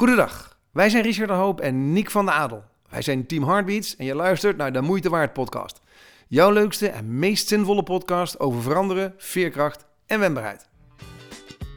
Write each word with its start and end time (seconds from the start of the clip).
Goedendag, 0.00 0.58
wij 0.72 0.90
zijn 0.90 1.02
Richard 1.02 1.28
de 1.28 1.34
Hoop 1.34 1.60
en 1.60 1.92
Nick 1.92 2.10
van 2.10 2.24
de 2.24 2.30
Adel. 2.30 2.64
Wij 2.90 3.02
zijn 3.02 3.26
Team 3.26 3.44
Heartbeats 3.44 3.96
en 3.96 4.04
je 4.04 4.14
luistert 4.14 4.56
naar 4.56 4.72
de 4.72 4.80
Moeite 4.80 5.10
Waard 5.10 5.32
podcast. 5.32 5.80
Jouw 6.28 6.50
leukste 6.50 6.88
en 6.88 7.18
meest 7.18 7.48
zinvolle 7.48 7.82
podcast 7.82 8.38
over 8.38 8.62
veranderen, 8.62 9.14
veerkracht 9.16 9.86
en 10.06 10.20
wendbaarheid. 10.20 10.68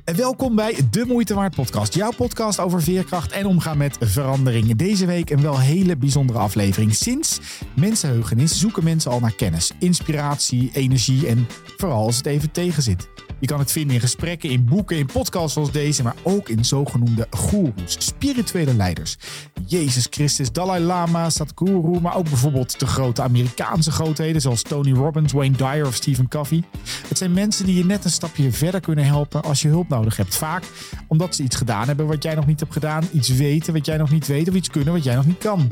En 0.04 0.16
welkom 0.16 0.56
bij 0.56 0.78
de 0.92 1.06
Moeite 1.06 1.34
Waard 1.34 1.56
podcast. 1.56 1.94
Jouw 1.94 2.12
podcast 2.12 2.60
over 2.60 2.82
veerkracht 2.82 3.32
en 3.32 3.46
omgaan 3.46 3.78
met 3.78 3.98
veranderingen. 4.00 4.78
Deze 4.78 5.06
week 5.06 5.30
een 5.30 5.42
wel 5.42 5.60
hele 5.60 5.98
bijzondere 5.98 6.40
aflevering. 6.40 6.96
Sinds 6.96 7.40
mensenheugenis 7.76 8.60
zoeken 8.60 8.84
mensen 8.84 9.12
al 9.12 9.20
naar 9.20 9.36
kennis, 9.36 9.72
inspiratie, 9.80 10.70
energie 10.74 11.28
en 11.28 11.48
vooral 11.78 12.06
als 12.06 12.18
het 12.18 12.26
even 12.26 12.52
tegenzit. 12.52 13.10
Je 13.44 13.50
kan 13.50 13.60
het 13.60 13.72
vinden 13.72 13.96
in 13.96 14.02
gesprekken, 14.02 14.50
in 14.50 14.66
boeken, 14.66 14.98
in 14.98 15.06
podcasts 15.06 15.54
zoals 15.54 15.72
deze, 15.72 16.04
maar 16.04 16.16
ook 16.22 16.50
in 16.50 16.66
zogenoemde 16.66 17.28
goeroes, 17.30 17.96
spirituele 17.98 18.74
leiders. 18.74 19.18
Jezus 19.66 20.08
Christus, 20.10 20.52
Dalai 20.52 20.84
Lama, 20.84 21.30
Sadhguru, 21.30 22.00
maar 22.02 22.16
ook 22.16 22.30
bijvoorbeeld 22.30 22.80
de 22.80 22.88
grote 22.88 23.22
Amerikaanse 23.22 23.92
grootheden 23.92 24.42
zoals 24.42 24.62
Tony 24.62 24.92
Robbins, 24.92 25.34
Wayne 25.34 25.58
Dyer 25.58 25.88
of 25.88 25.96
Stephen 25.96 26.28
Covey. 26.28 26.64
Het 27.08 27.18
zijn 27.18 27.34
mensen 27.34 27.66
die 27.66 27.76
je 27.76 27.86
net 27.86 28.06
een 28.06 28.12
stapje 28.12 28.52
verder 28.52 28.80
kunnen 28.80 29.06
helpen 29.06 29.44
als 29.44 29.62
je 29.62 29.68
hulp 29.68 29.90
nodig 29.90 30.18
hebt. 30.18 30.36
Vaak 30.36 30.64
omdat 31.08 31.36
ze 31.36 31.44
iets 31.44 31.56
gedaan 31.56 31.88
hebben 31.88 32.08
wat 32.08 32.24
jij 32.24 32.36
nog 32.36 32.46
niet 32.46 32.60
hebt 32.60 32.74
gedaan, 32.74 33.04
iets 33.14 33.30
weten 33.30 33.74
wat 33.74 33.86
jij 33.86 33.98
nog 33.98 34.12
niet 34.12 34.28
weet 34.28 34.50
of 34.50 34.56
iets 34.56 34.70
kunnen 34.70 34.94
wat 34.94 35.04
jij 35.04 35.16
nog 35.16 35.26
niet 35.26 35.38
kan 35.38 35.72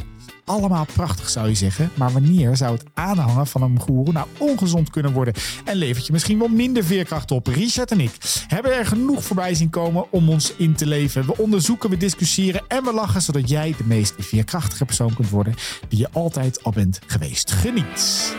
allemaal 0.51 0.85
prachtig 0.93 1.29
zou 1.29 1.47
je 1.47 1.55
zeggen. 1.55 1.91
Maar 1.93 2.11
wanneer 2.11 2.57
zou 2.57 2.73
het 2.73 2.83
aanhangen 2.93 3.47
van 3.47 3.61
een 3.61 3.79
goeroe 3.79 4.11
nou 4.11 4.27
ongezond 4.37 4.89
kunnen 4.89 5.11
worden? 5.11 5.33
En 5.65 5.75
levert 5.75 6.05
je 6.05 6.11
misschien 6.11 6.39
wel 6.39 6.47
minder 6.47 6.83
veerkracht 6.83 7.31
op? 7.31 7.47
Richard 7.47 7.91
en 7.91 7.99
ik 7.99 8.11
hebben 8.47 8.77
er 8.77 8.85
genoeg 8.85 9.23
voorbij 9.23 9.53
zien 9.53 9.69
komen 9.69 10.11
om 10.11 10.29
ons 10.29 10.53
in 10.57 10.75
te 10.75 10.85
leven. 10.85 11.25
We 11.25 11.37
onderzoeken, 11.37 11.89
we 11.89 11.97
discussiëren 11.97 12.61
en 12.67 12.83
we 12.83 12.93
lachen 12.93 13.21
zodat 13.21 13.49
jij 13.49 13.73
de 13.77 13.83
meest 13.83 14.13
veerkrachtige 14.17 14.85
persoon 14.85 15.13
kunt 15.13 15.29
worden 15.29 15.55
die 15.87 15.99
je 15.99 16.07
altijd 16.11 16.63
al 16.63 16.71
bent 16.71 16.99
geweest. 17.07 17.51
Geniet! 17.51 18.35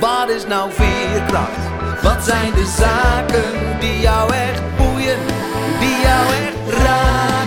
Wat 0.00 0.30
is 0.30 0.46
nou 0.46 0.70
veerkracht? 0.72 2.02
Wat 2.02 2.24
zijn 2.24 2.52
de 2.52 2.74
zaken 2.78 3.80
die 3.80 4.00
jou 4.00 4.32
echt 4.32 4.76
boeien, 4.76 5.18
die 5.80 6.00
jou 6.02 6.32
echt 6.32 6.82
raken? 6.82 7.37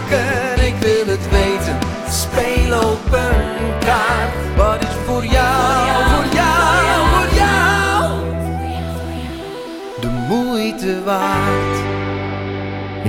Moeite. 10.85 11.81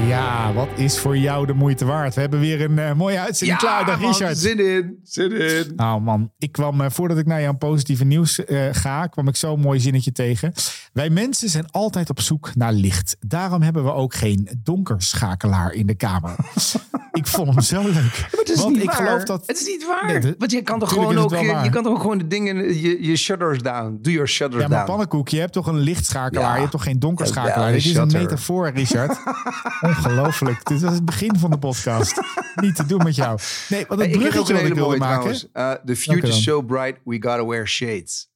Ja, 0.09 0.32
wat 0.69 0.79
is 0.79 0.99
voor 0.99 1.17
jou 1.17 1.47
de 1.47 1.53
moeite 1.53 1.85
waard? 1.85 2.15
We 2.15 2.21
hebben 2.21 2.41
weer 2.41 2.61
een 2.61 2.79
eh, 2.79 2.93
mooie 2.93 3.21
uitzending 3.21 3.59
klaar. 3.59 3.87
Dag 3.87 4.01
man, 4.01 4.11
Richard. 4.11 4.39
Zin 4.39 4.59
in, 4.75 4.99
zin 5.03 5.33
in. 5.33 5.73
Nou 5.77 6.01
man, 6.01 6.31
ik 6.39 6.53
kwam 6.53 6.81
eh, 6.81 6.91
voordat 6.91 7.19
ik 7.19 7.27
naar 7.27 7.41
jouw 7.41 7.57
positieve 7.57 8.05
nieuws 8.05 8.45
eh, 8.45 8.69
ga, 8.73 9.07
kwam 9.07 9.29
ik 9.29 9.37
zo'n 9.37 9.61
mooi 9.61 9.81
zinnetje 9.81 10.13
tegen. 10.13 10.53
Wij 10.93 11.11
mensen 11.11 11.49
zijn 11.49 11.71
altijd 11.71 12.11
op 12.11 12.21
zoek 12.21 12.55
naar 12.55 12.73
licht. 12.73 13.17
Daarom 13.21 13.63
hebben 13.63 13.85
we 13.85 13.93
ook 13.93 14.15
geen 14.15 14.49
donkerschakelaar 14.63 15.73
in 15.73 15.87
de 15.87 15.95
kamer. 15.95 16.35
ik 17.13 17.27
vond 17.27 17.49
hem 17.49 17.61
zo 17.61 17.83
leuk. 17.83 17.95
Maar 17.95 18.29
het 18.31 18.51
is 18.51 18.61
Want 18.61 18.75
niet 18.75 18.83
ik 18.83 18.91
waar. 18.91 18.97
geloof 19.07 19.25
dat. 19.25 19.43
Het 19.47 19.61
is 19.61 19.67
niet 19.67 19.87
waar. 19.87 20.07
Nee, 20.07 20.19
de- 20.21 20.35
Want 20.39 20.51
je 20.51 20.63
kan 20.63 20.79
toch 20.79 20.89
gewoon 20.89 21.19
ook, 21.19 21.31
je, 21.31 21.69
kan 21.71 21.83
toch 21.83 21.93
ook 21.93 22.01
gewoon 22.01 22.19
de 22.19 22.27
dingen, 22.27 22.81
je, 22.81 23.03
je 23.07 23.17
shutters 23.17 23.59
down. 23.63 23.99
Do 24.03 24.11
your 24.11 24.29
shutters 24.29 24.63
Ja, 24.63 24.69
maar 24.69 24.77
down. 24.79 24.91
pannenkoek, 24.91 25.29
je 25.29 25.39
hebt 25.39 25.53
toch 25.53 25.67
een 25.67 25.79
lichtschakelaar, 25.79 26.45
Ja. 26.49 26.53
je 26.55 26.59
hebt 26.61 26.73
toch 26.73 26.83
geen 26.83 26.99
donkerschakelaar. 26.99 27.73
Dit 27.73 27.85
is 27.85 27.95
een 27.95 28.13
metafoor, 28.13 28.71
Richard. 28.71 29.19
Ongelooflijk. 29.81 30.52
Dit 30.63 30.81
was 30.81 30.93
het 30.93 31.05
begin 31.05 31.37
van 31.39 31.51
de 31.51 31.59
podcast. 31.59 32.21
Niet 32.63 32.77
te 32.77 32.87
doen 32.87 33.03
met 33.03 33.15
jou. 33.15 33.39
Nee, 33.69 33.87
wat 33.89 33.99
Hey, 33.99 34.07
het 34.07 34.17
ik 34.17 34.21
bruggetje 34.21 34.53
een 34.55 34.61
wat 34.61 34.69
ik 34.69 34.75
wilde 34.75 34.97
maken. 34.97 35.31
Uh, 35.55 35.73
the 35.73 35.97
future's 35.97 36.31
dan? 36.31 36.41
so 36.41 36.63
bright, 36.63 37.01
we 37.05 37.13
gotta 37.13 37.47
wear 37.47 37.69
shades. 37.69 38.31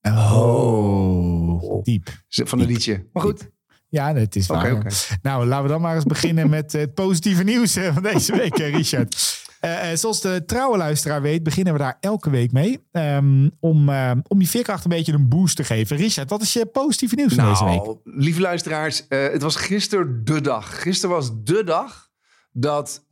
Oh, 0.00 1.82
diep. 1.82 2.08
Van 2.28 2.58
het 2.58 2.68
liedje. 2.68 3.06
Maar 3.12 3.22
goed. 3.22 3.50
Ja, 3.88 4.14
het 4.14 4.36
is 4.36 4.46
waar. 4.46 4.94
Nou, 5.22 5.46
laten 5.46 5.62
we 5.62 5.68
dan 5.68 5.80
maar 5.80 5.94
eens 5.94 6.04
beginnen 6.04 6.50
met 6.50 6.72
het 6.72 6.94
positieve 6.94 7.42
nieuws 7.42 7.76
eh, 7.76 7.94
van 7.94 8.02
deze 8.02 8.36
week, 8.36 8.58
eh, 8.58 8.74
Richard. 8.74 9.37
Eh, 9.60 9.90
eh, 9.90 9.96
zoals 9.96 10.20
de 10.20 10.44
trouwe 10.46 10.76
luisteraar 10.76 11.22
weet, 11.22 11.42
beginnen 11.42 11.72
we 11.72 11.78
daar 11.78 11.96
elke 12.00 12.30
week 12.30 12.52
mee. 12.52 12.86
ehm, 12.92 13.48
om, 13.60 13.88
eh, 13.88 14.12
om 14.28 14.40
je 14.40 14.46
veerkracht 14.46 14.84
een 14.84 14.90
beetje 14.90 15.12
een 15.12 15.28
boost 15.28 15.56
te 15.56 15.64
geven. 15.64 15.96
Richard, 15.96 16.30
wat 16.30 16.42
is 16.42 16.52
je 16.52 16.66
positieve 16.66 17.14
nieuws 17.14 17.34
van 17.34 17.48
deze 17.48 17.64
week? 17.64 17.84
Nou, 17.84 17.98
lieve 18.04 18.40
luisteraars, 18.40 19.04
het 19.08 19.42
was 19.42 19.56
gisteren 19.56 20.24
de 20.24 20.40
dag. 20.40 20.82
Gisteren 20.82 21.14
was 21.16 21.30
de 21.42 21.64
dag 21.64 22.08
dat 22.52 23.04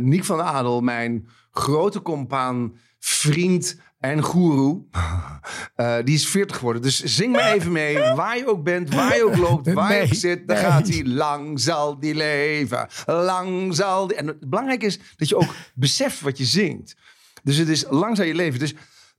Nick 0.00 0.24
van 0.24 0.42
Adel, 0.42 0.80
mijn 0.80 1.28
grote 1.50 2.02
compaan, 2.02 2.76
vriend 2.98 3.80
en 4.04 4.22
goeroe, 4.22 4.82
eh, 5.74 5.96
die 6.04 6.14
is 6.14 6.28
40 6.28 6.56
geworden. 6.56 6.82
Dus 6.82 7.02
zing 7.02 7.32
maar 7.32 7.52
even 7.52 7.72
mee, 7.72 7.98
waar 7.98 8.36
je 8.36 8.46
ook 8.46 8.64
bent, 8.64 8.94
waar 8.94 9.16
je 9.16 9.24
ook 9.24 9.36
loopt, 9.36 9.72
waar 9.72 9.96
je 9.96 10.02
ook 10.02 10.14
zit. 10.14 10.48
Dan 10.48 10.56
nee. 10.56 10.64
gaat 10.64 10.88
hij, 10.88 11.04
lang 11.04 11.60
zal 11.60 11.98
die 11.98 12.14
leven, 12.14 12.88
lang 13.06 13.74
zal 13.74 14.06
die... 14.06 14.16
En 14.16 14.26
het 14.26 14.48
belangrijke 14.48 14.86
is 14.86 14.98
dat 15.16 15.28
je 15.28 15.36
ook 15.36 15.54
beseft 15.74 16.20
wat 16.20 16.38
je 16.38 16.44
zingt. 16.44 16.96
Dus 17.42 17.56
het 17.56 17.68
is 17.68 17.84
lang 17.88 18.16
zal 18.16 18.24
je 18.24 18.34
leven. 18.34 18.58
Dus 18.58 18.74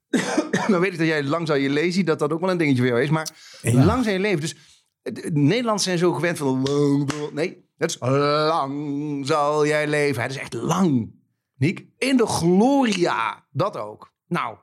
dan 0.67 0.79
weet 0.79 0.91
ik 0.91 0.97
dat 0.97 1.07
jij 1.07 1.23
lang 1.23 1.47
zal 1.47 1.55
je 1.55 1.69
lezen, 1.69 2.05
dat 2.05 2.19
dat 2.19 2.31
ook 2.31 2.39
wel 2.39 2.49
een 2.49 2.57
dingetje 2.57 2.81
voor 2.81 2.91
jou 2.91 3.01
is. 3.01 3.09
Maar 3.09 3.29
lang 3.61 4.03
zal 4.03 4.13
je 4.13 4.19
leven. 4.19 4.41
Dus 4.41 4.55
Nederlanders 5.33 5.83
zijn 5.83 5.97
zo 5.97 6.13
gewend 6.13 6.37
van 6.37 6.67
Nee, 7.33 7.65
het 7.77 7.89
is 7.89 7.97
lang 7.99 9.27
zal 9.27 9.67
jij 9.67 9.87
leven. 9.87 10.21
Het 10.21 10.31
is 10.31 10.37
echt 10.37 10.53
lang. 10.53 11.13
Niek, 11.57 11.85
in 11.97 12.17
de 12.17 12.25
gloria. 12.25 13.47
Dat 13.51 13.77
ook. 13.77 14.13
Nou, 14.27 14.57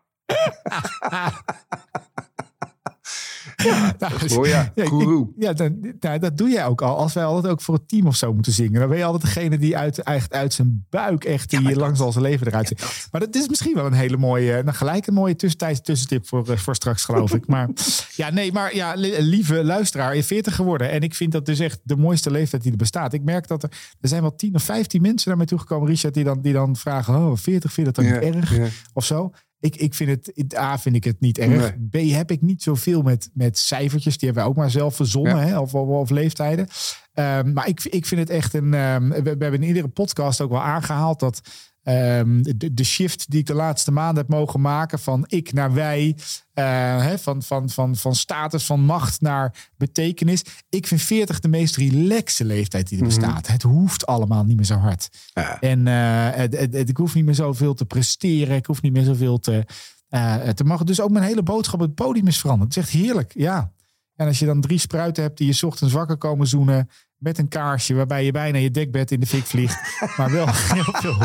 Nou, 3.98 4.12
gloria, 4.12 4.72
ik- 4.75 4.87
goeroe. 4.88 5.28
Ja, 5.38 5.53
dan, 5.53 5.94
nou, 6.00 6.19
dat 6.19 6.37
doe 6.38 6.48
jij 6.50 6.66
ook 6.66 6.82
al. 6.82 6.97
Als 6.97 7.12
wij 7.12 7.25
altijd 7.25 7.53
ook 7.53 7.60
voor 7.60 7.75
het 7.75 7.88
team 7.88 8.06
of 8.06 8.16
zo 8.16 8.34
moeten 8.34 8.53
zingen. 8.53 8.81
Dan 8.81 8.88
ben 8.88 8.98
je 8.98 9.04
altijd 9.04 9.22
degene 9.34 9.59
die 9.59 9.76
uit, 9.76 10.03
echt 10.03 10.32
uit 10.32 10.53
zijn 10.53 10.87
buik 10.91 11.25
echt 11.25 11.50
die 11.50 11.59
hier 11.59 11.76
langs 11.76 12.00
al 12.00 12.12
zijn 12.12 12.25
leven 12.25 12.47
eruit 12.47 12.69
zit. 12.69 13.06
Maar 13.10 13.21
dat 13.21 13.34
is 13.34 13.48
misschien 13.48 13.75
wel 13.75 13.87
een 13.87 13.92
hele 13.92 14.16
mooie, 14.16 14.62
nou 14.62 14.76
gelijk 14.76 15.06
een 15.06 15.15
mooie 15.15 15.37
tussentijdse 15.37 15.82
tussentip 15.82 16.28
voor, 16.28 16.50
eh, 16.50 16.56
voor 16.56 16.75
straks 16.75 17.04
geloof 17.04 17.34
ik. 17.34 17.47
Maar 17.47 17.69
ja, 18.16 18.31
nee, 18.31 18.53
maar 18.53 18.75
ja, 18.75 18.94
li- 18.94 19.16
lieve 19.21 19.65
luisteraar, 19.65 20.09
je 20.09 20.15
bent 20.15 20.26
40 20.26 20.54
geworden. 20.54 20.91
En 20.91 21.00
ik 21.00 21.15
vind 21.15 21.32
dat 21.32 21.47
dus 21.47 21.59
echt 21.59 21.81
de 21.82 21.97
mooiste 21.97 22.31
leeftijd 22.31 22.62
die 22.62 22.71
er 22.72 22.76
bestaat. 22.78 23.12
Ik 23.12 23.22
merk 23.22 23.47
dat 23.48 23.62
er, 23.62 23.71
er 24.00 24.09
zijn 24.09 24.22
wel 24.22 24.34
10 24.34 24.54
of 24.54 24.62
15 24.62 25.03
mensen 25.03 25.28
naar 25.28 25.37
mij 25.38 25.47
toegekomen, 25.47 25.88
Richard, 25.88 26.15
die 26.15 26.25
dan, 26.25 26.41
die 26.41 26.53
dan 26.53 26.76
vragen, 26.76 27.15
oh 27.15 27.37
40, 27.37 27.72
vind 27.72 27.87
je 27.87 27.92
dat 27.92 28.04
dan 28.04 28.15
Ja, 28.15 28.21
niet 28.26 28.34
erg? 28.34 28.56
ja. 28.56 28.66
Of 28.92 29.04
zo. 29.04 29.31
Ik, 29.62 29.77
ik 29.77 29.95
vind 29.95 30.11
het, 30.11 30.56
A, 30.56 30.78
vind 30.78 30.97
ik 30.97 31.05
het 31.05 31.21
niet 31.21 31.39
erg. 31.39 31.75
B, 31.91 31.95
heb 31.97 32.31
ik 32.31 32.41
niet 32.43 32.62
zoveel 32.62 33.03
met, 33.03 33.31
met 33.34 33.59
cijfertjes. 33.59 34.19
Die 34.19 34.25
hebben 34.28 34.43
wij 34.45 34.53
ook 34.53 34.59
maar 34.59 34.71
zelf 34.71 34.97
verzonnen, 34.97 35.37
Ja. 35.37 35.43
hè, 35.47 35.59
of, 35.59 35.75
of, 35.75 35.89
of 35.89 36.11
leeftijden. 36.11 36.67
Ehm, 37.12 37.53
maar 37.53 37.69
ik, 37.69 37.84
ik 37.84 38.06
vind 38.06 38.21
het 38.21 38.31
echt 38.31 38.55
een. 38.55 38.75
ehm, 38.75 39.09
we, 39.09 39.22
we 39.22 39.28
hebben 39.28 39.53
in 39.53 39.62
iedere 39.62 39.89
podcast 39.89 40.41
ook 40.41 40.51
wel 40.51 40.62
aangehaald 40.62 41.21
dat. 41.21 41.41
Ehm, 41.82 42.43
de, 42.43 42.75
de 42.75 42.84
shift 42.84 43.31
die 43.31 43.41
ik 43.41 43.47
de 43.47 43.54
laatste 43.54 43.91
maanden 43.93 44.16
heb 44.16 44.28
mogen 44.28 44.60
maken 44.60 44.98
van 44.98 45.25
ik 45.28 45.53
naar 45.53 45.72
wij, 45.75 46.16
eh, 46.54 47.12
van, 47.16 47.43
van, 47.43 47.70
van, 47.70 47.97
van 47.97 48.15
status, 48.15 48.65
van 48.66 48.81
macht 48.81 49.20
naar 49.20 49.70
betekenis. 49.76 50.42
Ik 50.69 50.87
vind 50.87 51.03
40 51.03 51.41
de 51.41 51.48
meest 51.48 51.76
relaxe 51.76 52.44
leeftijd 52.44 52.88
die 52.88 52.98
er 52.98 53.04
bestaat. 53.04 53.47
Het 53.47 53.62
hoeft 53.62 54.06
allemaal 54.06 54.44
niet 54.44 54.56
meer 54.56 54.65
zo 54.66 54.76
hard. 54.76 55.09
Ja. 55.34 55.60
En 55.60 55.87
eh, 55.87 56.37
het, 56.37 56.59
het, 56.59 56.72
het- 56.75 56.88
ik 56.88 56.97
hoef 56.97 57.15
niet 57.15 57.25
meer 57.25 57.34
zoveel 57.34 57.75
te 57.75 57.84
presteren. 57.84 58.56
Ik 58.56 58.66
hoef 58.66 58.82
niet 58.82 58.92
meer 58.92 59.04
zoveel 59.04 59.38
te, 59.38 59.65
eh, 60.09 60.34
te 60.48 60.65
mogen. 60.65 60.87
Dus 60.87 61.00
ook 61.00 61.10
mijn 61.10 61.25
hele 61.25 61.42
boodschap 61.42 61.81
op 61.81 61.87
het 61.87 61.94
podium 61.94 62.26
is 62.26 62.38
veranderd. 62.41 62.75
Het 62.75 62.84
is 62.84 62.91
echt 62.91 63.03
heerlijk, 63.03 63.32
ja. 63.34 63.72
En 64.16 64.26
als 64.26 64.38
je 64.38 64.47
dan 64.47 64.60
drie 64.60 64.78
spruiten 64.78 65.22
hebt 65.22 65.38
die 65.38 65.54
je 65.54 65.66
ochtends 65.66 65.94
wakker 65.94 66.16
komen 66.16 66.47
zoenen... 66.47 66.88
met 67.16 67.38
een 67.38 67.48
kaarsje 67.48 67.94
waarbij 67.94 68.25
je 68.25 68.31
bijna 68.32 68.59
je 68.59 68.71
dekbed 68.71 69.10
in 69.10 69.21
de 69.21 69.26
fik 69.26 69.44
vliegt... 69.44 69.78
maar 70.16 70.30
wel 70.30 70.47
heel 70.48 70.84
veel 70.84 71.16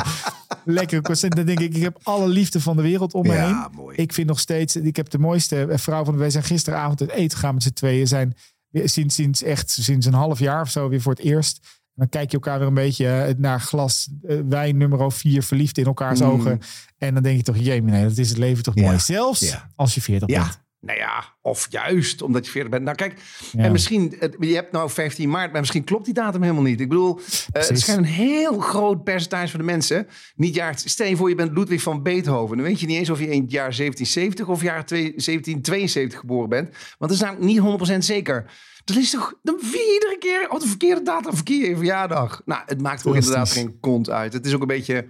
lekkere 0.67 1.01
procent. 1.01 1.35
Dan 1.35 1.45
denk 1.45 1.59
ik, 1.59 1.75
ik 1.75 1.81
heb 1.81 1.99
alle 2.03 2.27
liefde 2.27 2.61
van 2.61 2.75
de 2.75 2.81
wereld 2.81 3.13
om 3.13 3.27
me 3.27 3.33
Ja, 3.33 3.45
heen. 3.45 3.75
mooi. 3.75 3.95
Ik 3.97 4.13
vind 4.13 4.27
nog 4.27 4.39
steeds... 4.39 4.75
Ik 4.75 4.95
heb 4.95 5.09
de 5.09 5.19
mooiste 5.19 5.67
vrouw 5.69 6.03
van... 6.05 6.17
Wij 6.17 6.29
zijn 6.29 6.43
gisteravond 6.43 7.01
uit 7.01 7.09
eten 7.09 7.37
gegaan 7.37 7.53
met 7.53 7.63
z'n 7.63 7.69
tweeën. 7.73 8.07
Zijn 8.07 8.35
sinds, 8.71 9.15
sinds 9.15 9.43
echt 9.43 9.69
sinds 9.69 10.05
een 10.05 10.13
half 10.13 10.39
jaar 10.39 10.61
of 10.61 10.69
zo 10.69 10.89
weer 10.89 11.01
voor 11.01 11.13
het 11.13 11.21
eerst... 11.21 11.59
En 11.97 12.03
dan 12.03 12.09
kijk 12.09 12.31
je 12.31 12.37
elkaar 12.37 12.59
weer 12.59 12.67
een 12.67 12.73
beetje 12.73 13.07
eh, 13.07 13.33
naar 13.37 13.59
glas 13.61 14.09
eh, 14.27 14.37
wijn 14.49 14.77
nummer 14.77 15.11
4 15.11 15.43
verliefd 15.43 15.77
in 15.77 15.85
elkaars 15.85 16.19
Mm. 16.19 16.25
ogen. 16.27 16.59
En 16.97 17.13
dan 17.13 17.23
denk 17.23 17.37
je 17.37 17.43
toch, 17.43 17.57
jee, 17.57 17.81
nee, 17.83 18.03
dat 18.07 18.17
is 18.17 18.29
het 18.29 18.37
leven 18.37 18.63
toch 18.63 18.75
Ja. 18.75 18.81
mooi. 18.85 18.99
Zelfs 18.99 19.39
Ja. 19.39 19.69
als 19.75 19.95
je 19.95 20.01
40 20.01 20.29
Ja. 20.29 20.43
bent. 20.43 20.65
Nou 20.87 20.99
ja, 20.99 21.23
of 21.41 21.67
juist 21.69 22.21
omdat 22.21 22.45
je 22.45 22.51
40 22.51 22.71
bent. 22.71 22.83
Nou 22.83 22.95
kijk, 22.95 23.19
Ja. 23.51 23.63
en 23.63 23.71
misschien, 23.71 24.15
je 24.39 24.55
hebt 24.55 24.71
nou 24.71 24.89
15 24.89 25.29
maart, 25.29 25.51
maar 25.51 25.59
misschien 25.59 25.83
klopt 25.83 26.05
die 26.05 26.13
datum 26.13 26.41
helemaal 26.41 26.63
niet. 26.63 26.79
Ik 26.81 26.89
bedoel, 26.89 27.19
eh, 27.51 27.67
het 27.67 27.79
schijnt 27.79 27.99
een 27.99 28.05
heel 28.05 28.59
groot 28.59 29.03
percentage 29.03 29.47
van 29.49 29.59
de 29.59 29.65
mensen 29.65 30.07
niet 30.35 30.55
jaar. 30.55 30.77
Stel 30.77 31.07
je 31.07 31.15
voor, 31.15 31.29
je 31.29 31.35
bent 31.35 31.57
Ludwig 31.57 31.81
van 31.81 32.03
Beethoven. 32.03 32.57
Dan 32.57 32.65
weet 32.65 32.79
je 32.79 32.85
niet 32.87 32.97
eens 32.97 33.09
of 33.09 33.19
je 33.19 33.29
in 33.29 33.41
het 33.41 33.51
jaar 33.51 33.73
1770 33.73 34.47
of 34.47 34.61
jaar 34.61 34.85
twee- 34.85 35.13
1772 35.15 36.19
geboren 36.19 36.49
bent. 36.49 36.69
Want 36.69 36.97
dat 36.97 37.11
is 37.11 37.19
namelijk 37.19 37.45
niet 37.45 37.59
100% 37.59 38.05
zeker. 38.05 38.51
Dan 38.83 38.97
is 38.97 39.09
toch, 39.09 39.33
dan 39.43 39.55
iedere 39.61 40.15
keer 40.19 40.49
op 40.49 40.59
de 40.59 40.67
verkeerde 40.67 41.01
datum, 41.01 41.33
verkeer 41.35 41.69
je 41.69 41.75
verjaardag. 41.75 42.41
Nou, 42.45 42.61
het 42.65 42.81
maakt 42.81 43.05
ook 43.05 43.15
inderdaad 43.15 43.51
geen 43.51 43.77
kont 43.79 44.09
uit. 44.09 44.33
Het 44.33 44.45
is 44.45 44.53
ook 44.53 44.61
een 44.61 44.67
beetje, 44.67 45.09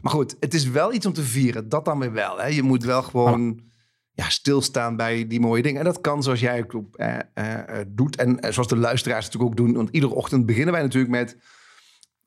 maar 0.00 0.12
goed, 0.12 0.36
het 0.40 0.54
is 0.54 0.68
wel 0.68 0.92
iets 0.92 1.06
om 1.06 1.12
te 1.12 1.22
vieren. 1.22 1.68
Dat 1.68 1.84
dan 1.84 1.98
weer 1.98 2.12
wel. 2.12 2.38
Hè? 2.38 2.46
Je 2.46 2.62
moet 2.62 2.84
wel 2.84 3.02
gewoon 3.02 3.60
ja, 4.22 4.28
stilstaan 4.28 4.96
bij 4.96 5.26
die 5.26 5.40
mooie 5.40 5.62
dingen. 5.62 5.78
En 5.78 5.84
dat 5.84 6.00
kan 6.00 6.22
zoals 6.22 6.40
jij 6.40 6.64
ook 6.72 6.96
eh, 6.96 7.18
eh, 7.34 7.80
eh, 7.80 7.86
doet. 7.88 8.16
En 8.16 8.38
zoals 8.52 8.68
de 8.68 8.76
luisteraars 8.76 9.24
natuurlijk 9.24 9.50
ook 9.50 9.56
doen. 9.56 9.74
Want 9.74 9.88
iedere 9.92 10.14
ochtend 10.14 10.46
beginnen 10.46 10.72
wij 10.72 10.82
natuurlijk 10.82 11.12
met 11.12 11.36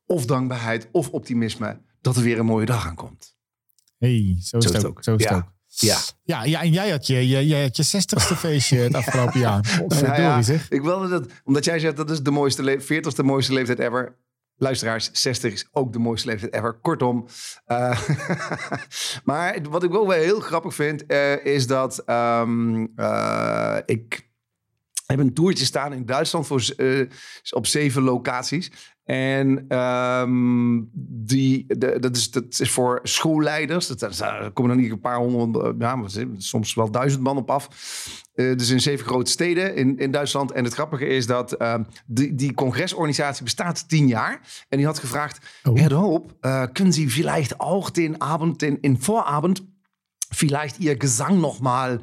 of 0.05 0.25
dankbaarheid 0.25 0.87
of 0.91 1.09
optimisme. 1.09 1.81
Dat 2.01 2.15
er 2.15 2.23
weer 2.23 2.39
een 2.39 2.45
mooie 2.45 2.65
dag 2.65 2.87
aankomt. 2.87 3.35
hey, 3.97 4.35
zo 4.39 4.57
is 4.57 4.65
het 4.65 4.85
ook. 4.85 5.03
Zo 5.03 5.15
is 5.15 5.23
het 5.23 5.31
Ja. 5.31 5.37
ook. 5.37 5.53
Ja. 5.67 5.97
Ja, 6.23 6.43
ja, 6.43 6.61
en 6.61 6.71
jij 6.71 6.89
had 6.89 7.07
je, 7.07 7.27
je, 7.27 7.47
jij 7.47 7.61
had 7.61 7.75
je 7.75 7.83
60ste 7.83 8.35
feestje 8.35 8.77
het 8.77 8.93
afgelopen 9.01 9.39
jaar. 9.39 9.83
Nou 9.87 10.05
ja, 10.21 10.41
zeg. 10.41 10.69
ik 10.69 10.81
wilde 10.81 11.07
dat, 11.07 11.31
omdat 11.43 11.65
jij 11.65 11.79
zegt 11.79 11.97
dat 11.97 12.09
is 12.09 12.21
de 12.21 12.31
mooiste 12.31 12.79
40ste 12.81 13.23
mooiste 13.23 13.53
leeftijd 13.53 13.79
ever. 13.79 14.15
Luisteraars, 14.57 15.09
60 15.13 15.53
is 15.53 15.67
ook 15.71 15.93
de 15.93 15.99
mooiste 15.99 16.27
leeftijd 16.27 16.53
ever. 16.53 16.73
Kortom. 16.73 17.25
eh, 17.65 18.09
maar 19.23 19.57
wat 19.69 19.83
ik 19.83 19.91
wel 19.91 20.09
heel 20.09 20.39
grappig 20.39 20.73
vind, 20.73 21.05
eh, 21.05 21.45
is 21.45 21.67
dat 21.67 21.99
ehm, 21.99 22.85
eh, 22.95 23.77
ik 23.85 24.29
heb 25.05 25.19
een 25.19 25.33
toertje 25.33 25.65
staan 25.65 25.93
in 25.93 26.05
Duitsland 26.05 26.47
voor, 26.47 26.63
eh, 26.77 27.01
op 27.51 27.67
zeven 27.67 28.01
locaties. 28.01 28.71
En 29.03 29.65
ehm, 29.67 30.81
die, 30.93 31.65
de, 31.67 31.97
dat, 31.99 32.15
is, 32.15 32.31
dat 32.31 32.43
is 32.59 32.71
voor 32.71 32.99
schoolleiders. 33.03 33.87
Dat, 33.87 33.99
dat- 33.99 34.17
daar 34.17 34.51
komen 34.51 34.71
dan 34.71 34.81
niet 34.81 34.91
een 34.91 34.99
paar 34.99 35.17
honderd, 35.17 35.65
eh, 35.65 35.79
ja, 35.79 36.03
soms 36.37 36.73
wel 36.73 36.91
duizend 36.91 37.23
man 37.23 37.37
op 37.37 37.49
af. 37.51 37.67
Eh, 38.33 38.55
dus 38.57 38.69
in 38.69 38.81
zeven 38.81 39.05
grote 39.05 39.31
steden 39.31 39.75
in, 39.75 39.97
in 39.97 40.11
Duitsland. 40.11 40.51
En 40.51 40.63
het 40.63 40.73
grappige 40.73 41.05
is 41.05 41.27
dat 41.27 41.51
ehm, 41.53 41.83
die, 42.05 42.35
die 42.35 42.53
congresorganisatie 42.53 43.43
bestaat 43.43 43.89
tien 43.89 44.07
jaar. 44.07 44.41
En 44.69 44.77
die 44.77 44.85
had 44.85 44.99
gevraagd, 44.99 45.39
Oh. 45.63 45.77
Herr 45.79 45.93
Hoop, 45.93 46.33
können 46.73 46.93
Sie 46.93 47.09
vielleicht 47.09 47.59
auch 47.59 47.89
den 47.89 48.21
Abend, 48.21 48.59
den, 48.61 48.77
in 48.81 48.97
Vorabend, 49.01 49.63
vielleicht 50.29 50.79
Ihr 50.79 50.95
Gesang 50.97 51.39
nochmal 51.39 51.99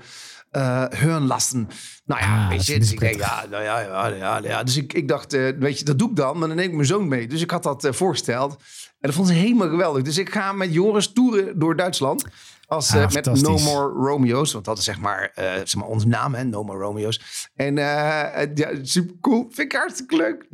äh, 0.57 0.87
hören 0.91 1.27
lassen? 1.27 1.69
Nou 2.05 2.21
ja, 2.21 2.45
Ah, 2.45 2.49
weet 2.49 2.67
je, 2.67 2.79
dus 2.79 2.93
ik 2.93 3.01
denk, 3.01 3.19
ja, 3.19 3.45
nou 3.51 3.63
ja, 3.63 3.81
ja, 3.81 4.07
ja, 4.07 4.39
ja. 4.43 4.63
Dus 4.63 4.77
ik, 4.77 4.93
ik 4.93 5.09
dacht, 5.09 5.33
eh, 5.33 5.49
weet 5.59 5.79
je, 5.79 5.85
dat 5.85 5.99
doe 5.99 6.11
ik 6.11 6.17
dan, 6.17 6.39
maar 6.39 6.49
dan 6.49 6.57
neem 6.57 6.69
ik 6.69 6.75
mijn 6.75 6.87
zoon 6.87 7.09
mee. 7.09 7.27
Dus 7.27 7.41
ik 7.43 7.51
had 7.51 7.63
dat 7.63 7.85
eh, 7.85 7.93
voorgesteld. 7.93 8.51
En 8.53 9.09
dat 9.09 9.15
vond 9.15 9.29
ze 9.29 9.35
helemaal 9.35 9.69
geweldig. 9.69 10.03
Dus 10.03 10.19
ik 10.19 10.33
ga 10.33 10.53
met 10.53 10.73
Joris 10.73 11.13
toeren 11.13 11.59
door 11.59 11.77
Duitsland. 11.77 12.25
Als, 12.67 12.91
Ah, 12.95 13.03
eh, 13.03 13.11
met 13.11 13.43
No. 13.43 13.59
More 13.59 13.93
Romeo's. 14.09 14.53
Want 14.53 14.65
dat 14.65 14.79
is 14.79 14.85
zeg 14.85 14.99
maar, 14.99 15.31
eh, 15.35 15.45
zeg 15.53 15.75
maar 15.75 15.87
onze 15.87 16.07
naam, 16.07 16.35
hè? 16.35 16.45
No 16.45 16.65
More 16.65 16.79
Romeo's. 16.79 17.49
En 17.55 17.79
eh, 17.79 18.43
eh, 18.43 18.51
ja, 18.55 18.71
super 18.83 19.15
cool. 19.21 19.49
Vind 19.51 19.73
ik 19.73 19.79
hartstikke 19.79 20.17
leuk. 20.17 20.47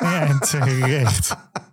En 0.00 0.38
terecht. 0.40 1.34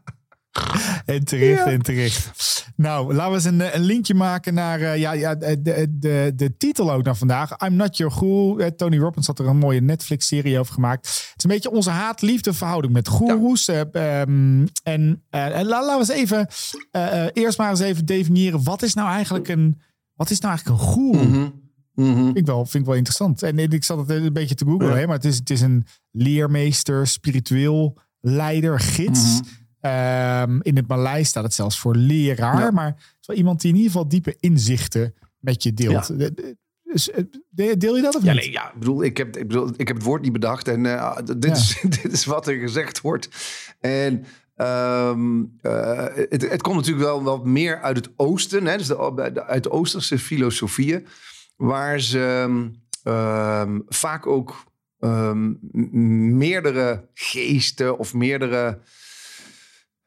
En 1.06 1.24
terecht, 1.26 1.66
en 1.66 1.82
terecht. 1.82 2.32
Nou, 2.76 3.14
laten 3.14 3.30
we 3.30 3.36
eens 3.36 3.46
een, 3.46 3.62
eh, 3.62 3.74
een 3.76 3.82
linkje 3.86 4.14
maken 4.14 4.54
naar 4.54 4.82
eh, 4.82 4.98
ja, 4.98 5.12
ja, 5.12 5.36
de, 5.36 5.62
de, 5.62 5.88
de, 6.00 6.32
de 6.36 6.58
titel 6.58 6.92
ook 6.92 7.04
naar 7.04 7.16
vandaag. 7.16 7.62
I'm 7.66 7.76
Not 7.76 7.98
Your 7.98 8.14
Guru. 8.14 8.58
Eh, 8.64 8.68
Tony 8.68 8.98
Robbins 8.98 9.28
had 9.28 9.40
er 9.40 9.48
een 9.48 9.58
mooie 9.58 9.82
Netflix-serie 9.82 10.60
over 10.60 10.74
gemaakt. 10.74 11.06
Het 11.08 11.34
is 11.38 11.44
een 11.44 11.50
beetje 11.50 11.72
onze 11.72 11.90
haat-liefde 11.90 12.54
verhouding 12.54 12.94
met 12.94 13.08
goeroes. 13.08 13.68
Eh, 13.68 13.80
ehm, 14.22 14.66
en 14.84 15.24
eh, 15.30 15.58
en 15.60 15.66
la- 15.66 15.86
laten 15.86 16.08
we 16.08 16.14
eens 16.14 16.22
even, 16.22 16.48
eh, 16.92 17.24
eh, 17.26 17.30
eerst 17.34 17.58
maar 17.58 17.70
eens 17.70 17.80
even 17.80 18.06
definiëren. 18.06 18.64
Wat 18.64 18.82
is 18.82 18.94
nou 18.94 19.10
eigenlijk 19.10 19.48
een, 19.48 19.82
wat 20.14 20.30
is 20.30 20.40
nou 20.40 20.54
eigenlijk 20.54 20.82
een 20.82 20.88
goeroe? 20.88 21.26
Mhm. 21.28 21.50
Mhm. 21.94 22.24
Vind 22.24 22.38
ik 22.38 22.46
wel, 22.46 22.66
vind 22.66 22.74
ik 22.84 22.86
wel 22.86 22.96
interessant. 22.98 23.44
En 23.44 23.58
ik 23.58 23.84
zat 23.84 23.98
het 23.98 24.10
een 24.10 24.34
beetje 24.34 24.56
te 24.56 24.66
googlen, 24.66 24.90
Ja. 24.90 24.96
hè, 24.96 25.06
maar 25.06 25.16
het 25.16 25.26
is, 25.26 25.38
het 25.38 25.50
is 25.50 25.62
een 25.62 25.86
leermeester, 26.12 27.08
spiritueel 27.08 27.98
leider, 28.20 28.80
gids. 28.80 29.40
Mhm. 29.40 29.50
Ehm, 29.82 30.60
in 30.62 30.76
het 30.76 30.88
Maleis 30.88 31.28
staat 31.28 31.44
het 31.44 31.54
zelfs 31.54 31.80
voor 31.80 31.96
leraar, 31.96 32.60
Ja. 32.60 32.72
maar 32.72 32.86
het 32.88 33.18
is 33.22 33.28
wel 33.28 33.36
iemand 33.38 33.62
die 33.62 33.70
in 33.72 33.76
ieder 33.78 33.92
geval 33.92 34.08
diepe 34.08 34.36
inzichten 34.40 35.14
met 35.40 35.64
je 35.64 35.74
deelt. 35.74 36.08
Ja. 36.08 36.16
De- 36.16 36.34
de- 36.34 36.58
eh, 37.14 37.24
de- 37.50 37.78
deel 37.78 37.96
je 37.96 38.02
dat 38.02 38.16
of 38.16 38.24
Ja, 38.24 38.32
niet? 38.34 38.42
nee, 38.42 38.52
ja, 38.52 38.68
ik 38.74 38.80
bedoel, 38.80 39.04
ik 39.04 39.18
heb, 39.18 39.38
ik 39.38 39.48
bedoel, 39.48 39.70
ik 39.78 39.88
heb 39.88 39.98
het 39.98 40.06
woord 40.06 40.22
niet 40.22 40.32
bedacht 40.34 40.68
en 40.68 40.86
eh, 40.86 41.18
dit, 41.38 41.44
Ja. 41.46 41.52
is, 41.52 41.80
dit 42.02 42.12
is 42.12 42.26
wat 42.26 42.48
er 42.48 42.56
gezegd 42.60 43.02
wordt. 43.02 43.30
En 43.80 44.26
ehm, 44.56 45.44
eh, 45.62 46.06
het, 46.14 46.50
het 46.50 46.62
komt 46.62 46.76
natuurlijk 46.76 47.06
wel 47.06 47.24
wat 47.24 47.46
meer 47.46 47.82
uit 47.82 47.96
het 47.98 48.10
oosten, 48.16 48.66
hè, 48.66 48.78
dus 48.78 48.88
de, 48.88 49.30
de- 49.34 49.46
uit 49.46 49.64
de 49.64 49.72
oosterse 49.72 50.20
filosofieën, 50.20 51.08
waar 51.56 52.00
ze 52.00 52.48
ehm, 53.04 53.80
vaak 53.88 54.28
ook 54.28 54.64
meerdere 55.92 57.10
geesten 57.14 57.98
of 57.98 58.14
meerdere. 58.14 58.80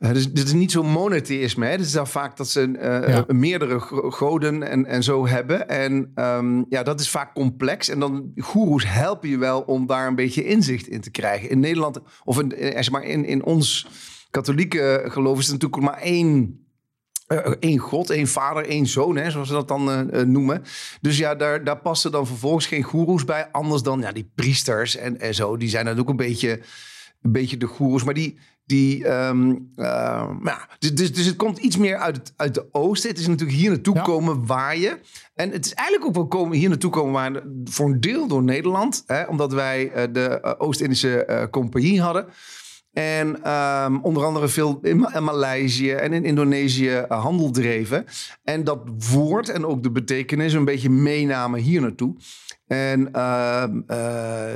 Uh, 0.05 0.13
dus 0.13 0.33
dit 0.33 0.45
is 0.47 0.53
niet 0.53 0.71
zo'n 0.71 0.87
monotheïsme. 0.91 1.67
Het 1.67 1.81
is 1.81 1.93
dan 1.93 2.07
vaak 2.07 2.37
dat 2.37 2.49
ze 2.49 2.61
eh, 2.63 3.09
Ja. 3.09 3.25
eh, 3.27 3.35
meerdere 3.35 3.79
go- 3.79 4.11
goden 4.11 4.63
en, 4.63 4.87
en 4.87 5.03
zo 5.03 5.27
hebben. 5.27 5.69
En 5.69 6.11
ehm, 6.15 6.63
ja, 6.69 6.83
dat 6.83 7.01
is 7.01 7.11
vaak 7.11 7.35
complex. 7.35 7.89
En 7.89 7.99
dan 7.99 8.33
goeroes 8.37 8.87
helpen 8.87 9.29
je 9.29 9.39
wel 9.39 9.61
om 9.61 9.87
daar 9.87 10.07
een 10.07 10.15
beetje 10.15 10.45
inzicht 10.45 10.87
in 10.87 11.01
te 11.01 11.11
krijgen. 11.11 11.51
In 11.51 11.61
Nederland, 11.61 12.01
of 12.25 12.41
in, 12.41 12.53
eh, 12.55 12.73
zeg 12.75 12.91
maar 12.91 13.03
in, 13.05 13.25
in 13.25 13.45
ons 13.45 13.87
katholieke 14.31 15.03
geloof 15.09 15.39
is 15.39 15.47
er 15.47 15.53
natuurlijk 15.53 15.83
maar 15.83 16.01
één... 16.01 16.61
eh, 17.27 17.53
één 17.61 17.79
God, 17.79 18.11
één 18.11 18.27
vader, 18.29 18.67
één 18.67 18.87
zoon, 18.87 19.17
hè, 19.17 19.31
zoals 19.31 19.49
ze 19.49 19.55
dat 19.55 19.69
dan 19.69 19.91
eh, 19.91 20.21
eh, 20.21 20.27
noemen. 20.27 20.63
Dus 21.01 21.19
ja, 21.19 21.35
daar, 21.35 21.65
daar 21.65 21.81
passen 21.81 22.11
dan 22.13 22.27
vervolgens 22.27 22.67
geen 22.67 22.83
goeroes 22.83 23.25
bij. 23.25 23.49
Anders 23.53 23.83
dan 23.83 24.01
ja, 24.01 24.13
die 24.13 24.31
priesters 24.35 24.97
en, 24.97 25.21
en 25.21 25.35
zo. 25.35 25.57
Die 25.57 25.69
zijn 25.69 25.85
dan 25.85 25.99
ook 25.99 26.09
een 26.09 26.17
beetje, 26.17 26.61
een 27.23 27.33
beetje 27.33 27.57
de 27.57 27.67
goeroes. 27.67 28.05
Maar 28.05 28.15
die, 28.15 28.39
die 28.73 29.05
ehm, 29.07 29.51
eh, 29.77 30.31
ja, 30.45 30.69
dus, 30.79 30.95
dus, 30.95 31.13
dus 31.13 31.27
het 31.27 31.37
komt 31.37 31.59
iets 31.59 31.77
meer 31.77 31.97
uit, 31.97 32.17
het, 32.17 32.33
uit 32.37 32.55
de 32.55 32.67
oosten. 32.73 33.11
Het 33.11 33.19
is 33.19 33.27
natuurlijk 33.27 33.59
hier 33.59 33.71
naartoe 33.71 33.95
Ja. 33.95 34.03
komen 34.03 34.47
waaien. 34.47 34.99
En 35.35 35.51
het 35.51 35.65
is 35.67 35.75
eigenlijk 35.75 36.09
ook 36.09 36.15
wel 36.15 36.27
komen, 36.41 36.57
hier 36.59 36.69
naartoe 36.69 36.91
komen 36.91 37.13
waaien 37.13 37.63
voor 37.65 37.87
een 37.87 38.01
deel 38.01 38.27
door 38.29 38.43
Nederland. 38.43 39.03
Hè, 39.07 39.23
omdat 39.25 39.53
wij 39.53 39.91
eh, 39.91 40.05
de 40.13 40.41
eh, 40.41 40.53
Oost-Indische 40.59 41.25
eh, 41.25 41.49
Compagnie 41.51 42.01
hadden. 42.01 42.27
En 42.93 43.43
ehm, 43.45 43.97
onder 44.03 44.25
andere 44.25 44.49
veel 44.49 44.79
in, 44.83 44.99
Ma- 44.99 45.15
in 45.17 45.25
Maleisië 45.25 45.91
en 45.93 46.13
in 46.13 46.25
Indonesië 46.25 47.05
handel 47.09 47.51
dreven. 47.51 48.05
En 48.45 48.65
dat 48.65 48.81
woord 49.11 49.49
en 49.49 49.67
ook 49.67 49.83
de 49.83 49.91
betekenis 49.91 50.53
een 50.53 50.65
beetje 50.65 50.91
meenamen 50.91 51.61
hier 51.61 51.81
naartoe. 51.81 52.15
En 52.73 53.13
ehm, 53.13 53.81
eh, 53.87 54.55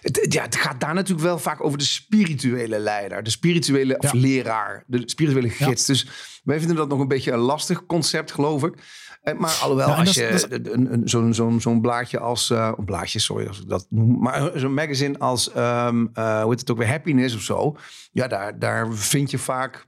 het, 0.00 0.26
ja, 0.28 0.42
het 0.42 0.56
gaat 0.56 0.80
daar 0.80 0.94
natuurlijk 0.94 1.26
wel 1.26 1.38
vaak 1.38 1.64
over 1.64 1.78
de 1.78 1.84
spirituele 1.84 2.78
leider. 2.78 3.22
De 3.22 3.30
spirituele 3.30 3.98
of 3.98 4.12
leraar. 4.12 4.84
De 4.86 5.02
spirituele 5.04 5.48
gids. 5.48 5.84
Dus 5.86 6.08
wij 6.44 6.58
vinden 6.58 6.76
dat 6.76 6.88
nog 6.88 6.98
een 7.00 7.08
beetje 7.08 7.32
een 7.32 7.38
lastig 7.38 7.86
concept, 7.86 8.32
geloof 8.32 8.64
ik. 8.64 8.74
Eh, 9.22 9.34
Maar 9.38 9.58
alhoewel, 9.62 9.94
als 9.94 10.14
je 10.14 10.26
is- 10.28 10.46
een, 10.50 11.00
zo'n 11.04 11.34
zo'n 11.34 11.60
zo'n 11.60 11.80
blaadje 11.80 12.18
als... 12.18 12.50
eh, 12.50 12.72
een 12.76 12.84
blaadje, 12.84 13.18
sorry 13.18 13.46
als 13.46 13.60
ik 13.60 13.68
dat 13.68 13.86
noem. 13.90 14.18
Maar 14.18 14.50
zo'n 14.54 14.74
magazine 14.74 15.18
als, 15.18 15.52
ehm 15.52 16.06
eh, 16.12 16.40
hoe 16.40 16.50
heet 16.50 16.60
het 16.60 16.70
ook 16.70 16.78
weer, 16.78 16.88
Happiness 16.88 17.34
of 17.34 17.40
zo. 17.42 17.76
Ja, 18.12 18.26
daar, 18.26 18.58
daar 18.58 18.92
vind 18.92 19.30
je 19.30 19.38
vaak 19.38 19.86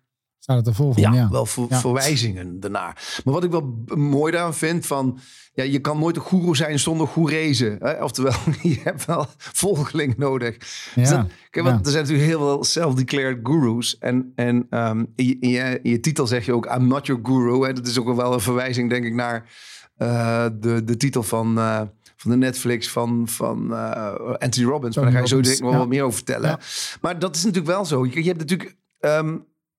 Het 0.56 0.68
vol 0.72 0.92
van, 0.92 1.02
ja, 1.02 1.12
ja. 1.12 1.28
wel 1.30 1.46
ver- 1.46 1.66
Ja. 1.68 1.80
verwijzingen 1.80 2.60
daarnaar. 2.60 3.20
Maar 3.24 3.34
wat 3.34 3.44
ik 3.44 3.50
wel 3.50 3.84
mooi 3.94 4.32
daaraan 4.32 4.54
vind 4.54 4.86
van... 4.86 5.18
Ja, 5.52 5.64
je 5.64 5.78
kan 5.78 5.98
nooit 5.98 6.16
een 6.16 6.22
goeroe 6.22 6.56
zijn 6.56 6.78
zonder 6.78 7.06
goerezen. 7.06 7.76
Hè? 7.78 8.02
Oftewel, 8.04 8.32
je 8.62 8.80
hebt 8.84 9.04
wel 9.04 9.26
volgeling 9.38 10.16
nodig. 10.16 10.56
Dus 10.58 10.90
Ja, 10.94 11.16
dat- 11.16 11.26
kijk, 11.50 11.64
want 11.66 11.86
er 11.86 11.92
zijn 11.92 12.02
natuurlijk 12.04 12.30
heel 12.30 12.38
veel 12.38 12.64
self-declared 12.64 13.38
gurus. 13.42 13.98
En, 13.98 14.32
en 14.34 14.66
ehm, 14.70 15.04
in, 15.14 15.26
je, 15.26 15.36
in, 15.40 15.48
je, 15.48 15.80
in 15.82 15.90
je 15.90 16.00
titel 16.00 16.26
zeg 16.26 16.46
je 16.46 16.52
ook... 16.52 16.66
I'm 16.76 16.86
not 16.86 17.06
your 17.06 17.20
guru. 17.24 17.66
Hè? 17.66 17.72
Dat 17.72 17.86
is 17.86 17.98
ook 17.98 18.16
wel 18.16 18.32
een 18.32 18.40
verwijzing, 18.40 18.90
denk 18.90 19.04
ik, 19.04 19.14
naar 19.14 19.50
eh, 19.96 20.46
de, 20.60 20.84
de 20.84 20.96
titel 20.96 21.22
van... 21.22 21.58
eh, 21.58 21.80
van 22.16 22.30
de 22.30 22.36
Netflix 22.36 22.90
van, 22.90 23.28
van 23.28 23.72
eh, 23.74 24.14
Anthony 24.38 24.66
Robbins. 24.66 24.96
maar 24.96 25.04
daar 25.04 25.14
ga 25.14 25.20
je 25.20 25.28
zo 25.28 25.38
ik 25.38 25.60
nog 25.60 25.76
wat 25.76 25.88
meer 25.88 26.02
over 26.02 26.16
vertellen. 26.16 26.58
Maar 27.00 27.18
dat 27.18 27.36
is 27.36 27.44
natuurlijk 27.44 27.74
wel 27.74 27.84
zo. 27.84 28.06
Je, 28.06 28.22
je 28.22 28.26
hebt 28.28 28.38
natuurlijk 28.38 28.76
ehm, 29.00 29.36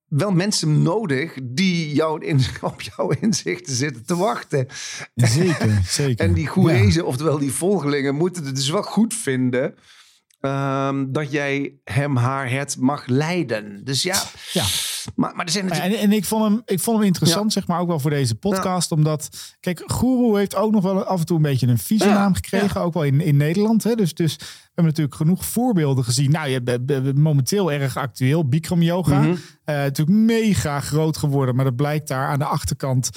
wel 0.09 0.31
mensen 0.31 0.81
nodig 0.81 1.33
die 1.43 1.93
jou 1.93 2.25
in, 2.25 2.39
op 2.61 2.81
jouw 2.81 3.09
inzichten 3.09 3.75
zitten 3.75 4.05
te 4.05 4.15
wachten. 4.15 4.67
Zeker, 5.15 5.79
zeker. 5.87 6.25
En 6.25 6.33
die 6.33 6.43
Ja. 6.43 6.49
goerezen, 6.49 7.05
oftewel 7.05 7.37
die 7.37 7.51
volgelingen, 7.51 8.15
moeten 8.15 8.45
het 8.45 8.55
dus 8.55 8.69
wel 8.69 8.83
goed 8.83 9.13
vinden 9.13 9.75
ehm, 10.39 11.05
dat 11.11 11.31
jij 11.31 11.73
hem, 11.83 12.15
haar, 12.15 12.51
het 12.51 12.77
mag 12.79 13.07
leiden. 13.07 13.83
Dus 13.83 14.03
ja, 14.03 14.23
Ja. 14.53 14.65
maar, 15.15 15.35
maar 15.35 15.45
er 15.45 15.51
zijn 15.51 15.65
natuurlijk... 15.65 15.93
En, 15.93 16.01
en 16.01 16.11
ik, 16.11 16.25
vond 16.25 16.43
hem, 16.43 16.61
ik 16.65 16.79
vond 16.79 16.97
hem 16.97 17.05
interessant, 17.05 17.53
zeg 17.53 17.67
maar, 17.67 17.79
ook 17.79 17.87
wel 17.87 17.99
voor 17.99 18.09
deze 18.09 18.35
podcast. 18.35 18.91
Omdat, 18.91 19.29
kijk, 19.59 19.83
Guru 19.85 20.37
heeft 20.37 20.55
ook 20.55 20.71
nog 20.71 20.83
wel 20.83 21.03
af 21.03 21.19
en 21.19 21.25
toe 21.25 21.35
een 21.35 21.41
beetje 21.41 21.67
een 21.67 21.77
vieze 21.77 22.05
naam 22.05 22.33
gekregen. 22.33 22.81
Ook 22.81 22.93
wel 22.93 23.03
in, 23.03 23.21
in 23.21 23.37
Nederland. 23.37 23.83
Hè? 23.83 23.95
Dus, 23.95 24.13
dus 24.13 24.35
we 24.35 24.45
hebben 24.65 24.85
natuurlijk 24.85 25.15
genoeg 25.15 25.45
voorbeelden 25.45 26.03
gezien. 26.03 26.31
Nou, 26.31 26.49
je 26.49 26.61
eh, 26.63 27.13
momenteel 27.13 27.71
erg 27.71 27.97
actueel. 27.97 28.47
Bikram 28.47 28.81
yoga. 28.81 29.19
Mhm. 29.19 29.35
Eh, 29.63 29.75
natuurlijk 29.75 30.17
mega 30.17 30.79
groot 30.79 31.17
geworden. 31.17 31.55
Maar 31.55 31.65
dat 31.65 31.75
blijkt 31.75 32.07
daar 32.07 32.27
aan 32.27 32.39
de 32.39 32.45
achterkant 32.45 33.09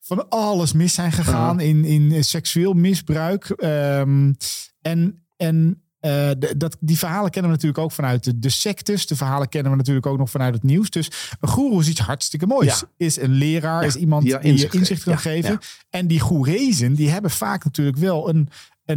van 0.00 0.28
alles 0.28 0.72
mis 0.72 0.94
zijn 0.94 1.12
gegaan. 1.12 1.60
In, 1.60 1.84
in 1.84 2.24
seksueel 2.24 2.72
misbruik. 2.72 3.44
Ehm, 3.44 4.32
en... 4.80 5.24
en 5.36 5.76
eh, 6.02 6.30
dat, 6.56 6.76
die 6.80 6.98
verhalen 6.98 7.30
kennen 7.30 7.50
we 7.50 7.56
natuurlijk 7.56 7.84
ook 7.84 7.92
vanuit 7.92 8.24
de, 8.24 8.38
de 8.38 8.48
sectes. 8.48 9.06
De 9.06 9.16
verhalen 9.16 9.48
kennen 9.48 9.70
we 9.70 9.76
natuurlijk 9.76 10.06
ook 10.06 10.18
nog 10.18 10.30
vanuit 10.30 10.54
het 10.54 10.62
nieuws. 10.62 10.90
Dus 10.90 11.10
een 11.40 11.48
goeroe 11.48 11.80
is 11.80 11.88
iets 11.88 12.00
hartstikke 12.00 12.46
moois. 12.46 12.80
Ja. 12.80 12.88
Is 12.96 13.20
een 13.20 13.30
leraar, 13.30 13.84
is 13.84 13.96
iemand 13.96 14.24
die 14.24 14.38
inzicht 14.40 14.72
je 14.72 14.78
inzicht 14.78 15.02
kan 15.02 15.18
geven. 15.18 15.58
En 15.90 16.06
die 16.06 16.20
goerezen, 16.20 16.94
die 16.94 17.10
hebben 17.10 17.30
vaak 17.30 17.64
natuurlijk 17.64 17.96
wel 17.96 18.28
een, 18.28 18.48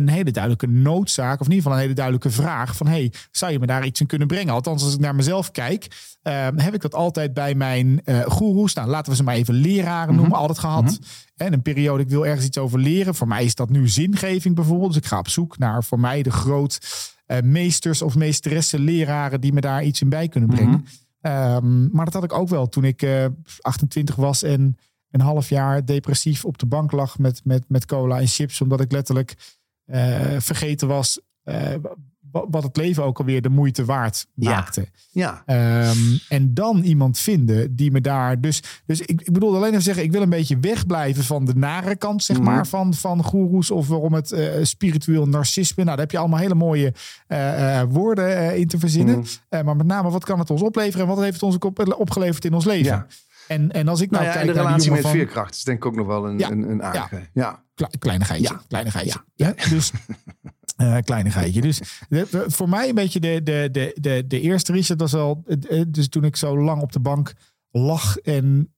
een 0.02 0.10
hele 0.10 0.32
duidelijke 0.32 0.68
noodzaak. 0.68 1.40
Of 1.40 1.46
in 1.48 1.54
ieder 1.54 1.56
geval 1.58 1.74
een 1.74 1.84
hele 1.84 1.94
duidelijke 1.94 2.30
vraag. 2.30 2.76
Van, 2.76 2.88
hey, 2.88 3.12
zou 3.32 3.52
je 3.52 3.60
me 3.60 3.66
daar 3.66 3.86
iets 3.86 4.00
in 4.00 4.08
kunnen 4.08 4.28
brengen? 4.28 4.54
Althans, 4.54 4.84
als 4.84 4.94
ik 4.94 5.00
naar 5.00 5.16
mezelf 5.16 5.52
kijk, 5.52 5.88
ehm, 6.22 6.58
heb 6.58 6.74
ik 6.74 6.82
dat 6.82 6.94
altijd 6.96 7.34
bij 7.34 7.56
mijn 7.56 8.02
eh 8.04 8.22
goeroes. 8.22 8.74
Nou, 8.74 8.88
laten 8.90 9.12
we 9.12 9.18
ze 9.18 9.24
maar 9.24 9.36
even 9.36 9.54
leraren 9.54 10.08
Mhm. 10.14 10.16
noemen. 10.22 10.38
Altijd 10.38 10.60
gehad. 10.60 11.00
En 11.36 11.54
een 11.54 11.62
periode, 11.62 12.04
ik 12.04 12.10
wil 12.10 12.26
ergens 12.26 12.46
iets 12.46 12.58
over 12.58 12.80
leren. 12.80 13.16
Voor 13.16 13.28
mij 13.28 13.44
is 13.44 13.56
dat 13.56 13.70
nu 13.70 13.88
zingeving 13.88 14.56
bijvoorbeeld. 14.56 14.94
Dus 14.94 15.02
ik 15.02 15.08
ga 15.08 15.18
op 15.18 15.28
zoek 15.30 15.58
naar 15.58 15.84
voor 15.84 16.00
mij 16.00 16.22
de 16.24 16.32
groot 16.32 16.80
eh, 17.26 17.42
meesters 17.42 18.02
of 18.02 18.16
meesteressen, 18.16 18.80
leraren 18.80 19.42
die 19.42 19.54
me 19.54 19.62
daar 19.62 19.84
iets 19.84 20.02
in 20.02 20.10
bij 20.10 20.28
kunnen 20.28 20.50
brengen. 20.50 20.72
Mhm. 20.80 21.34
Ehm, 21.34 21.90
maar 21.92 22.06
dat 22.06 22.14
had 22.14 22.24
ik 22.24 22.34
ook 22.34 22.50
wel 22.50 22.70
toen 22.70 22.84
ik 22.84 23.02
eh, 23.02 23.26
28 23.62 24.16
was 24.16 24.44
en 24.44 24.78
een 25.12 25.22
half 25.22 25.50
jaar 25.50 25.86
depressief 25.86 26.46
op 26.46 26.58
de 26.58 26.66
bank 26.66 26.92
lag 26.92 27.18
met, 27.18 27.42
met, 27.44 27.64
met 27.68 27.86
cola 27.86 28.20
en 28.20 28.28
chips. 28.28 28.62
Omdat 28.62 28.82
ik 28.82 28.92
letterlijk 28.92 29.30
eh, 29.32 29.65
vergeten 30.40 30.88
was 30.88 31.20
eh, 31.44 31.58
wa- 32.32 32.46
wat 32.50 32.64
het 32.64 32.78
leven 32.78 33.04
ook 33.04 33.20
alweer 33.20 33.42
de 33.42 33.50
moeite 33.50 33.86
waard 33.86 34.26
Ja. 34.34 34.50
maakte. 34.50 34.88
Ja. 35.12 35.44
Ehm, 35.46 35.98
en 36.30 36.54
dan 36.54 36.82
iemand 36.84 37.18
vinden 37.20 37.76
die 37.76 37.92
me 37.92 38.02
daar. 38.02 38.42
Dus, 38.42 38.64
dus 38.86 39.02
ik, 39.02 39.22
ik 39.22 39.32
bedoel 39.34 39.56
alleen 39.56 39.70
even 39.70 39.82
zeggen, 39.82 40.04
ik 40.04 40.12
wil 40.12 40.22
een 40.22 40.30
beetje 40.30 40.60
wegblijven 40.60 41.24
van 41.24 41.46
de 41.46 41.56
nare 41.56 41.96
kant, 41.96 42.24
zeg 42.24 42.38
Mhm. 42.38 42.46
maar, 42.46 42.68
van, 42.68 42.94
van 42.94 43.24
goeroes 43.24 43.72
of 43.72 43.88
waarom 43.88 44.14
het 44.14 44.32
eh, 44.32 44.64
spiritueel 44.64 45.26
narcisme. 45.28 45.84
Nou, 45.84 45.88
daar 45.96 46.06
heb 46.06 46.12
je 46.12 46.18
allemaal 46.18 46.40
hele 46.40 46.56
mooie 46.56 46.94
eh, 47.28 47.80
eh, 47.80 47.88
woorden 47.90 48.38
eh, 48.38 48.58
in 48.58 48.68
te 48.68 48.80
verzinnen. 48.80 49.18
Mhm. 49.20 49.28
Eh, 49.50 49.62
maar 49.64 49.76
met 49.76 49.88
name, 49.88 50.10
wat 50.10 50.26
kan 50.26 50.40
het 50.40 50.50
ons 50.50 50.62
opleveren 50.62 51.02
en 51.08 51.14
wat 51.16 51.20
heeft 51.24 51.34
het 51.34 51.44
ons 51.44 51.56
ook 51.56 51.64
op, 51.66 51.96
opgeleverd 51.98 52.46
in 52.46 52.54
ons 52.54 52.66
leven? 52.66 52.86
Ja. 52.86 53.08
En, 53.48 53.72
en 53.72 53.88
als 53.88 54.02
ik 54.02 54.10
nou, 54.12 54.24
Nou 54.24 54.36
ja, 54.36 54.40
en 54.42 54.46
kijk 54.46 54.58
de 54.58 54.64
relatie 54.64 54.92
met 54.92 55.02
van, 55.02 55.12
veerkracht 55.12 55.56
is 55.56 55.64
denk 55.64 55.78
ik 55.78 55.86
ook 55.86 55.96
nog 55.96 56.08
wel 56.08 56.28
een, 56.28 56.38
Ja. 56.40 56.52
een, 56.52 56.70
een 56.70 56.84
aardige. 56.84 57.30
Ja. 57.34 57.64
Kle- 57.74 57.90
kleinigheidje. 58.00 58.50
Ja. 58.50 58.62
Kleinigheidje. 58.68 59.24
Ja. 59.36 59.54
Dus 59.70 59.92
kleinigheidje. 61.04 61.62
Dus 61.62 61.78
de- 62.10 62.28
de- 62.32 62.44
voor 62.48 62.70
mij 62.70 62.90
een 62.90 62.96
beetje 62.96 63.20
de, 63.20 63.42
de, 63.44 63.70
de, 63.72 63.98
de, 64.02 64.24
de 64.28 64.42
eerste 64.42 64.72
Richard 64.72 65.00
was 65.00 65.14
al. 65.14 65.44
eh, 65.46 65.80
eh, 65.80 65.86
Dus 65.90 66.10
toen 66.10 66.24
ik 66.24 66.36
zo 66.36 66.58
lang 66.58 66.82
op 66.82 66.92
de 66.92 67.00
bank 67.00 67.34
lag 67.72 68.18
en 68.18 68.74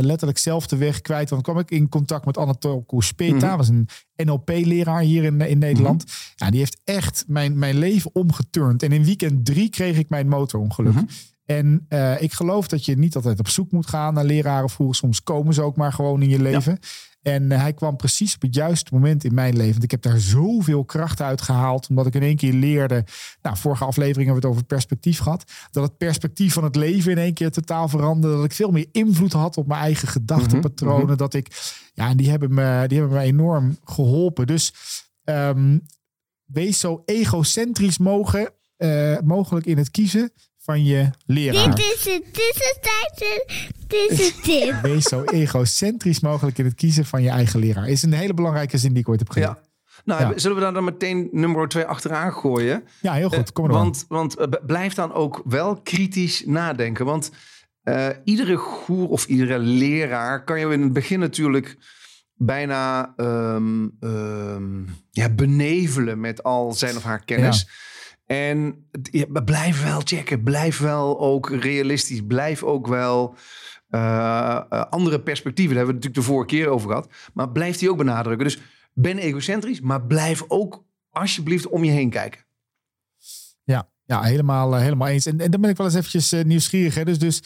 letterlijk 0.00 0.38
zelf 0.38 0.66
de 0.66 0.76
weg 0.76 1.00
kwijt. 1.00 1.30
Want 1.30 1.42
kwam 1.42 1.58
ik 1.58 1.70
in 1.70 1.88
contact 1.88 2.24
met 2.26 2.38
Anatol 2.38 2.82
Koespeta. 2.84 3.46
Mhm. 3.46 3.56
was 3.56 3.68
een 3.68 3.88
NLP-leraar 4.24 5.00
hier 5.00 5.24
in, 5.24 5.40
in 5.40 5.58
Nederland. 5.58 6.04
Ja, 6.34 6.50
die 6.50 6.58
heeft 6.58 6.80
echt 6.84 7.24
mijn, 7.26 7.58
mijn 7.58 7.78
leven 7.78 8.10
omgeturnd. 8.14 8.82
En 8.82 8.92
in 8.92 9.04
weekend 9.04 9.44
drie 9.44 9.68
kreeg 9.68 9.98
ik 9.98 10.08
mijn 10.08 10.28
motorongeluk. 10.28 10.92
Mhm. 10.92 11.04
En 11.50 11.86
eh, 11.88 12.22
ik 12.22 12.32
geloof 12.32 12.68
dat 12.68 12.84
je 12.84 12.98
niet 12.98 13.16
altijd 13.16 13.38
op 13.38 13.48
zoek 13.48 13.70
moet 13.70 13.86
gaan 13.86 14.14
naar 14.14 14.24
leraren. 14.24 14.70
Vroeger 14.70 14.96
soms 14.96 15.22
komen 15.22 15.54
ze 15.54 15.62
ook 15.62 15.76
maar 15.76 15.92
gewoon 15.92 16.22
in 16.22 16.28
je 16.28 16.42
leven. 16.42 16.78
En 17.22 17.52
eh, 17.52 17.60
hij 17.60 17.72
kwam 17.72 17.96
precies 17.96 18.34
op 18.34 18.42
het 18.42 18.54
juiste 18.54 18.94
moment 18.94 19.24
in 19.24 19.34
mijn 19.34 19.56
leven. 19.56 19.72
Want 19.72 19.84
ik 19.84 19.90
heb 19.90 20.02
daar 20.02 20.18
zoveel 20.18 20.84
kracht 20.84 21.20
uit 21.20 21.42
gehaald. 21.42 21.88
Omdat 21.88 22.06
ik 22.06 22.14
in 22.14 22.22
één 22.22 22.36
keer 22.36 22.52
leerde. 22.52 23.04
Nou, 23.42 23.56
vorige 23.56 23.84
aflevering 23.84 24.24
hebben 24.24 24.42
we 24.42 24.48
het 24.48 24.56
over 24.56 24.64
perspectief 24.66 25.18
gehad. 25.18 25.52
Dat 25.70 25.82
het 25.82 25.96
perspectief 25.96 26.52
van 26.52 26.64
het 26.64 26.76
leven 26.76 27.10
in 27.10 27.18
één 27.18 27.34
keer 27.34 27.50
totaal 27.50 27.88
veranderde. 27.88 28.36
Dat 28.36 28.44
ik 28.44 28.52
veel 28.52 28.70
meer 28.70 28.88
invloed 28.92 29.32
had 29.32 29.56
op 29.56 29.66
mijn 29.66 29.80
eigen 29.80 30.08
gedachtenpatronen. 30.08 31.16
Dat 31.16 31.34
ik, 31.34 31.46
ja, 31.92 32.08
en 32.08 32.16
die 32.16 32.30
hebben 32.30 32.54
me, 32.54 32.84
die 32.86 32.98
hebben 32.98 33.16
me 33.16 33.22
enorm 33.22 33.78
geholpen. 33.84 34.46
Dus 34.46 34.74
ehm, 35.24 35.78
wees 36.44 36.80
zo 36.80 37.02
egocentrisch 37.04 37.98
mogen, 37.98 38.52
eh, 38.76 39.18
mogelijk 39.20 39.66
in 39.66 39.78
het 39.78 39.90
kiezen 39.90 40.32
van 40.62 40.84
je 40.84 41.10
leraar. 41.26 41.74
Dit 41.74 41.78
is 41.78 42.04
het. 42.04 42.24
Dit 42.34 44.10
is 44.10 44.26
het 44.26 44.42
tip. 44.44 44.74
Wees 44.82 45.04
zo 45.04 45.22
egocentrisch 45.24 46.20
mogelijk 46.20 46.58
in 46.58 46.64
het 46.64 46.74
kiezen 46.74 47.04
van 47.04 47.22
je 47.22 47.28
eigen 47.28 47.60
leraar. 47.60 47.88
Is 47.88 48.02
een 48.02 48.12
hele 48.12 48.34
belangrijke 48.34 48.78
zin 48.78 48.92
die 48.92 49.00
ik 49.02 49.08
ooit 49.08 49.18
heb 49.18 49.30
geleerd. 49.30 49.50
ja. 49.62 49.68
Nou, 50.04 50.20
Ja. 50.32 50.38
zullen 50.38 50.56
we 50.56 50.62
daar 50.62 50.72
dan 50.72 50.84
meteen 50.84 51.28
nummer 51.32 51.68
twee 51.68 51.84
achteraan 51.84 52.32
gooien? 52.32 52.84
Ja, 53.00 53.12
heel 53.12 53.28
goed. 53.30 53.52
Kom 53.52 53.64
maar. 53.66 53.74
Want, 53.76 54.04
want 54.08 54.36
eh, 54.36 54.46
blijf 54.66 54.94
dan 54.94 55.12
ook 55.12 55.42
wel 55.44 55.80
kritisch 55.80 56.42
nadenken. 56.46 57.04
Want 57.04 57.30
eh, 57.82 58.08
iedere 58.24 58.56
goer 58.56 59.08
of 59.08 59.26
iedere 59.26 59.58
leraar 59.58 60.44
kan 60.44 60.60
je 60.60 60.66
in 60.68 60.82
het 60.82 60.92
begin 60.92 61.18
natuurlijk 61.18 61.76
bijna 62.34 63.12
ehm, 63.16 63.88
ehm, 64.00 64.82
ja, 65.10 65.28
benevelen 65.28 66.20
met 66.20 66.42
al 66.42 66.72
zijn 66.72 66.96
of 66.96 67.02
haar 67.02 67.24
kennis. 67.24 67.68
En 68.30 68.84
ja, 69.10 69.26
blijf 69.44 69.82
wel 69.82 70.00
checken. 70.04 70.42
Blijf 70.42 70.78
wel 70.78 71.20
ook 71.20 71.50
realistisch. 71.50 72.20
Blijf 72.26 72.62
ook 72.62 72.86
wel 72.86 73.34
eh, 73.88 74.60
eh, 74.70 74.84
andere 74.90 75.20
perspectieven. 75.20 75.74
Daar 75.74 75.84
hebben 75.84 76.02
we 76.02 76.06
het 76.06 76.14
natuurlijk 76.14 76.14
de 76.14 76.22
vorige 76.22 76.46
keer 76.46 76.68
over 76.68 76.88
gehad. 76.88 77.08
Maar 77.34 77.50
blijf 77.50 77.76
die 77.76 77.90
ook 77.90 77.96
benadrukken. 77.96 78.46
Dus 78.46 78.58
ben 78.92 79.18
egocentrisch, 79.18 79.80
maar 79.80 80.06
blijf 80.06 80.44
ook 80.48 80.84
alsjeblieft 81.10 81.68
om 81.68 81.84
je 81.84 81.90
heen 81.90 82.10
kijken. 82.10 82.44
Ja, 83.64 83.90
ja 84.04 84.22
helemaal, 84.22 84.74
eh, 84.74 84.82
helemaal 84.82 85.08
eens. 85.08 85.26
En, 85.26 85.40
en 85.40 85.50
dan 85.50 85.60
ben 85.60 85.70
ik 85.70 85.76
wel 85.76 85.86
eens 85.86 85.96
eventjes 85.96 86.44
nieuwsgierig. 86.44 86.94
Hè? 86.94 87.04
Dus, 87.04 87.18
dus 87.18 87.42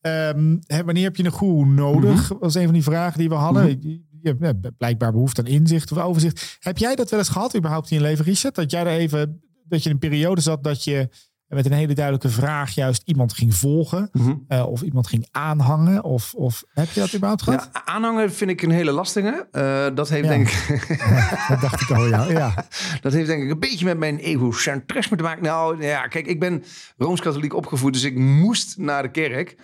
ehm, 0.00 0.56
hè, 0.66 0.84
wanneer 0.84 1.04
heb 1.04 1.16
je 1.16 1.24
een 1.24 1.32
guru 1.32 1.64
nodig? 1.66 2.30
Mhm. 2.30 2.38
was 2.38 2.54
een 2.54 2.64
van 2.64 2.74
die 2.74 2.82
vragen 2.82 3.18
die 3.18 3.28
we 3.28 3.34
hadden. 3.34 3.66
Je, 3.66 4.02
je 4.22 4.36
hebt 4.38 4.76
blijkbaar 4.76 5.12
behoefte 5.12 5.40
aan 5.40 5.46
inzicht 5.46 5.92
of 5.92 5.98
overzicht. 5.98 6.56
Heb 6.60 6.78
jij 6.78 6.94
dat 6.94 7.10
wel 7.10 7.18
eens 7.18 7.28
gehad 7.28 7.56
überhaupt 7.56 7.90
in 7.90 7.96
je 7.96 8.02
leven, 8.02 8.24
Richard? 8.24 8.54
Dat 8.54 8.70
jij 8.70 8.80
er 8.80 8.98
even, 8.98 9.42
dat 9.68 9.82
je 9.82 9.88
in 9.88 9.94
een 9.94 10.00
periode 10.00 10.40
zat 10.40 10.64
dat 10.64 10.84
je 10.84 11.08
met 11.48 11.66
een 11.66 11.72
hele 11.72 11.94
duidelijke 11.94 12.28
vraag 12.28 12.74
juist 12.74 13.02
iemand 13.04 13.32
ging 13.32 13.54
volgen. 13.54 14.10
eh, 14.48 14.66
of 14.66 14.82
iemand 14.82 15.06
ging 15.06 15.28
aanhangen. 15.30 16.04
Of, 16.04 16.34
of 16.34 16.64
heb 16.72 16.90
je 16.90 17.00
dat 17.00 17.14
überhaupt 17.14 17.42
gehad? 17.42 17.70
Ja, 17.72 17.84
aanhangen 17.84 18.32
vind 18.32 18.50
ik 18.50 18.62
een 18.62 18.70
hele 18.70 18.90
lastige. 18.92 19.48
Eh, 19.52 19.86
dat, 19.94 20.08
heeft 20.08 20.24
Ja. 20.24 20.30
denk 20.30 20.48
ik, 20.48 20.98
Dat 21.48 21.60
dacht 21.60 21.80
ik 21.80 21.90
al, 21.90 22.06
ja. 22.06 22.24
ja. 22.40 22.66
dat 23.00 23.12
heeft 23.12 23.26
denk 23.26 23.42
ik 23.42 23.50
een 23.50 23.58
beetje 23.58 23.84
met 23.84 23.98
mijn 23.98 24.18
egocentrisme 24.18 25.16
te 25.16 25.22
maken. 25.22 25.42
Nou 25.42 25.82
ja, 25.82 26.06
kijk, 26.06 26.26
ik 26.26 26.40
ben 26.40 26.64
Rooms-Katholiek 26.96 27.54
opgevoed, 27.54 27.92
dus 27.92 28.02
ik 28.04 28.16
moest 28.16 28.78
naar 28.78 29.02
de 29.02 29.10
kerk. 29.10 29.56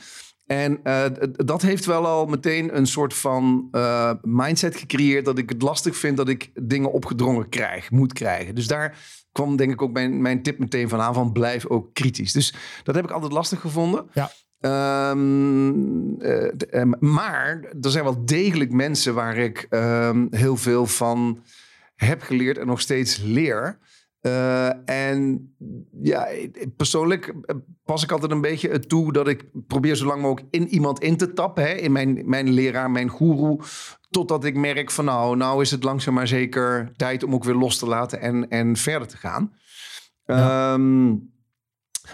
En 0.46 0.80
eh, 0.82 1.04
dat 1.32 1.62
heeft 1.62 1.84
wel 1.84 2.06
al 2.06 2.26
meteen 2.26 2.76
een 2.76 2.86
soort 2.86 3.14
van 3.14 3.68
mindset 4.22 4.76
gecreëerd 4.76 5.24
dat 5.24 5.38
ik 5.38 5.48
het 5.48 5.62
lastig 5.62 5.96
vind 5.96 6.16
dat 6.16 6.28
ik 6.28 6.50
dingen 6.54 6.92
opgedrongen 6.92 7.48
krijg, 7.48 7.90
moet 7.90 8.12
krijgen. 8.12 8.54
Dus 8.54 8.66
daar 8.66 8.96
kwam 9.32 9.56
denk 9.56 9.72
ik 9.72 9.82
ook 9.82 9.92
mijn, 9.92 10.22
mijn 10.22 10.42
tip 10.42 10.58
meteen 10.58 10.88
van 10.88 11.00
aan 11.00 11.14
van 11.14 11.32
blijf 11.32 11.66
ook 11.66 11.94
kritisch. 11.94 12.32
Dus 12.32 12.54
dat 12.82 12.94
heb 12.94 13.04
ik 13.04 13.10
altijd 13.10 13.32
lastig 13.32 13.60
gevonden. 13.60 14.06
Ja. 14.12 14.30
Ehm, 14.60 16.20
eh, 16.20 16.80
eh, 16.80 16.88
maar 16.98 17.60
er 17.80 17.90
zijn 17.90 18.04
wel 18.04 18.24
degelijk 18.24 18.72
mensen 18.72 19.14
waar 19.14 19.36
ik 19.36 19.66
ehm, 19.70 20.26
heel 20.30 20.56
veel 20.56 20.86
van 20.86 21.42
heb 21.94 22.22
geleerd 22.22 22.58
en 22.58 22.66
nog 22.66 22.80
steeds 22.80 23.18
leer. 23.22 23.78
Eh, 24.20 24.88
en 24.88 25.50
ja, 26.02 26.28
persoonlijk 26.76 27.34
pas 27.84 28.02
ik 28.02 28.12
altijd 28.12 28.30
een 28.30 28.40
beetje 28.40 28.68
het 28.68 28.88
toe 28.88 29.12
dat 29.12 29.28
ik 29.28 29.44
probeer 29.66 29.94
zo 29.94 30.06
lang 30.06 30.22
mogelijk 30.22 30.54
in 30.54 30.68
iemand 30.68 31.00
in 31.02 31.16
te 31.16 31.32
tappen. 31.32 31.62
Hè, 31.62 31.72
in 31.72 31.92
mijn, 31.92 32.22
mijn 32.24 32.50
leraar, 32.50 32.90
mijn 32.90 33.08
goeroe. 33.08 33.60
Totdat 34.10 34.44
ik 34.44 34.56
merk 34.56 34.90
van 34.90 35.04
nou, 35.04 35.36
nou 35.36 35.62
is 35.62 35.70
het 35.70 35.82
langzaam 35.82 36.14
maar 36.14 36.28
zeker 36.28 36.92
tijd 36.96 37.22
om 37.22 37.34
ook 37.34 37.44
weer 37.44 37.54
los 37.54 37.78
te 37.78 37.86
laten 37.86 38.20
en, 38.20 38.48
en 38.48 38.76
verder 38.76 39.08
te 39.08 39.16
gaan. 39.16 39.52
Ehm, 40.24 41.08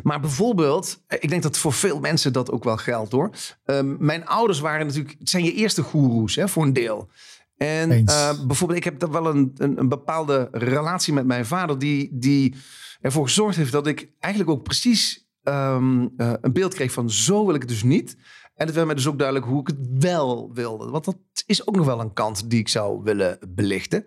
maar 0.03 0.21
bijvoorbeeld, 0.21 1.03
eh, 1.07 1.19
ik 1.21 1.29
denk 1.29 1.43
dat 1.43 1.59
voor 1.59 1.73
veel 1.73 2.01
mensen 2.01 2.33
dat 2.33 2.51
ook 2.51 2.65
wel 2.65 2.77
geldt 2.77 3.13
hoor. 3.13 3.31
Ehm, 3.65 3.95
mijn 3.99 4.27
ouders 4.27 4.61
waren 4.61 4.87
natuurlijk, 4.87 5.17
het 5.19 5.31
zijn 5.31 5.45
je 5.45 5.53
eerste 5.53 5.83
goeroes 5.83 6.35
hè, 6.35 6.49
voor 6.49 6.63
een 6.63 6.73
deel. 6.73 7.11
En 7.57 7.91
eh, 8.07 8.47
bijvoorbeeld, 8.47 8.79
ik 8.79 8.85
heb 8.85 8.99
dan 8.99 9.11
wel 9.11 9.27
een, 9.27 9.53
een, 9.57 9.79
een 9.79 9.89
bepaalde 9.89 10.49
relatie 10.53 11.13
met 11.13 11.27
mijn 11.27 11.47
vader, 11.47 11.79
die, 11.79 12.09
die 12.13 12.55
ervoor 13.01 13.25
gezorgd 13.25 13.57
heeft 13.57 13.73
dat 13.73 13.87
ik 13.87 14.11
eigenlijk 14.19 14.53
ook 14.53 14.63
precies 14.63 15.29
ehm, 15.43 16.07
eh, 16.17 16.33
een 16.41 16.53
beeld 16.53 16.75
kreeg 16.75 16.93
van 16.93 17.11
zo 17.11 17.47
wil 17.47 17.55
ik 17.55 17.61
het 17.61 17.71
dus 17.71 17.83
niet. 17.83 18.17
En 18.57 18.67
het 18.67 18.75
werd 18.75 18.87
mij 18.87 18.95
dus 18.95 19.07
ook 19.07 19.19
duidelijk 19.19 19.47
hoe 19.47 19.61
ik 19.61 19.67
het 19.67 20.03
wel 20.03 20.51
wilde. 20.53 20.91
Want 20.91 21.05
dat 21.05 21.17
is 21.47 21.67
ook 21.67 21.77
nog 21.77 21.87
wel 21.87 22.01
een 22.01 22.13
kant 22.13 22.51
die 22.51 22.59
ik 22.59 22.69
zou 22.69 23.03
willen 23.03 23.39
belichten. 23.49 24.05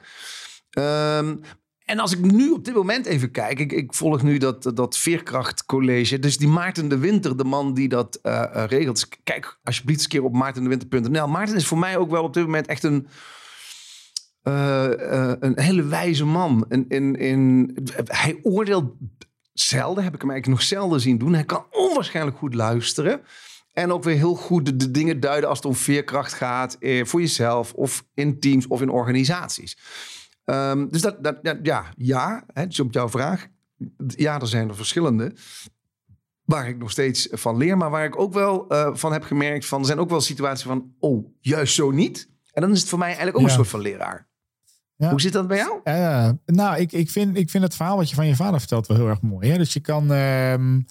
Ehm, 0.70 1.36
en 1.86 2.00
als 2.00 2.12
ik 2.12 2.20
nu 2.20 2.52
op 2.52 2.66
dit 2.66 2.74
moment 2.74 3.06
even 3.06 3.32
kijk, 3.32 3.60
ik, 3.60 3.72
ik 3.72 3.94
volg 3.94 4.24
nu 4.24 4.38
dat, 4.38 4.72
dat 4.74 4.98
Veerkrachtcollege. 4.98 6.20
Dus 6.20 6.38
die 6.38 6.48
Maarten 6.48 6.88
de 6.88 6.98
Winter, 6.98 7.38
de 7.38 7.44
man 7.44 7.74
die 7.74 7.90
dat 7.90 8.20
eh, 8.22 8.44
eh, 8.44 8.70
regelt. 8.70 8.96
Dus 8.96 9.20
kijk 9.24 9.60
alsjeblieft 9.64 10.00
eens 10.00 10.14
een 10.14 10.20
keer 10.20 10.30
op 10.30 10.36
maartendewinter.nl. 10.36 11.28
Maarten 11.28 11.56
is 11.56 11.68
voor 11.68 11.78
mij 11.78 11.98
ook 11.98 12.10
wel 12.10 12.24
op 12.24 12.34
dit 12.34 12.44
moment 12.44 12.68
echt 12.68 12.84
een, 12.84 13.08
eh, 14.42 14.92
een 15.40 15.60
hele 15.60 15.84
wijze 15.84 16.26
man. 16.26 16.66
In, 16.70 16.86
in, 16.88 17.16
in, 17.16 17.78
hij 18.04 18.40
oordeelt 18.42 18.94
zelden, 19.54 20.04
heb 20.04 20.14
ik 20.14 20.22
hem 20.22 20.32
eigenlijk 20.32 20.60
nog 20.62 20.70
zelden 20.70 21.00
zien 21.00 21.18
doen. 21.18 21.34
Hij 21.34 21.46
kan 21.46 21.66
onwaarschijnlijk 21.72 22.38
goed 22.38 22.54
luisteren. 22.54 23.22
En 23.80 23.92
ook 23.92 24.04
weer 24.04 24.16
heel 24.16 24.36
goed 24.36 24.66
de, 24.66 24.76
de 24.76 24.92
dingen 24.92 25.20
duiden 25.20 25.50
als 25.50 25.58
het 25.58 25.68
om 25.68 25.76
veerkracht 25.76 26.34
gaat. 26.34 26.74
Eh, 26.80 27.06
voor 27.06 27.20
jezelf 27.22 27.74
of 27.74 28.06
in 28.14 28.40
teams 28.40 28.68
of 28.68 28.82
in 28.82 28.90
organisaties. 28.90 29.78
Ehm, 30.46 30.88
dus 30.90 31.02
dat, 31.02 31.24
dat, 31.24 31.44
dat- 31.44 31.58
ja, 31.64 31.86
ja 31.98 32.44
hè, 32.54 32.68
dus 32.68 32.80
op 32.80 32.94
jouw 32.94 33.10
vraag. 33.10 33.48
ja, 34.08 34.40
er 34.40 34.48
zijn 34.48 34.70
er 34.70 34.76
verschillende. 34.76 35.34
Waar 36.46 36.68
ik 36.68 36.78
nog 36.78 36.92
steeds 36.92 37.28
van 37.32 37.58
leer. 37.58 37.78
Maar 37.78 37.90
waar 37.90 38.06
ik 38.06 38.20
ook 38.20 38.34
wel 38.34 38.68
eh, 38.70 38.90
van 38.96 39.12
heb 39.14 39.24
gemerkt 39.24 39.66
van... 39.66 39.80
Er 39.80 39.86
zijn 39.86 40.00
ook 40.00 40.10
wel 40.10 40.22
situaties 40.22 40.66
van... 40.66 40.94
Oh, 41.00 41.28
juist 41.40 41.74
zo 41.74 41.92
niet. 41.92 42.30
En 42.52 42.62
dan 42.62 42.72
is 42.72 42.80
het 42.80 42.90
voor 42.90 43.00
mij 43.00 43.08
eigenlijk 43.08 43.38
ook 43.38 43.44
Ja. 43.44 43.50
een 43.50 43.56
soort 43.56 43.68
van 43.68 43.82
leraar. 43.82 44.28
Ja. 44.96 45.10
Hoe 45.10 45.22
zit 45.22 45.34
dat 45.34 45.48
bij 45.48 45.58
jou? 45.58 46.38
Nou, 46.46 46.78
ik, 46.78 46.92
ik, 46.92 47.10
vind, 47.10 47.38
ik 47.38 47.50
vind 47.50 47.64
het 47.64 47.76
verhaal 47.76 47.98
wat 47.98 48.10
je 48.10 48.16
van 48.16 48.28
je 48.28 48.36
vader 48.36 48.60
vertelt 48.60 48.88
wel 48.88 48.98
heel 48.98 49.08
erg 49.08 49.22
mooi. 49.22 49.50
Hè? 49.50 49.58
Dus 49.58 49.74
je 49.74 49.80
kan, 49.80 50.12
ehm, 50.14 50.82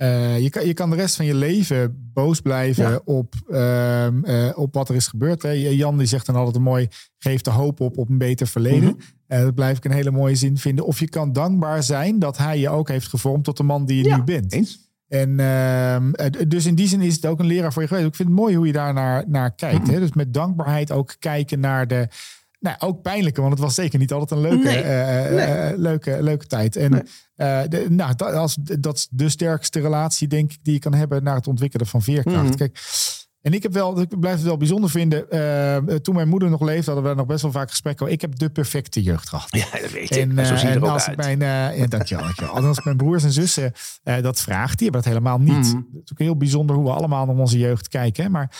eh, 0.00 0.40
je, 0.40 0.50
kan, 0.50 0.66
je 0.66 0.74
kan 0.74 0.90
de 0.90 0.96
rest 0.96 1.16
van 1.16 1.24
je 1.24 1.34
leven 1.34 2.10
boos 2.12 2.40
blijven 2.40 2.90
Ja. 2.90 3.00
op, 3.04 3.34
ehm, 3.50 4.24
eh, 4.24 4.58
op 4.58 4.74
wat 4.74 4.88
er 4.88 4.94
is 4.94 5.06
gebeurd. 5.06 5.42
Hè? 5.42 5.50
Jan 5.50 5.98
die 5.98 6.06
zegt 6.06 6.26
dan 6.26 6.34
altijd 6.36 6.56
een 6.56 6.62
mooi, 6.62 6.88
geef 7.18 7.40
de 7.40 7.50
hoop 7.50 7.80
op 7.80 7.98
op 7.98 8.08
een 8.08 8.18
beter 8.18 8.46
verleden. 8.46 8.96
Eh, 9.26 9.40
dat 9.40 9.54
blijf 9.54 9.76
ik 9.76 9.84
een 9.84 9.90
hele 9.92 10.10
mooie 10.10 10.34
zin 10.34 10.56
vinden. 10.58 10.86
Of 10.86 11.00
je 11.00 11.08
kan 11.08 11.32
dankbaar 11.32 11.82
zijn 11.82 12.18
dat 12.18 12.36
hij 12.38 12.58
je 12.58 12.68
ook 12.68 12.88
heeft 12.88 13.08
gevormd 13.08 13.44
tot 13.44 13.56
de 13.56 13.62
man 13.62 13.86
die 13.86 13.96
je 14.02 14.08
Ja, 14.08 14.16
nu 14.16 14.22
bent. 14.22 14.52
Eens? 14.52 14.88
En 15.08 15.40
ehm, 15.40 16.12
eh, 16.12 16.48
dus 16.48 16.66
in 16.66 16.74
die 16.74 16.88
zin 16.88 17.00
is 17.00 17.14
het 17.14 17.26
ook 17.26 17.38
een 17.38 17.46
leraar 17.46 17.72
voor 17.72 17.82
je 17.82 17.88
geweest. 17.88 18.06
Ik 18.06 18.14
vind 18.14 18.28
het 18.28 18.38
mooi 18.38 18.56
hoe 18.56 18.66
je 18.66 18.72
daar 18.72 18.92
naar, 18.92 19.24
naar 19.28 19.54
kijkt. 19.54 19.82
Mhm. 19.82 19.90
Hè? 19.92 19.98
Dus 20.00 20.12
met 20.12 20.34
dankbaarheid 20.34 20.92
ook 20.92 21.16
kijken 21.18 21.60
naar 21.60 21.86
de. 21.86 22.08
Nou, 22.60 22.76
ook 22.78 23.02
pijnlijke, 23.02 23.40
want 23.40 23.52
het 23.52 23.62
was 23.62 23.74
zeker 23.74 23.98
niet 23.98 24.12
altijd 24.12 24.30
een 24.30 24.48
leuke, 24.48 24.64
Nee, 24.64 24.80
eh, 24.82 25.26
eh, 25.26 25.32
nee. 25.32 25.44
eh, 25.44 25.78
leuke, 25.78 26.22
leuke 26.22 26.46
tijd. 26.46 26.76
En 26.76 26.90
Nee. 26.90 27.68
de, 27.68 27.86
nou, 27.88 28.14
dat, 28.16 28.32
als, 28.34 28.56
dat 28.80 28.96
is 28.96 29.08
de 29.10 29.28
sterkste 29.28 29.80
relatie, 29.80 30.28
denk 30.28 30.52
ik, 30.52 30.58
die 30.62 30.72
je 30.72 30.78
kan 30.78 30.94
hebben 30.94 31.22
naar 31.22 31.34
het 31.34 31.46
ontwikkelen 31.46 31.86
van 31.86 32.02
veerkracht. 32.02 32.44
Mhm. 32.48 32.56
Kijk, 32.56 32.80
en 33.40 33.52
ik 33.52 33.62
heb 33.62 33.72
wel, 33.72 34.00
ik 34.00 34.20
blijf 34.20 34.34
het 34.36 34.44
wel 34.44 34.56
bijzonder 34.56 34.90
vinden. 34.90 35.26
toen 36.02 36.14
mijn 36.14 36.28
moeder 36.28 36.50
nog 36.50 36.60
leefde, 36.60 36.90
hadden 36.90 37.10
we 37.10 37.16
nog 37.16 37.26
best 37.26 37.42
wel 37.42 37.52
vaak 37.52 37.70
gesprekken. 37.70 38.02
over, 38.02 38.14
Ik 38.16 38.20
heb 38.20 38.38
de 38.38 38.50
perfecte 38.50 39.02
jeugd 39.02 39.28
gehad. 39.28 39.48
Ja, 39.50 39.66
dat 39.80 39.90
weet 39.90 40.08
je. 40.14 40.20
En, 40.20 40.46
zo 40.46 40.56
zie 40.56 40.68
je 40.68 40.74
en 40.74 40.82
als 40.82 41.06
uit. 41.06 41.16
mijn, 41.16 41.40
ja, 41.40 41.86
dankjewel, 41.86 42.24
dankjewel. 42.24 42.56
En 42.56 42.64
als 42.64 42.84
mijn 42.84 42.96
broers 42.96 43.24
en 43.24 43.32
zussen 43.32 43.72
dat 44.02 44.40
vraagt, 44.40 44.78
die 44.78 44.88
hebben 44.90 45.02
dat 45.02 45.12
helemaal 45.12 45.38
niet. 45.38 45.66
Mhm. 45.66 45.76
Het 45.76 46.02
is 46.04 46.12
ook 46.12 46.18
heel 46.18 46.36
bijzonder 46.36 46.76
hoe 46.76 46.84
we 46.84 46.90
allemaal 46.92 47.26
naar 47.26 47.36
onze 47.36 47.58
jeugd 47.58 47.88
kijken. 47.88 48.30
Maar 48.30 48.50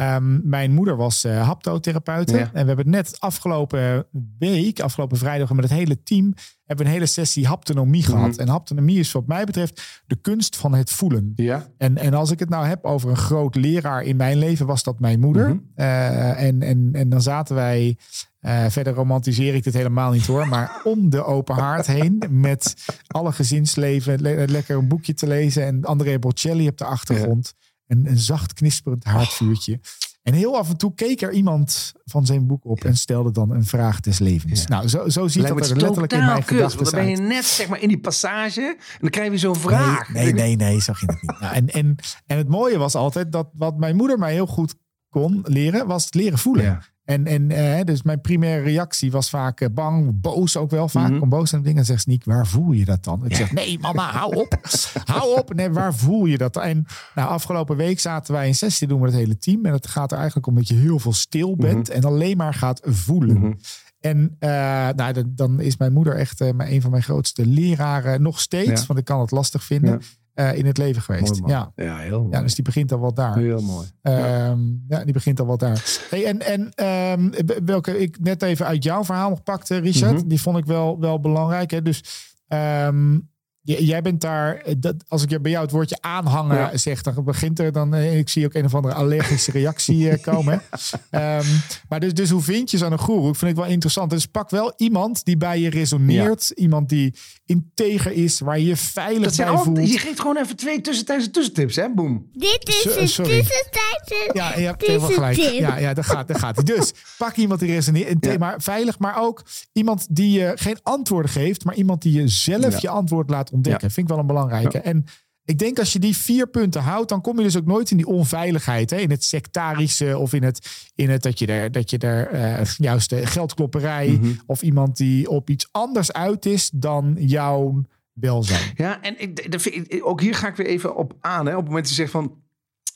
ehm, 0.00 0.48
mijn 0.48 0.72
moeder 0.72 0.96
was 0.96 1.24
eh 1.24 1.46
haptotherapeute. 1.46 2.36
Ja. 2.36 2.50
En 2.52 2.60
we 2.62 2.66
hebben 2.66 2.90
net 2.90 3.16
afgelopen 3.20 4.06
week, 4.38 4.80
afgelopen 4.80 5.18
vrijdag, 5.18 5.52
met 5.52 5.64
het 5.64 5.72
hele 5.78 6.02
team, 6.02 6.34
hebben 6.64 6.84
we 6.86 6.92
een 6.92 6.98
hele 6.98 7.06
sessie 7.12 7.46
haptonomie 7.46 8.02
Mhm. 8.02 8.10
gehad. 8.10 8.36
En 8.36 8.48
haptonomie 8.48 8.98
is 8.98 9.12
wat 9.12 9.26
mij 9.26 9.44
betreft 9.44 10.02
de 10.06 10.16
kunst 10.16 10.56
van 10.56 10.74
het 10.74 10.90
voelen. 10.90 11.32
Ja? 11.36 11.66
En, 11.78 11.98
en 11.98 12.14
als 12.14 12.30
ik 12.30 12.38
het 12.38 12.48
nou 12.48 12.66
heb 12.66 12.84
over 12.84 13.10
een 13.10 13.16
groot 13.16 13.54
leraar 13.54 14.02
in 14.02 14.16
mijn 14.16 14.38
leven, 14.38 14.66
was 14.66 14.82
dat 14.82 15.00
mijn 15.00 15.20
moeder. 15.20 15.48
Mhm. 15.48 15.58
Eh, 15.74 16.42
en, 16.42 16.62
en, 16.62 16.88
en 16.92 17.08
dan 17.08 17.22
zaten 17.22 17.54
wij, 17.54 17.96
eh, 18.40 18.64
verder 18.68 18.92
romantiseer 18.94 19.54
ik 19.54 19.64
dit 19.64 19.74
helemaal 19.74 20.10
niet 20.12 20.26
hoor, 20.26 20.48
maar 20.48 20.80
om 20.84 21.10
de 21.10 21.24
open 21.24 21.54
haard 21.56 21.86
heen 21.86 22.22
met 22.30 22.74
alle 23.06 23.32
gezinsleven, 23.32 24.20
le- 24.20 24.44
lekker 24.48 24.76
een 24.76 24.88
boekje 24.88 25.14
te 25.14 25.26
lezen 25.26 25.64
en 25.66 25.84
Andrea 25.84 26.18
Bocelli 26.18 26.68
op 26.68 26.78
de 26.78 26.84
achtergrond. 26.84 27.54
Een, 27.92 28.06
een 28.06 28.18
zacht 28.18 28.52
knisperend 28.52 29.04
haardvuurtje. 29.04 29.80
En 30.22 30.34
heel 30.34 30.58
af 30.58 30.68
en 30.68 30.76
toe 30.76 30.94
keek 30.94 31.22
er 31.22 31.32
iemand 31.32 31.92
van 32.04 32.26
zijn 32.26 32.46
boek 32.46 32.64
op 32.64 32.84
en 32.84 32.96
stelde 32.96 33.30
dan 33.30 33.50
een 33.50 33.64
vraag 33.64 34.00
des 34.00 34.18
levens. 34.18 34.60
Ja. 34.60 34.68
Nou, 34.68 34.88
zo, 34.88 35.08
zo 35.08 35.28
ziet 35.28 35.42
Lijkt 35.42 35.58
dat 35.58 35.70
er 35.70 35.76
letterlijk 35.76 36.12
in 36.12 36.24
mijn 36.24 36.42
gedachten 36.42 36.84
dan 36.84 36.92
ben 36.92 37.08
je 37.08 37.16
net 37.16 37.44
zeg 37.44 37.68
maar 37.68 37.80
in 37.80 37.88
die 37.88 38.00
passage 38.00 38.76
en 38.78 38.98
dan 39.00 39.10
krijg 39.10 39.30
je 39.30 39.38
zo'n 39.38 39.56
vraag. 39.56 40.12
Nee, 40.12 40.24
nee, 40.24 40.32
nee, 40.32 40.56
nee, 40.56 40.80
zo 40.80 40.92
ging 40.92 41.10
het 41.10 41.22
niet. 41.22 41.40
Nou, 41.40 41.54
en, 41.54 41.68
en, 41.68 41.96
en 42.26 42.36
het 42.36 42.48
mooie 42.48 42.78
was 42.78 42.94
altijd 42.94 43.32
dat 43.32 43.48
wat 43.52 43.78
mijn 43.78 43.96
moeder 43.96 44.18
mij 44.18 44.32
heel 44.32 44.46
goed 44.46 44.74
kon 45.08 45.40
leren, 45.42 45.86
was 45.86 46.04
het 46.04 46.14
leren 46.14 46.38
voelen. 46.38 46.64
Ja. 46.64 46.82
En, 47.12 47.26
en 47.26 47.50
eh, 47.50 47.84
dus 47.84 48.02
mijn 48.02 48.20
primaire 48.20 48.62
reactie 48.62 49.10
was 49.10 49.30
vaak 49.30 49.60
eh, 49.60 49.68
bang, 49.72 50.20
boos 50.20 50.56
ook 50.56 50.70
wel 50.70 50.88
vaak. 50.88 51.10
Mhm. 51.10 51.18
Kom 51.18 51.28
boos 51.28 51.54
aan 51.54 51.62
dingen 51.62 51.78
en 51.78 51.84
zegt 51.84 52.00
Sneek, 52.00 52.24
waar 52.24 52.46
voel 52.46 52.72
je 52.72 52.84
dat 52.84 53.04
dan? 53.04 53.24
Ik 53.24 53.36
zeg, 53.36 53.52
nee 53.52 53.78
mama, 53.78 54.10
hou 54.10 54.36
op. 54.36 54.58
hou 55.04 55.38
op. 55.38 55.54
Nee, 55.54 55.70
waar 55.70 55.94
voel 55.94 56.24
je 56.24 56.38
dat 56.38 56.52
dan? 56.54 56.62
En 56.62 56.86
nou, 57.14 57.28
afgelopen 57.28 57.76
week 57.76 58.00
zaten 58.00 58.34
wij 58.34 58.46
in 58.46 58.54
sessie 58.54 58.88
doen 58.88 59.00
met 59.00 59.10
het 59.10 59.20
hele 59.20 59.38
team. 59.38 59.64
En 59.66 59.72
het 59.72 59.86
gaat 59.86 60.10
er 60.10 60.16
eigenlijk 60.16 60.46
om 60.46 60.54
dat 60.54 60.68
je 60.68 60.74
heel 60.74 60.98
veel 60.98 61.12
stil 61.12 61.56
bent 61.56 61.88
en 61.88 62.04
alleen 62.04 62.36
maar 62.36 62.54
gaat 62.54 62.80
voelen. 62.84 63.38
Mhm. 63.38 63.52
En 64.00 64.36
eh, 64.38 64.48
nou, 64.96 65.24
dan, 65.28 65.60
is 65.60 65.76
mijn 65.76 65.92
moeder 65.92 66.16
echt 66.16 66.38
mijn- 66.54 66.72
een 66.72 66.80
van 66.80 66.90
mijn 66.90 67.02
grootste 67.02 67.46
leraren 67.46 68.22
nog 68.22 68.40
steeds. 68.40 68.80
Ja. 68.80 68.86
Want 68.86 68.98
ik 68.98 69.04
kan 69.04 69.20
het 69.20 69.30
lastig 69.30 69.64
vinden. 69.64 69.90
Ja. 69.90 69.98
Eh, 70.34 70.56
in 70.58 70.66
het 70.66 70.78
leven 70.78 71.02
geweest. 71.02 71.40
Mooi, 71.40 71.52
ja. 71.52 71.72
Ja, 71.76 71.96
heel 71.98 72.20
mooi. 72.22 72.32
ja, 72.32 72.42
dus 72.42 72.54
die 72.54 72.64
begint 72.64 72.92
al 72.92 73.00
wel 73.00 73.14
daar. 73.14 73.36
Heel 73.38 73.60
mooi. 73.62 73.86
Ehm, 74.02 74.60
ja, 74.88 75.04
die 75.04 75.12
begint 75.12 75.40
al 75.40 75.46
wel 75.46 75.58
daar. 75.58 75.98
Hey, 76.10 76.24
en 76.26 76.40
en 76.40 76.70
ehm, 76.74 77.30
welke 77.64 77.98
ik 77.98 78.16
net 78.20 78.42
even 78.42 78.66
uit 78.66 78.84
jouw 78.84 79.04
verhaal 79.04 79.28
nog 79.30 79.42
pakte, 79.42 79.76
Richard, 79.76 80.12
Mhm. 80.18 80.28
die 80.28 80.40
vond 80.40 80.58
ik 80.58 80.64
wel, 80.64 81.00
wel 81.00 81.20
belangrijk. 81.20 81.70
Hè? 81.70 81.82
Dus 81.82 82.02
ehm, 82.48 83.18
jij 83.62 84.02
bent 84.02 84.20
daar, 84.20 84.56
eh, 84.56 84.74
dat, 84.78 84.94
als 85.08 85.22
ik 85.26 85.42
bij 85.42 85.50
jou 85.50 85.62
het 85.64 85.72
woordje 85.72 85.96
aanhangen 86.00 86.56
Ja. 86.56 86.76
zeg, 86.76 87.02
dan 87.02 87.24
begint 87.24 87.58
er 87.58 87.72
dan, 87.72 87.94
eh, 87.94 88.18
ik 88.18 88.28
zie 88.28 88.44
ook 88.46 88.54
een 88.54 88.64
of 88.64 88.74
andere 88.74 88.94
allergische 88.94 89.50
reactie 89.60 90.10
eh, 90.10 90.22
komen. 90.22 90.62
Ehm, 91.10 91.46
maar 91.88 92.00
dus, 92.00 92.14
dus 92.14 92.30
hoe 92.30 92.42
vind 92.42 92.70
je 92.70 92.76
zo'n 92.78 92.98
goeroe? 92.98 93.28
Ik 93.28 93.36
vind 93.36 93.50
het 93.50 93.60
wel 93.60 93.70
interessant. 93.70 94.10
Dus 94.10 94.26
pak 94.26 94.50
wel 94.50 94.72
iemand 94.76 95.24
die 95.24 95.36
bij 95.36 95.60
je 95.60 95.70
resoneert, 95.70 96.50
iemand 96.50 96.88
die 96.88 97.14
integer 97.46 98.12
is, 98.12 98.40
waar 98.40 98.58
je 98.58 98.66
je 98.66 98.76
veilig 98.76 99.22
Dat 99.24 99.34
zijn 99.34 99.48
bij 99.48 99.56
al, 99.56 99.64
voelt. 99.64 99.90
je 99.92 99.98
geeft 99.98 100.20
gewoon 100.20 100.36
even 100.36 100.56
twee 100.56 100.80
tussentijdse 100.80 101.30
tussentips, 101.30 101.76
hè? 101.76 101.94
Boom. 101.94 102.28
Dit 102.32 102.68
is 102.68 102.80
So- 102.92 103.00
een 103.00 103.08
sorry. 103.08 103.38
tussentijdse 103.38 104.30
Ja, 104.32 104.58
je 104.58 104.64
hebt 104.66 104.86
helemaal 104.86 105.10
gelijk. 105.10 105.34
tussentip. 105.34 105.60
Ja, 105.68 105.78
ja 105.78 105.94
daar, 105.94 106.04
gaat, 106.04 106.28
daar 106.28 106.38
gaat 106.38 106.56
hij. 106.56 106.64
Dus 106.64 106.92
pak 107.18 107.36
iemand 107.36 107.60
die 107.60 107.68
resoneert. 107.72 108.08
een 108.08 108.18
Ja. 108.20 108.30
thema 108.30 108.54
veilig, 108.58 108.98
maar 108.98 109.20
ook 109.22 109.42
iemand 109.72 110.06
die 110.10 110.30
je 110.40 110.52
geen 110.54 110.78
antwoorden 110.82 111.30
geeft, 111.30 111.64
maar 111.64 111.74
iemand 111.74 112.02
die 112.02 112.12
je 112.20 112.28
zelf 112.28 112.72
Ja. 112.72 112.78
je 112.80 112.88
antwoord 112.88 113.30
laat 113.30 113.50
ontdekken. 113.52 113.90
Vind 113.90 114.06
ik 114.06 114.12
wel 114.12 114.18
een 114.18 114.26
belangrijke. 114.26 114.78
En 114.78 115.04
ik 115.44 115.58
denk 115.58 115.78
als 115.78 115.92
je 115.92 115.98
die 115.98 116.16
vier 116.16 116.46
punten 116.46 116.82
houdt, 116.82 117.08
dan 117.08 117.20
kom 117.20 117.36
je 117.36 117.42
dus 117.42 117.56
ook 117.56 117.66
nooit 117.66 117.90
in 117.90 117.96
die 117.96 118.06
onveiligheid. 118.06 118.90
Hè? 118.90 118.96
In 118.96 119.10
het 119.10 119.24
sectarische 119.24 120.18
of 120.18 120.32
in 120.32 120.42
het, 120.42 120.90
in 120.94 121.10
het 121.10 121.22
dat 121.22 121.38
je 121.38 121.46
er, 121.46 121.72
dat 121.72 121.90
je 121.90 121.98
er 121.98 122.28
eh, 122.28 122.64
juist 122.76 123.10
de 123.10 123.26
geldklopperij 123.26 124.08
Mhm. 124.08 124.32
of 124.46 124.62
iemand 124.62 124.96
die 124.96 125.28
op 125.30 125.50
iets 125.50 125.68
anders 125.70 126.12
uit 126.12 126.46
is 126.46 126.70
dan 126.74 127.16
jouw 127.18 127.82
welzijn. 128.12 128.72
Ja, 128.74 129.02
en 129.02 129.20
ik, 129.20 129.58
ook 130.02 130.20
hier 130.20 130.34
ga 130.34 130.48
ik 130.48 130.56
weer 130.56 130.66
even 130.66 130.96
op 130.96 131.16
aan. 131.20 131.46
Hè? 131.46 131.52
Op 131.52 131.58
het 131.58 131.66
moment 131.66 131.84
dat 131.84 131.94
je 131.96 132.00
zegt 132.00 132.10
van... 132.10 132.41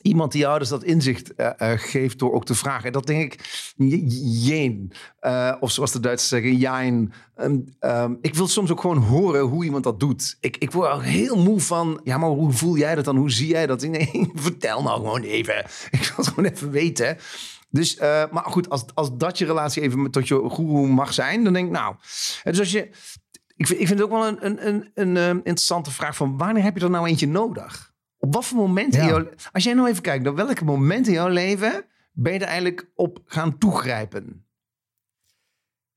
Iemand 0.07 0.33
die 0.33 0.41
jou 0.41 0.59
dus 0.59 0.69
dat 0.69 0.85
inzicht 0.85 1.35
eh, 1.35 1.73
geeft 1.77 2.19
door 2.19 2.33
ook 2.33 2.45
te 2.45 2.55
vragen. 2.55 2.85
En 2.85 2.93
dat 2.93 3.07
denk 3.07 3.35
ik, 3.35 3.45
jeen. 4.45 4.93
Eh, 5.21 5.55
of 5.61 5.71
zoals 5.71 5.93
de 5.93 6.01
Duitsers 6.01 6.31
zeggen, 6.31 6.57
jijn. 6.57 7.13
Ehm, 7.35 7.59
ehm, 7.79 8.15
ik 8.21 8.35
wil 8.35 8.49
soms 8.49 8.71
ook 8.71 8.81
gewoon 8.81 8.97
horen 8.97 9.41
hoe 9.41 9.65
iemand 9.65 9.85
dat 9.85 10.01
doet. 10.01 10.37
Ik, 10.41 10.57
ik 10.57 10.73
word 10.73 10.91
ook 10.91 11.03
heel 11.03 11.43
moe 11.43 11.61
van, 11.61 12.01
ja, 12.05 12.19
maar 12.19 12.29
hoe 12.29 12.53
voel 12.53 12.77
jij 12.77 12.95
dat 12.95 13.05
dan? 13.05 13.17
Hoe 13.17 13.31
zie 13.31 13.49
jij 13.49 13.67
dat? 13.67 13.85
Nee, 13.97 14.31
vertel 14.35 14.83
nou 14.83 14.97
gewoon 14.97 15.23
even. 15.23 15.59
Ik 15.91 16.01
wil 16.01 16.17
het 16.17 16.27
gewoon 16.27 16.45
even 16.45 16.71
weten. 16.71 17.17
Dus, 17.71 17.99
maar 18.31 18.45
goed, 18.45 18.69
als, 18.69 18.85
als 18.95 19.17
dat 19.17 19.39
je 19.39 19.45
relatie 19.45 19.83
even 19.83 20.11
tot 20.11 20.29
je 20.29 20.49
goeroe 20.49 20.87
mag 20.87 21.13
zijn, 21.13 21.45
dan 21.45 21.53
denk 21.53 21.67
ik, 21.67 21.73
nou... 21.73 21.95
Dus 22.43 22.59
als 22.59 22.73
je... 22.73 22.89
Ik 23.57 23.67
vind, 23.67 23.81
ik 23.81 23.87
vind 23.87 23.99
het 23.99 24.09
ook 24.09 24.15
wel 24.19 24.27
een, 24.27 24.47
een, 24.47 24.91
een, 24.95 25.17
een 25.17 25.37
interessante 25.37 25.91
vraag 25.91 26.17
van 26.17 26.37
wanneer 26.37 26.63
heb 26.63 26.77
je 26.77 26.85
er 26.85 26.91
nou 26.91 27.07
eentje 27.07 27.29
nodig? 27.29 27.86
Op 28.27 28.35
wat 28.35 28.45
voor 28.45 28.57
moment 28.59 28.95
in 28.95 29.05
jouw... 29.07 29.29
Als 29.53 29.65
jij 29.65 29.75
nou 29.75 29.89
even 29.89 30.03
kijkt, 30.03 30.25
naar 30.25 30.35
welke 30.35 30.65
moment 30.65 31.07
in 31.07 31.13
jouw 31.13 31.29
leven 31.29 31.85
ben 32.13 32.33
je 32.33 32.39
er 32.39 32.47
eigenlijk 32.47 32.91
op 32.95 33.19
gaan 33.27 33.59
toegrijpen? 33.59 34.45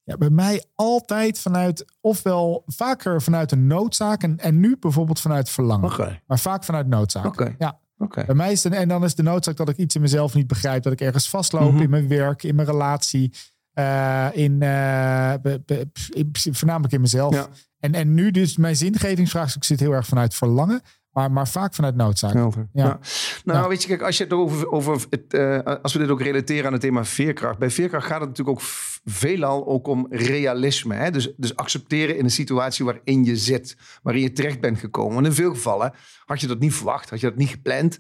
Ja, 0.04 0.18
bij 0.18 0.30
mij 0.30 0.64
altijd 0.76 1.40
vanuit, 1.40 1.86
ofwel 2.02 2.64
vaker 2.66 3.22
vanuit 3.22 3.52
een 3.52 3.68
noodzaak 3.68 4.24
en, 4.24 4.38
en 4.40 4.60
nu 4.60 4.78
bijvoorbeeld 4.80 5.20
vanuit 5.20 5.50
verlangen. 5.50 5.90
Maar 6.28 6.40
vaak 6.40 6.64
vanuit 6.64 6.88
noodzaak. 6.88 7.24
Ja. 7.58 7.80
Bij 8.26 8.36
mij 8.36 8.52
is 8.52 8.64
het, 8.64 8.74
en 8.74 8.88
dan 8.88 9.04
is 9.04 9.16
de 9.16 9.24
noodzaak 9.24 9.56
dat 9.56 9.70
ik 9.70 9.78
iets 9.78 9.96
in 9.96 10.02
mezelf 10.02 10.34
niet 10.34 10.48
begrijp. 10.48 10.84
Dat 10.84 10.94
ik 10.94 11.02
ergens 11.02 11.30
vastloop 11.30 11.72
Mhm. 11.74 11.82
in 11.82 11.90
mijn 11.90 12.08
werk, 12.08 12.44
in 12.44 12.56
mijn 12.56 12.68
relatie. 12.68 13.34
eh, 13.74 14.28
in, 14.34 14.62
eh, 14.62 15.34
be- 15.42 15.62
be- 15.66 15.90
in- 16.10 16.30
voornamelijk 16.52 16.94
in 16.94 17.02
mezelf. 17.02 17.34
Ja. 17.36 17.48
En, 17.80 17.94
en 17.94 18.14
nu 18.14 18.32
dus 18.32 18.58
mijn 18.58 18.76
zingevingsvraagstuk 18.76 19.64
zit 19.64 19.80
heel 19.80 19.92
erg 19.92 20.06
vanuit 20.08 20.36
verlangen. 20.36 20.82
Maar, 21.20 21.32
maar 21.32 21.48
vaak 21.48 21.74
vanuit 21.74 21.96
noodzaak. 21.96 22.34
Helder. 22.34 22.68
Ja. 22.74 23.00
Nou, 23.44 23.60
Ja. 23.60 23.68
weet 23.68 23.82
je, 23.82 23.88
kijk, 23.88 24.02
als 24.02 24.18
je 24.18 24.24
het 24.24 24.34
over, 24.34 24.72
over 24.72 25.06
het, 25.10 25.34
eh, 25.34 25.60
als 25.82 25.94
we 25.94 26.00
dit 26.00 26.10
ook 26.10 26.22
relateren 26.22 26.66
aan 26.66 26.72
het 26.72 26.82
thema 26.82 27.06
veerkracht. 27.06 27.58
Bij 27.58 27.70
veerkracht 27.70 28.06
gaat 28.08 28.20
het 28.20 28.30
natuurlijk 28.30 28.58
ook 28.58 28.66
veelal 29.06 29.68
ook 29.68 29.88
om 29.88 30.08
realisme. 30.10 30.96
Hè? 30.96 31.12
Dus, 31.12 31.32
dus 31.38 31.56
accepteren 31.56 32.18
in 32.18 32.24
een 32.24 32.32
situatie 32.32 32.86
waarin 32.86 33.24
je 33.24 33.36
zit, 33.38 33.78
waarin 34.04 34.22
je 34.22 34.32
terecht 34.32 34.60
bent 34.60 34.80
gekomen. 34.80 35.14
Want 35.14 35.26
in 35.26 35.34
veel 35.34 35.54
gevallen 35.54 35.94
had 36.26 36.42
je 36.42 36.48
dat 36.48 36.60
niet 36.60 36.74
verwacht, 36.74 37.10
had 37.10 37.20
je 37.20 37.28
dat 37.30 37.38
niet 37.38 37.50
gepland. 37.50 38.00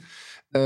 Eh, 0.49 0.61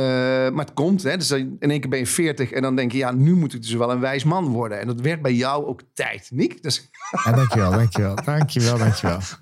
maar 0.50 0.66
het 0.66 0.74
komt, 0.74 1.04
hè? 1.04 1.18
dus 1.18 1.32
in 1.32 1.58
één 1.60 1.80
keer 1.80 1.90
ben 1.90 2.00
je 2.00 2.08
40 2.08 2.52
en 2.52 2.62
dan 2.62 2.76
denk 2.76 2.92
je, 2.92 2.98
ja, 2.98 3.12
nu 3.12 3.36
moet 3.36 3.54
ik 3.54 3.62
dus 3.62 3.74
wel 3.74 3.92
een 3.92 4.00
wijs 4.00 4.24
man 4.24 4.48
worden. 4.48 4.80
En 4.80 4.88
dat 4.88 5.02
werd 5.02 5.22
bij 5.22 5.34
jou 5.34 5.66
ook 5.66 5.82
tijd, 5.94 6.30
Nick. 6.32 6.64
Dus 6.64 6.90
Ja, 7.26 7.32
dankjewel, 7.32 7.72
dankjewel. 7.72 8.16
Dankjewel, 8.16 8.78
dankjewel. 8.78 9.20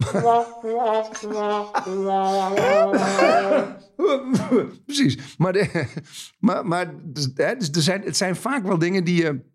Precies. 4.86 5.36
Maar, 5.38 5.54
de, 5.54 5.86
maar, 6.40 6.68
maar 6.68 6.94
dus, 7.04 7.32
hè, 7.36 7.56
dus 7.56 7.70
er 7.70 7.82
zijn, 7.82 8.02
het 8.02 8.18
zijn 8.18 8.36
vaak 8.36 8.66
wel 8.66 8.78
dingen 8.78 9.04
die 9.04 9.22
je, 9.22 9.50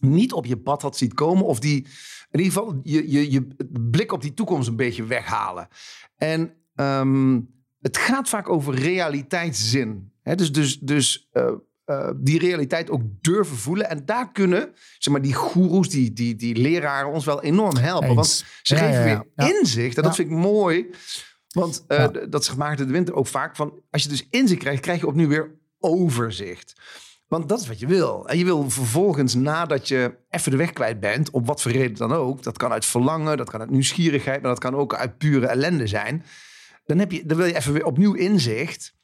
niet 0.00 0.32
op 0.32 0.46
je 0.46 0.56
pad 0.56 0.82
had 0.82 0.96
ziet 0.96 1.14
komen. 1.14 1.44
Of 1.44 1.60
die 1.60 1.86
in 2.30 2.40
ieder 2.40 2.52
geval 2.52 2.80
je, 2.82 3.10
je, 3.10 3.30
je 3.30 3.46
blik 3.90 4.12
op 4.12 4.22
die 4.22 4.34
toekomst 4.34 4.68
een 4.68 4.76
beetje 4.76 5.04
weghalen. 5.04 5.68
En 6.16 6.54
ehm, 6.74 7.40
het 7.80 7.96
gaat 7.96 8.28
vaak 8.28 8.48
over 8.48 8.74
realiteitszin. 8.74 10.12
Dus, 10.34 10.52
dus, 10.52 10.78
dus 10.78 11.28
eh, 11.32 11.52
eh, 11.84 12.10
die 12.16 12.38
realiteit 12.38 12.90
ook 12.90 13.02
durven 13.20 13.56
voelen. 13.56 13.90
En 13.90 14.04
daar 14.04 14.32
kunnen 14.32 14.74
zeg 14.98 15.12
maar, 15.12 15.22
die 15.22 15.34
goeroes, 15.34 15.88
die, 15.88 16.12
die, 16.12 16.36
die 16.36 16.56
leraren 16.56 17.12
ons 17.12 17.24
wel 17.24 17.42
enorm 17.42 17.76
helpen. 17.76 18.08
Eens. 18.08 18.16
Want 18.16 18.44
ze 18.62 18.74
Ja, 18.74 18.80
geven 18.80 19.08
ja, 19.08 19.24
weer 19.34 19.58
inzicht. 19.58 19.96
En 19.96 20.02
dat 20.02 20.14
vind 20.14 20.30
ik 20.30 20.36
mooi. 20.36 20.90
Want 21.48 21.84
eh, 21.86 22.06
dat 22.28 22.44
zegt 22.44 22.58
Maarten 22.58 22.86
de 22.86 22.92
Winter 22.92 23.14
ook 23.14 23.26
vaak. 23.26 23.56
Van, 23.56 23.82
als 23.90 24.02
je 24.02 24.08
dus 24.08 24.26
inzicht 24.30 24.60
krijgt, 24.60 24.80
krijg 24.82 25.00
je 25.00 25.06
opnieuw 25.06 25.28
weer 25.28 25.58
overzicht. 25.78 26.72
Want 27.28 27.48
dat 27.48 27.60
is 27.60 27.68
wat 27.68 27.78
je 27.78 27.86
wil. 27.86 28.28
En 28.28 28.38
je 28.38 28.44
wil 28.44 28.70
vervolgens, 28.70 29.34
nadat 29.34 29.88
je 29.88 30.14
even 30.30 30.50
de 30.50 30.56
weg 30.56 30.72
kwijt 30.72 31.00
bent, 31.00 31.30
op 31.30 31.46
wat 31.46 31.62
voor 31.62 31.72
reden 31.72 31.96
dan 31.96 32.12
ook. 32.12 32.42
Dat 32.42 32.56
kan 32.56 32.72
uit 32.72 32.86
verlangen, 32.86 33.36
dat 33.36 33.50
kan 33.50 33.60
uit 33.60 33.70
nieuwsgierigheid, 33.70 34.42
maar 34.42 34.50
dat 34.50 34.60
kan 34.60 34.76
ook 34.76 34.94
uit 34.94 35.18
pure 35.18 35.46
ellende 35.46 35.86
zijn. 35.86 36.24
Dan, 36.84 36.98
heb 36.98 37.12
je, 37.12 37.26
dan 37.26 37.36
wil 37.36 37.46
je 37.46 37.56
even 37.56 37.72
weer 37.72 37.84
opnieuw 37.84 38.14
inzicht. 38.14 38.94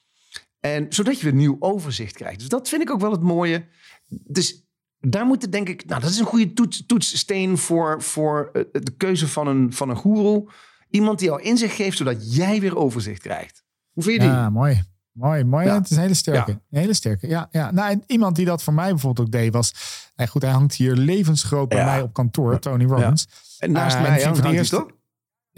En 0.75 0.87
zodat 0.89 1.19
je 1.19 1.25
weer 1.25 1.35
nieuw 1.35 1.57
overzicht 1.59 2.15
krijgt. 2.15 2.39
Dus 2.39 2.49
dat 2.49 2.69
vind 2.69 2.83
ik 2.83 2.91
ook 2.91 3.01
wel 3.01 3.11
het 3.11 3.23
mooie. 3.23 3.67
Dus 4.09 4.65
daar 5.01 5.27
moet 5.27 5.53
denk 5.53 5.69
ik, 5.69 5.87
nou, 5.87 6.01
dat 6.01 6.11
is 6.11 6.19
een 6.19 6.27
goede 6.27 6.53
toets, 6.53 6.87
toetssteen 6.87 7.59
voor, 7.59 8.03
voor 8.03 8.51
eh, 8.53 8.63
de 8.73 8.91
keuze 8.97 9.29
van 9.29 9.47
een, 9.47 9.73
van 9.73 9.89
een 9.91 9.97
goeroe. 9.97 10.51
Iemand 10.91 11.19
die 11.19 11.29
jou 11.29 11.43
inzicht 11.43 11.75
geeft, 11.75 11.97
zodat 11.97 12.35
jij 12.35 12.61
weer 12.61 12.77
overzicht 12.77 13.21
krijgt. 13.23 13.65
Hoe 13.93 14.03
vind 14.03 14.15
je 14.17 14.21
die? 14.23 14.31
Ja, 14.31 14.51
mooi. 14.51 14.83
Mooi, 15.13 15.45
mooi. 15.45 15.67
Ja. 15.67 15.75
Het 15.75 15.91
is 15.91 15.97
een 15.97 16.03
hele 16.03 16.15
sterke. 16.15 16.51
Ja. 16.51 16.61
Een 16.71 16.79
hele 16.81 16.95
sterke. 16.95 17.29
Ja, 17.29 17.49
ja. 17.51 17.71
Nou, 17.71 17.91
en 17.91 18.03
iemand 18.07 18.37
die 18.37 18.45
dat 18.45 18.63
voor 18.63 18.75
mij 18.75 18.91
bijvoorbeeld 18.91 19.27
ook 19.27 19.33
deed 19.33 19.53
was... 19.53 19.73
Nou 20.17 20.29
goed, 20.31 20.43
hij 20.43 20.51
hangt 20.51 20.75
hier 20.75 20.95
levensgroot 20.95 21.69
bij 21.69 21.79
Ja. 21.79 21.85
mij 21.85 22.01
op 22.03 22.13
kantoor, 22.13 22.59
Tony 22.59 22.85
Robbins. 22.85 23.27
En 23.59 23.73
naast 23.73 23.97
Eh, 23.97 24.03
mij, 24.03 24.23
hangt 24.23 24.45
eerste- 24.45 24.77
hij 24.77 24.85
toch? 24.85 24.96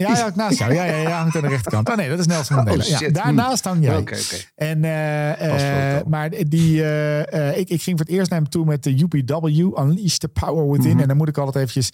Ja, 0.07 0.17
ja, 0.17 0.31
naast 0.35 0.57
jou. 0.57 0.73
Ja, 0.73 0.83
ja, 0.83 0.95
ja, 0.95 1.17
hangt 1.19 1.35
aan 1.35 1.41
de 1.41 1.47
rechterkant. 1.47 1.89
Oh 1.89 1.95
nee, 1.95 2.09
dat 2.09 2.19
is 2.19 2.25
Nelson 2.25 2.55
Mandela. 2.55 2.83
Oh, 2.83 2.89
ja, 2.89 2.97
shit. 2.97 3.13
daarnaast 3.15 3.63
hang 3.63 3.83
jij. 3.83 3.97
Oké, 3.97 4.13
oké. 4.15 4.35
En, 4.55 4.83
eh, 4.83 5.97
eh, 5.97 6.05
maar 6.05 6.29
die, 6.29 6.83
eh, 6.83 7.57
ik, 7.57 7.69
ik 7.69 7.81
ging 7.81 7.97
voor 7.97 8.05
het 8.05 8.15
eerst 8.15 8.29
naar 8.29 8.39
hem 8.39 8.49
toe 8.49 8.65
met 8.65 8.83
de 8.83 8.99
UPW, 8.99 9.79
Unleash 9.79 10.15
the 10.17 10.27
Power 10.27 10.71
Within. 10.71 10.91
Mhm. 10.91 10.99
En 11.01 11.07
dan 11.07 11.17
moet 11.17 11.27
ik 11.27 11.37
altijd 11.37 11.55
eventjes 11.55 11.89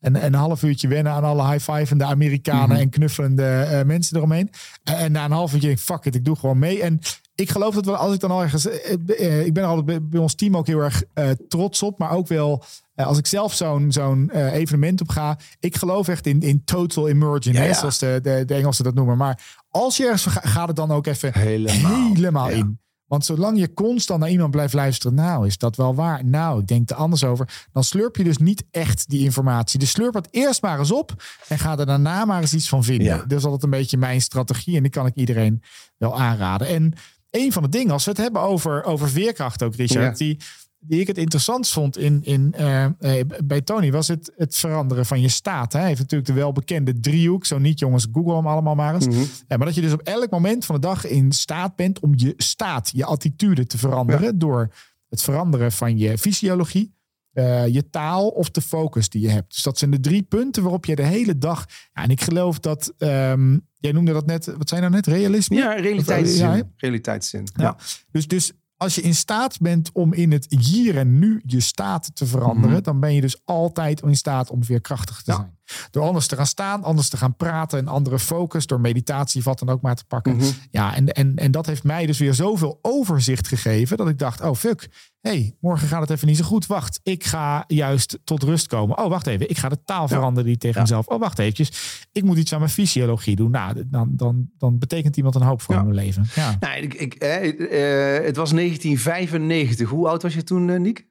een, 0.00 0.24
een 0.24 0.34
half 0.34 0.62
uurtje 0.62 0.88
wennen 0.88 1.12
aan 1.12 1.24
alle 1.24 1.50
high-fivende 1.50 2.04
Amerikanen 2.04 2.68
Mhm. 2.68 2.78
en 2.80 2.88
knuffelende 2.90 3.82
mensen 3.86 4.16
eromheen. 4.16 4.50
En, 4.84 4.96
en 4.96 5.12
na 5.12 5.24
een 5.24 5.30
half 5.30 5.52
uurtje 5.52 5.66
denk 5.66 5.78
ik, 5.78 5.84
fuck 5.84 6.04
it, 6.04 6.14
ik 6.14 6.24
doe 6.24 6.36
gewoon 6.36 6.58
mee. 6.58 6.82
En 6.82 7.00
ik 7.40 7.50
geloof 7.50 7.74
dat 7.74 7.84
wel, 7.84 7.96
als 7.96 8.14
ik 8.14 8.20
dan 8.20 8.30
al 8.30 8.42
ergens, 8.42 8.66
eh, 8.68 8.92
eh, 9.06 9.46
ik 9.46 9.52
ben 9.52 9.62
er 9.62 9.68
altijd 9.68 9.86
bij, 9.86 10.02
bij 10.02 10.20
ons 10.20 10.34
team 10.34 10.56
ook 10.56 10.66
heel 10.66 10.80
erg 10.80 11.02
eh, 11.14 11.30
trots 11.48 11.82
op, 11.82 11.98
maar 11.98 12.10
ook 12.10 12.28
wel 12.28 12.62
eh, 12.94 13.06
als 13.06 13.18
ik 13.18 13.26
zelf 13.26 13.54
zo'n 13.54 13.92
zo'n 13.92 14.30
eh, 14.30 14.52
evenement 14.52 15.00
op 15.00 15.08
ga, 15.08 15.38
ik 15.60 15.76
geloof 15.76 16.08
echt 16.08 16.26
in, 16.26 16.40
in 16.40 16.64
total 16.64 17.06
immersion, 17.06 17.54
Ja, 17.54 17.60
hè, 17.60 17.66
ja. 17.66 17.74
zoals 17.74 17.98
de, 17.98 18.18
de, 18.22 18.42
de 18.46 18.54
Engelsen 18.54 18.84
dat 18.84 18.94
noemen. 18.94 19.16
Maar 19.16 19.56
als 19.68 19.96
je 19.96 20.04
ergens 20.04 20.26
gaat, 20.26 20.46
gaat 20.46 20.66
het 20.68 20.76
dan 20.76 20.90
ook 20.90 21.06
even 21.06 21.32
Helemaal. 21.38 22.12
helemaal 22.14 22.50
Ja. 22.50 22.56
in. 22.56 22.78
Want 23.06 23.24
zolang 23.24 23.58
je 23.58 23.72
constant 23.74 24.20
naar 24.20 24.30
iemand 24.30 24.50
blijft 24.50 24.74
luisteren, 24.74 25.14
nou 25.16 25.46
is 25.46 25.58
dat 25.58 25.76
wel 25.76 25.94
waar. 25.94 26.24
Nou, 26.24 26.60
ik 26.60 26.66
denk 26.66 26.90
er 26.90 26.96
anders 26.96 27.24
over. 27.24 27.66
Dan 27.72 27.84
slurp 27.84 28.16
je 28.16 28.24
dus 28.24 28.36
niet 28.38 28.64
echt 28.70 29.08
die 29.08 29.24
informatie. 29.24 29.78
Dus 29.78 29.90
slurp 29.90 30.14
het 30.14 30.28
eerst 30.30 30.62
maar 30.62 30.78
eens 30.78 30.92
op 30.92 31.22
en 31.48 31.58
ga 31.58 31.78
er 31.78 31.86
daarna 31.86 32.24
maar 32.24 32.40
eens 32.40 32.54
iets 32.54 32.68
van 32.68 32.84
vinden. 32.84 33.06
Ja. 33.06 33.16
Dat 33.26 33.38
is 33.38 33.44
altijd 33.44 33.62
een 33.62 33.70
beetje 33.70 33.96
mijn 33.96 34.20
strategie 34.20 34.76
en 34.76 34.82
die 34.82 34.90
kan 34.90 35.06
ik 35.06 35.14
iedereen 35.14 35.62
wel 35.96 36.18
aanraden. 36.20 36.66
En 36.68 36.92
een 37.30 37.52
van 37.52 37.62
de 37.62 37.68
dingen, 37.68 37.92
als 37.92 38.04
we 38.04 38.10
het 38.10 38.20
hebben 38.20 38.42
over, 38.42 38.84
over 38.84 39.08
veerkracht 39.08 39.62
ook, 39.62 39.74
Richard, 39.74 40.18
Ja. 40.18 40.24
die, 40.24 40.38
die 40.80 41.00
ik 41.00 41.06
het 41.06 41.18
interessant 41.18 41.68
vond 41.68 41.98
in, 41.98 42.20
in, 42.24 42.52
eh, 42.56 42.84
eh, 42.84 43.26
bij 43.44 43.60
Tony, 43.60 43.90
was 43.92 44.08
het, 44.08 44.32
het 44.36 44.56
veranderen 44.56 45.06
van 45.06 45.20
je 45.20 45.28
staat. 45.28 45.72
Hè? 45.72 45.78
Hij 45.78 45.88
heeft 45.88 46.00
natuurlijk 46.00 46.28
de 46.28 46.34
welbekende 46.34 47.00
driehoek. 47.00 47.46
Zo 47.46 47.58
niet, 47.58 47.78
jongens, 47.78 48.06
google 48.12 48.34
hem 48.36 48.46
allemaal 48.46 48.74
maar 48.74 48.94
eens. 48.94 49.06
Mhm. 49.06 49.18
Ja, 49.48 49.56
maar 49.56 49.66
dat 49.66 49.74
je 49.74 49.80
dus 49.80 49.92
op 49.92 50.00
elk 50.00 50.30
moment 50.30 50.64
van 50.64 50.74
de 50.74 50.80
dag 50.80 51.06
in 51.06 51.32
staat 51.32 51.76
bent 51.76 52.00
om 52.00 52.12
je 52.16 52.34
staat, 52.36 52.90
je 52.94 53.04
attitude 53.04 53.66
te 53.66 53.78
veranderen. 53.78 54.38
Door 54.38 54.74
het 55.08 55.22
veranderen 55.22 55.72
van 55.72 55.98
je 55.98 56.18
fysiologie, 56.18 56.96
eh, 57.38 57.66
je 57.66 57.90
taal 57.90 58.28
of 58.28 58.50
de 58.50 58.60
focus 58.60 59.08
die 59.08 59.22
je 59.22 59.28
hebt. 59.28 59.52
Dus 59.54 59.62
dat 59.62 59.78
zijn 59.78 59.90
de 59.90 60.00
drie 60.00 60.22
punten 60.22 60.62
waarop 60.62 60.84
je 60.84 60.96
de 60.96 61.02
hele 61.02 61.38
dag. 61.38 61.64
Ja, 61.92 62.02
en 62.02 62.10
ik 62.10 62.20
geloof 62.20 62.58
dat. 62.58 62.92
ehm, 62.98 63.58
jij 63.78 63.92
noemde 63.92 64.12
dat 64.12 64.26
net. 64.26 64.44
Wat 64.56 64.68
zijn 64.68 64.80
nou 64.80 64.92
net? 64.92 65.06
Realisme? 65.06 65.56
Ja, 65.56 65.72
realiteitszin. 65.74 66.46
Ja, 66.56 66.62
realiteitszin. 66.76 67.48
Ja. 67.56 67.62
Ja. 67.64 67.76
Dus, 68.10 68.26
dus 68.26 68.52
als 68.76 68.94
je 68.94 69.00
in 69.00 69.14
staat 69.14 69.60
bent 69.60 69.90
om 69.92 70.12
in 70.12 70.32
het 70.32 70.46
hier 70.60 70.96
en 70.96 71.18
nu 71.18 71.42
je 71.46 71.60
staat 71.60 72.10
te 72.16 72.26
veranderen, 72.26 72.70
Mhm. 72.72 72.82
dan 72.82 73.00
ben 73.00 73.14
je 73.14 73.20
dus 73.20 73.40
altijd 73.44 74.00
in 74.02 74.16
staat 74.16 74.50
om 74.50 74.64
veerkrachtig 74.64 75.22
te 75.22 75.30
Ja. 75.30 75.36
zijn. 75.36 75.57
Door 75.90 76.02
anders 76.04 76.26
te 76.26 76.36
gaan 76.36 76.46
staan, 76.46 76.82
anders 76.84 77.08
te 77.08 77.16
gaan 77.16 77.36
praten, 77.36 77.78
een 77.78 77.88
andere 77.88 78.18
focus, 78.18 78.66
door 78.66 78.80
meditatie, 78.80 79.42
wat 79.42 79.58
dan 79.58 79.68
ook 79.68 79.80
maar 79.82 79.96
te 79.96 80.04
pakken. 80.04 80.36
Mhm. 80.36 80.46
Ja, 80.70 80.94
en, 80.94 81.12
en, 81.12 81.36
en 81.36 81.50
dat 81.50 81.66
heeft 81.66 81.84
mij 81.84 82.06
dus 82.06 82.18
weer 82.18 82.34
zoveel 82.34 82.78
overzicht 82.82 83.48
gegeven 83.48 83.96
dat 83.96 84.08
ik 84.08 84.18
dacht, 84.18 84.40
oh 84.40 84.54
fuck, 84.54 84.88
hey, 85.20 85.56
morgen 85.60 85.88
gaat 85.88 86.00
het 86.00 86.10
even 86.10 86.26
niet 86.28 86.36
zo 86.36 86.44
goed. 86.44 86.66
Wacht, 86.66 87.00
ik 87.02 87.24
ga 87.24 87.64
juist 87.66 88.18
tot 88.24 88.42
rust 88.42 88.66
komen. 88.66 88.98
Oh, 88.98 89.08
wacht 89.08 89.26
even, 89.26 89.50
ik 89.50 89.58
ga 89.58 89.68
de 89.68 89.82
taal 89.84 90.08
veranderen 90.08 90.44
die 90.48 90.58
tegen 90.58 90.76
Ja. 90.76 90.82
mezelf. 90.82 91.06
Oh, 91.06 91.20
wacht 91.20 91.38
eventjes, 91.38 92.06
ik 92.12 92.22
moet 92.24 92.38
iets 92.38 92.52
aan 92.52 92.58
mijn 92.58 92.70
fysiologie 92.70 93.36
doen. 93.36 93.50
Nou, 93.50 93.82
dan, 93.86 94.08
dan, 94.16 94.50
dan 94.58 94.78
betekent 94.78 95.16
iemand 95.16 95.34
een 95.34 95.42
hoop 95.42 95.62
voor 95.62 95.74
Ja. 95.74 95.82
mijn 95.82 95.94
leven. 95.94 96.26
Ja. 96.34 96.56
Nou, 96.60 96.76
ik, 96.80 96.94
ik, 96.94 97.14
eh, 97.14 98.16
eh, 98.18 98.24
het 98.24 98.36
was 98.36 98.52
1995. 98.52 99.88
Hoe 99.88 100.08
oud 100.08 100.22
was 100.22 100.34
je 100.34 100.44
toen, 100.44 100.70
eh, 100.70 100.78
Niek? 100.80 101.06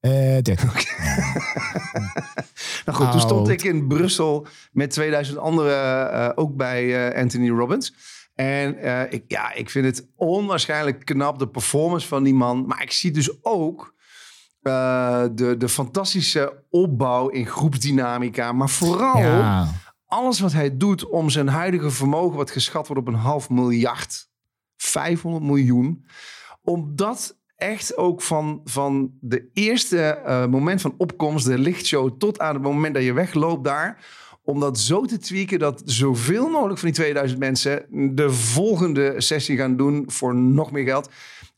Eh 0.00 0.10
30. 0.42 0.72
Nou 2.84 2.98
goed, 2.98 3.10
toen 3.10 3.20
stond 3.20 3.48
ik 3.48 3.62
in 3.62 3.86
Brussel 3.88 4.46
met 4.72 4.90
2000 4.90 5.38
anderen 5.38 6.12
eh, 6.12 6.30
ook 6.34 6.56
bij 6.56 7.08
eh, 7.08 7.20
Anthony 7.22 7.48
Robbins. 7.48 7.94
En 8.34 8.76
eh, 8.78 9.12
ik, 9.12 9.24
ja, 9.28 9.52
ik 9.52 9.70
vind 9.70 9.84
het 9.84 10.08
onwaarschijnlijk 10.16 11.04
knap, 11.04 11.38
de 11.38 11.48
performance 11.48 12.06
van 12.08 12.22
die 12.22 12.34
man. 12.34 12.66
Maar 12.66 12.82
ik 12.82 12.92
zie 12.92 13.10
dus 13.10 13.44
ook 13.44 13.94
de, 14.60 15.54
de 15.58 15.68
fantastische 15.68 16.62
opbouw 16.70 17.28
in 17.28 17.46
groepsdynamica. 17.46 18.52
Maar 18.52 18.68
vooral 18.68 19.18
Ja. 19.18 19.68
alles 20.06 20.40
wat 20.40 20.52
hij 20.52 20.76
doet 20.76 21.08
om 21.08 21.30
zijn 21.30 21.48
huidige 21.48 21.90
vermogen, 21.90 22.36
wat 22.36 22.50
geschat 22.50 22.86
wordt 22.86 23.02
op 23.02 23.08
een 23.08 23.20
half 23.20 23.50
miljard, 23.50 24.28
500 24.76 25.44
miljoen, 25.44 26.04
om 26.62 26.92
dat 26.96 27.36
echt 27.56 27.96
ook 27.96 28.22
van, 28.22 28.60
van 28.64 29.10
de 29.20 29.48
eerste 29.52 30.00
eh, 30.00 30.46
moment 30.46 30.80
van 30.80 30.94
opkomst, 30.96 31.46
de 31.46 31.58
lichtshow, 31.58 32.18
tot 32.18 32.38
aan 32.38 32.54
het 32.54 32.62
moment 32.62 32.94
dat 32.94 33.04
je 33.04 33.12
wegloopt 33.12 33.64
daar, 33.64 34.04
om 34.44 34.60
dat 34.60 34.78
zo 34.78 35.04
te 35.04 35.18
tweaken 35.18 35.58
dat 35.58 35.82
zoveel 35.84 36.48
mogelijk 36.48 36.78
van 36.78 36.88
die 36.88 36.96
2000 36.96 37.38
mensen 37.38 37.86
de 38.14 38.30
volgende 38.30 39.14
sessie 39.16 39.56
gaan 39.56 39.76
doen 39.76 40.04
voor 40.06 40.34
nog 40.34 40.72
meer 40.72 40.84
geld. 40.84 41.10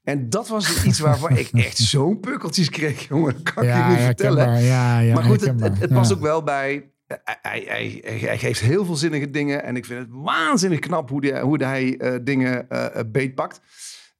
En 0.06 0.30
dat 0.30 0.48
was 0.48 0.84
iets 0.84 0.98
waarvan 0.98 1.36
ik 1.36 1.48
echt 1.52 1.76
zo'n 1.76 2.20
pukkeltjes 2.20 2.70
kreeg, 2.70 3.08
jongen. 3.08 3.32
Dat 3.32 3.54
kan 3.54 3.64
ik 3.64 3.74
je 3.74 3.84
niet 3.88 3.98
vertellen. 3.98 4.62
Ja, 4.62 4.98
ja, 4.98 5.14
maar 5.14 5.24
goed, 5.24 5.40
het, 5.40 5.88
past 5.88 6.12
ook 6.12 6.20
wel 6.20 6.42
bij. 6.42 6.90
Hij, 7.06 7.64
hij, 7.66 8.00
hij, 8.04 8.18
hij 8.18 8.38
geeft 8.38 8.60
heel 8.60 8.84
veel 8.84 8.96
zinnige 8.96 9.30
dingen. 9.30 9.62
En 9.64 9.76
ik 9.76 9.84
vind 9.84 9.98
het 9.98 10.08
waanzinnig 10.10 10.78
knap 10.78 11.10
hoe, 11.10 11.20
die, 11.20 11.38
hoe 11.38 11.64
hij 11.64 11.96
eh, 11.96 12.18
dingen 12.22 12.68
eh, 12.70 13.02
beetpakt. 13.06 13.60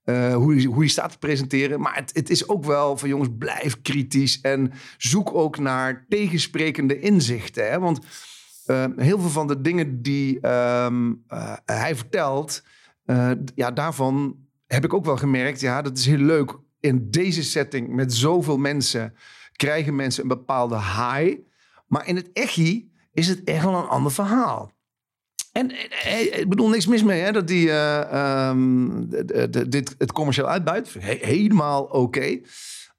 Eh, 0.07 0.35
hoe, 0.35 0.55
hij, 0.55 0.65
hoe 0.65 0.89
staat 0.89 1.11
te 1.11 1.19
presenteren. 1.19 1.81
Maar 1.81 1.95
het, 1.95 2.11
het 2.15 2.31
is 2.31 2.49
ook 2.49 2.65
wel 2.65 2.97
van 2.97 3.09
jongens, 3.09 3.29
blijf 3.39 3.83
kritisch. 3.83 4.41
En 4.41 4.73
zoek 4.97 5.35
ook 5.35 5.59
naar 5.59 6.05
tegensprekende 6.09 7.01
inzichten. 7.01 7.71
Hè? 7.71 7.79
Want 7.79 8.01
eh, 8.67 8.85
heel 8.97 9.19
veel 9.19 9.31
van 9.31 9.47
de 9.47 9.61
dingen 9.61 10.03
die 10.03 10.41
ehm, 10.41 11.13
eh, 11.29 11.57
hij 11.65 11.97
vertelt. 11.97 12.63
eh, 13.05 13.31
ja, 13.55 13.71
daarvan 13.71 14.37
heb 14.67 14.85
ik 14.85 14.95
ook 14.95 15.05
wel 15.05 15.17
gemerkt. 15.17 15.61
Ja, 15.61 15.83
dat 15.83 15.99
is 15.99 16.07
heel 16.07 16.19
leuk. 16.19 16.59
In 16.81 17.11
deze 17.11 17.43
setting 17.43 17.89
met 17.89 18.15
zoveel 18.15 18.57
mensen 18.57 19.15
krijgen 19.53 19.97
mensen 19.97 20.23
een 20.23 20.29
bepaalde 20.29 20.75
high. 20.77 21.37
Maar 21.87 22.07
in 22.07 22.17
het 22.17 22.33
echi 22.33 22.93
is 23.13 23.29
het 23.29 23.45
echt 23.45 23.65
wel 23.65 23.75
een 23.75 23.89
ander 23.89 24.13
verhaal. 24.13 24.71
En 25.57 25.71
eh, 25.71 26.13
eh, 26.13 26.39
ik 26.39 26.49
bedoel, 26.49 26.69
niks 26.69 26.87
mis 26.87 27.03
mee 27.03 27.21
hè, 27.21 27.33
dat 27.33 27.49
die 27.49 27.71
eh, 27.71 28.13
ehm, 28.13 28.89
dit, 29.69 29.95
het 29.99 30.13
commercieel 30.13 30.49
uitbuit. 30.49 30.97
Helemaal 30.99 31.83
oké. 31.83 32.41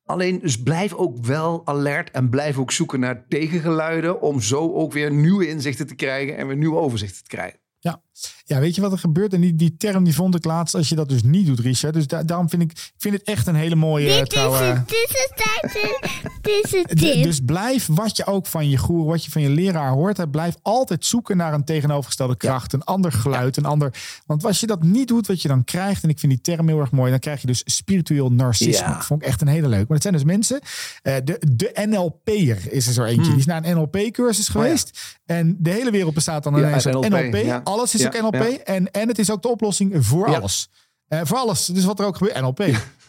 Alleen 0.06 0.40
dus 0.40 0.62
blijf 0.62 0.94
ook 0.94 1.26
wel 1.26 1.62
alert 1.66 2.12
en 2.12 2.30
blijf 2.30 2.58
ook 2.58 2.72
zoeken 2.72 3.00
naar 3.00 3.26
tegengeluiden... 3.28 4.22
om 4.22 4.42
zo 4.42 4.74
ook 4.74 4.94
weer 4.94 5.12
nieuwe 5.12 5.48
inzichten 5.48 5.88
te 5.88 5.96
krijgen 5.96 6.38
en 6.38 6.48
weer 6.48 6.58
nieuwe 6.58 6.80
overzichten 6.80 7.24
te 7.24 7.30
krijgen. 7.30 7.60
Ja, 7.80 8.02
Ja, 8.46 8.60
weet 8.60 8.76
je 8.76 8.82
wat 8.82 8.92
er 8.92 8.98
gebeurt? 9.00 9.34
En 9.34 9.42
die, 9.42 9.56
die 9.56 9.76
term 9.78 10.04
die 10.04 10.14
vond 10.16 10.36
ik 10.36 10.46
laatst 10.46 10.76
als 10.76 10.90
je 10.90 10.96
dat 10.96 11.10
dus 11.10 11.24
niet 11.24 11.46
doet, 11.46 11.60
Richard. 11.60 11.94
Dus 11.94 12.08
da- 12.08 12.24
daarom 12.24 12.50
vind 12.50 12.62
ik, 12.62 12.72
ik 12.72 12.92
vind 12.98 13.14
het 13.14 13.24
echt 13.24 13.48
een 13.48 13.56
hele 13.56 13.76
mooie 13.76 14.06
Dit 14.06 14.34
is 14.34 14.40
het, 14.42 14.88
dit 14.88 15.08
is 15.10 15.28
het, 15.30 16.42
dit 16.42 16.64
is 16.64 16.72
het 16.72 16.88
D- 16.98 17.00
tip. 17.00 17.24
Dus 17.24 17.40
blijf 17.46 17.88
wat 17.92 18.18
je 18.18 18.26
ook 18.26 18.46
van 18.48 18.70
je 18.70 18.78
goer, 18.78 19.06
wat 19.06 19.26
je 19.26 19.32
van 19.32 19.42
je 19.42 19.50
leraar 19.50 19.92
hoort. 19.92 20.18
Hè, 20.18 20.28
blijf 20.30 20.56
altijd 20.62 21.06
zoeken 21.06 21.38
naar 21.38 21.54
een 21.54 21.64
tegenovergestelde 21.64 22.38
kracht, 22.38 22.74
een 22.74 22.84
ander 22.84 23.12
geluid, 23.12 23.58
een 23.58 23.66
ander. 23.66 23.94
Want 24.26 24.46
als 24.46 24.60
je 24.60 24.68
dat 24.68 24.84
niet 24.84 25.08
doet, 25.08 25.28
wat 25.28 25.42
je 25.42 25.48
dan 25.48 25.64
krijgt, 25.64 26.04
en 26.04 26.10
ik 26.10 26.20
vind 26.20 26.32
die 26.32 26.42
term 26.42 26.68
heel 26.68 26.80
erg 26.80 26.92
mooi, 26.92 27.10
dan 27.12 27.20
krijg 27.20 27.42
je 27.42 27.48
dus 27.48 27.62
spiritueel 27.66 28.32
narcisme. 28.32 28.86
Ja. 28.88 28.94
Dat 28.94 29.06
vond 29.06 29.22
ik 29.22 29.28
echt 29.28 29.42
een 29.42 29.48
hele 29.48 29.68
leuk. 29.68 29.88
Maar 29.88 29.98
het 29.98 30.02
zijn 30.02 30.14
dus 30.14 30.24
mensen. 30.24 30.60
eh, 31.02 31.16
de, 31.24 31.42
de 31.52 31.86
NLP'er 31.90 32.58
is 32.72 32.88
er 32.88 32.94
zo 32.94 33.04
eentje. 33.04 33.30
Die 33.32 33.40
is 33.40 33.46
naar 33.46 33.66
een 33.66 33.76
NLP-cursus 33.78 34.48
geweest. 34.50 35.18
En 35.26 35.56
de 35.60 35.70
hele 35.70 35.92
wereld 35.92 36.14
bestaat 36.14 36.44
dan 36.44 36.54
Hmm. 36.54 36.64
Ineens 36.64 36.86
uit 36.86 36.96
NLP. 37.10 37.34
NLP. 37.34 37.62
Alles 37.68 37.94
is 37.96 38.02
Ook 38.08 38.22
NLP. 38.22 38.44
En, 38.64 38.92
en 38.92 39.08
het 39.08 39.20
is 39.20 39.32
ook 39.32 39.42
de 39.42 39.48
oplossing 39.48 40.06
voor 40.06 40.36
alles. 40.36 40.70
Eh, 41.08 41.20
voor 41.24 41.38
alles. 41.38 41.66
Dus 41.66 41.86
wat 41.86 42.00
er 42.00 42.06
ook 42.06 42.18
gebeurt, 42.18 42.42
NLP. 42.42 42.60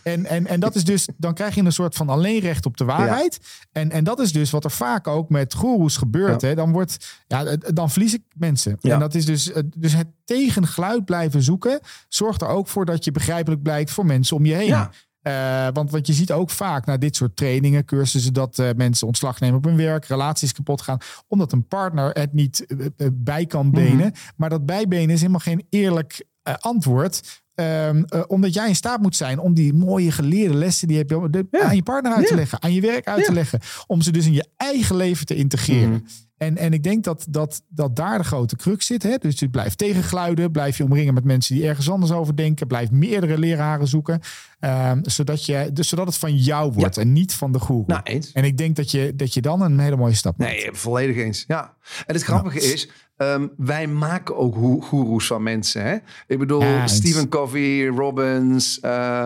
En, 0.02 0.26
en, 0.26 0.46
en 0.46 0.60
dat 0.60 0.74
is 0.74 0.84
dus, 0.84 1.08
dan 1.16 1.34
krijg 1.34 1.54
je 1.54 1.62
een 1.62 1.72
soort 1.72 1.94
van 1.94 2.08
alleenrecht 2.08 2.66
op 2.66 2.76
de 2.76 2.84
waarheid. 2.84 3.38
En, 3.72 3.90
en 3.90 4.04
dat 4.04 4.18
is 4.18 4.32
dus 4.32 4.50
wat 4.50 4.64
er 4.64 4.70
vaak 4.70 5.06
ook 5.06 5.28
met 5.28 5.54
goeroes 5.54 5.96
gebeurt. 5.96 6.40
Ja. 6.40 6.48
Hè. 6.48 6.54
Dan, 6.54 6.72
wordt, 6.72 7.22
ja, 7.26 7.56
dan 7.56 7.90
verlies 7.90 8.14
ik 8.14 8.22
mensen. 8.36 8.76
Ja. 8.80 8.94
En 8.94 9.00
dat 9.00 9.14
is 9.14 9.24
dus, 9.24 9.50
dus 9.76 9.92
het 9.92 10.06
tegengeluid 10.24 11.04
blijven 11.04 11.42
zoeken. 11.42 11.80
Zorgt 12.08 12.42
er 12.42 12.48
ook 12.48 12.68
voor 12.68 12.84
dat 12.84 13.04
je 13.04 13.10
begrijpelijk 13.10 13.62
blijkt 13.62 13.90
voor 13.90 14.06
mensen 14.06 14.36
om 14.36 14.46
je 14.46 14.54
heen. 14.54 14.88
Eh, 15.28 15.68
want, 15.72 15.90
want 15.90 16.06
je 16.06 16.12
ziet 16.12 16.32
ook 16.32 16.50
vaak 16.50 16.86
na 16.86 16.96
dit 16.96 17.16
soort 17.16 17.36
trainingen, 17.36 17.84
cursussen, 17.84 18.32
dat 18.32 18.58
eh, 18.58 18.68
mensen 18.76 19.06
ontslag 19.06 19.40
nemen 19.40 19.56
op 19.56 19.64
hun 19.64 19.76
werk, 19.76 20.04
relaties 20.04 20.52
kapot 20.52 20.82
gaan, 20.82 20.98
omdat 21.26 21.52
een 21.52 21.66
partner 21.66 22.10
het 22.10 22.32
niet 22.32 22.66
eh, 22.96 23.06
bij 23.12 23.46
kan 23.46 23.70
benen. 23.70 24.12
Maar 24.36 24.48
dat 24.50 24.66
bijbenen 24.66 25.10
is 25.10 25.20
helemaal 25.20 25.40
geen 25.40 25.66
eerlijk 25.70 26.24
antwoord. 26.60 27.42
Ehm, 27.54 28.02
eh, 28.06 28.22
omdat 28.26 28.54
jij 28.54 28.68
in 28.68 28.76
staat 28.76 29.00
moet 29.00 29.16
zijn 29.16 29.38
om 29.38 29.54
die 29.54 29.74
mooie 29.74 30.12
geleerde 30.12 30.54
lessen 30.54 30.88
die 30.88 30.96
heb 30.96 31.10
je 31.10 31.26
de- 31.30 31.46
Ja. 31.50 31.60
aan 31.62 31.76
je 31.76 31.82
partner 31.82 32.12
uit 32.12 32.26
te 32.26 32.34
leggen, 32.34 32.62
aan 32.62 32.72
je 32.72 32.80
werk 32.80 33.06
uit 33.06 33.24
te 33.24 33.32
leggen, 33.32 33.60
om 33.86 34.00
ze 34.00 34.10
dus 34.12 34.26
in 34.26 34.32
je 34.32 34.46
eigen 34.56 34.96
leven 34.96 35.26
te 35.26 35.34
integreren. 35.34 35.90
Mhm. 35.90 35.98
En, 36.38 36.56
en 36.56 36.72
ik 36.72 36.82
denk 36.82 37.04
dat, 37.04 37.26
dat, 37.30 37.62
dat 37.68 37.96
daar 37.96 38.18
de 38.18 38.24
grote 38.24 38.56
crux 38.56 38.86
zit. 38.86 39.02
Hè? 39.02 39.16
Dus 39.18 39.38
je 39.38 39.48
blijft 39.48 39.78
tegengeluiden, 39.78 40.50
blijf 40.50 40.76
je 40.76 40.84
omringen 40.84 41.14
met 41.14 41.24
mensen 41.24 41.54
die 41.54 41.66
ergens 41.66 41.90
anders 41.90 42.12
over 42.12 42.36
denken, 42.36 42.66
blijf 42.66 42.90
meerdere 42.90 43.38
leraren 43.38 43.86
zoeken, 43.88 44.20
Ehm, 44.60 44.98
zodat, 45.02 45.46
je, 45.46 45.70
dus 45.72 45.88
zodat 45.88 46.06
het 46.06 46.16
van 46.16 46.36
jou 46.36 46.72
wordt 46.72 46.96
en 46.96 47.12
niet 47.12 47.34
van 47.34 47.52
de 47.52 47.58
goeroe. 47.58 47.84
Nou, 47.86 48.00
eens. 48.04 48.32
En 48.32 48.44
ik 48.44 48.58
denk 48.58 48.76
dat 48.76 48.90
je, 48.90 49.12
dat 49.16 49.34
je 49.34 49.40
dan 49.40 49.60
een 49.62 49.78
hele 49.78 49.96
mooie 49.96 50.14
stap 50.14 50.38
maakt. 50.38 50.52
Nee, 50.52 50.68
volledig 50.72 51.16
eens. 51.16 51.44
Ja. 51.46 51.74
En 52.06 52.14
het 52.14 52.22
grappige 52.22 52.60
is, 52.72 52.88
ehm, 53.16 53.46
wij 53.56 53.86
maken 53.86 54.36
ook 54.36 54.84
goeroes 54.84 55.26
van 55.26 55.42
mensen. 55.42 55.82
Hè? 55.82 55.96
Ik 56.26 56.38
bedoel, 56.38 56.62
Ja. 56.62 56.86
Stephen 56.86 57.28
Covey, 57.28 57.86
Robbins, 57.86 58.80
eh, 58.80 59.24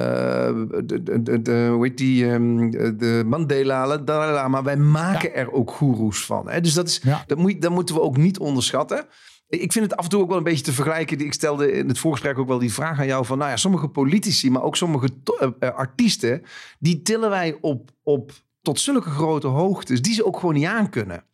de, 0.00 1.02
de, 1.02 1.22
de, 1.22 1.42
de- 1.42 1.68
hoe 1.72 1.84
heet 1.86 1.96
die, 1.98 2.30
ehm, 2.30 2.70
de 2.98 3.22
Mandela, 3.26 3.96
Dalai 3.98 4.32
Lama. 4.32 4.62
Wij 4.62 4.76
maken 4.76 5.34
er 5.34 5.52
ook 5.52 5.70
goeroes 5.70 6.24
van. 6.24 6.48
Hè? 6.50 6.60
Dus 6.60 6.74
dat, 6.74 6.88
is, 6.88 7.00
Ja. 7.02 7.24
dat, 7.26 7.38
moet, 7.38 7.62
dat 7.62 7.70
moeten 7.70 7.94
we 7.94 8.00
ook 8.00 8.16
niet 8.16 8.38
onderschatten. 8.38 9.04
Ik 9.48 9.72
vind 9.72 9.84
het 9.84 9.96
af 9.96 10.04
en 10.04 10.10
toe 10.10 10.20
ook 10.22 10.28
wel 10.28 10.36
een 10.36 10.42
beetje 10.44 10.64
te 10.64 10.72
vergelijken. 10.72 11.18
Ik 11.18 11.32
stelde 11.32 11.72
in 11.72 11.88
het 11.88 11.98
voorgesprek 11.98 12.38
ook 12.38 12.48
wel 12.48 12.58
die 12.58 12.72
vraag 12.72 12.98
aan 12.98 13.06
jou 13.06 13.24
van, 13.26 13.38
nou 13.38 13.50
ja, 13.50 13.56
sommige 13.56 13.88
politici, 13.88 14.50
maar 14.50 14.62
ook 14.62 14.76
sommige 14.76 15.08
eh, 15.40 15.48
eh, 15.58 15.70
artiesten, 15.74 16.42
die 16.78 17.02
tillen 17.02 17.30
wij 17.30 17.58
op, 17.60 17.90
op 18.02 18.30
tot 18.62 18.80
zulke 18.80 19.10
grote 19.10 19.46
hoogtes, 19.46 20.02
die 20.02 20.14
ze 20.14 20.26
ook 20.26 20.38
gewoon 20.38 20.54
niet 20.54 20.64
aankunnen. 20.66 21.24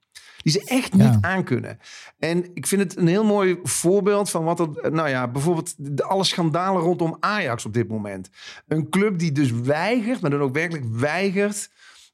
Die 0.43 0.53
ze 0.53 0.65
echt 0.65 0.93
niet 0.93 1.03
Ja. 1.03 1.19
aankunnen. 1.21 1.79
En 2.19 2.51
ik 2.55 2.67
vind 2.67 2.83
het 2.83 2.97
een 2.97 3.07
heel 3.07 3.25
mooi 3.25 3.59
voorbeeld 3.63 4.31
van 4.31 4.45
wat 4.45 4.61
er, 4.61 4.93
nou 4.93 5.09
ja, 5.09 5.29
bijvoorbeeld 5.29 5.75
de, 5.77 6.05
alle 6.05 6.25
schandalen 6.25 6.83
rondom 6.83 7.17
Ajax 7.21 7.65
op 7.65 7.75
dit 7.75 7.89
moment. 7.89 8.29
Een 8.69 8.89
club 8.91 9.19
die 9.19 9.33
dus 9.33 9.51
weigert, 9.51 10.21
maar 10.21 10.31
dan 10.31 10.41
ook 10.41 10.55
werkelijk 10.55 10.85
weigert, 10.91 11.71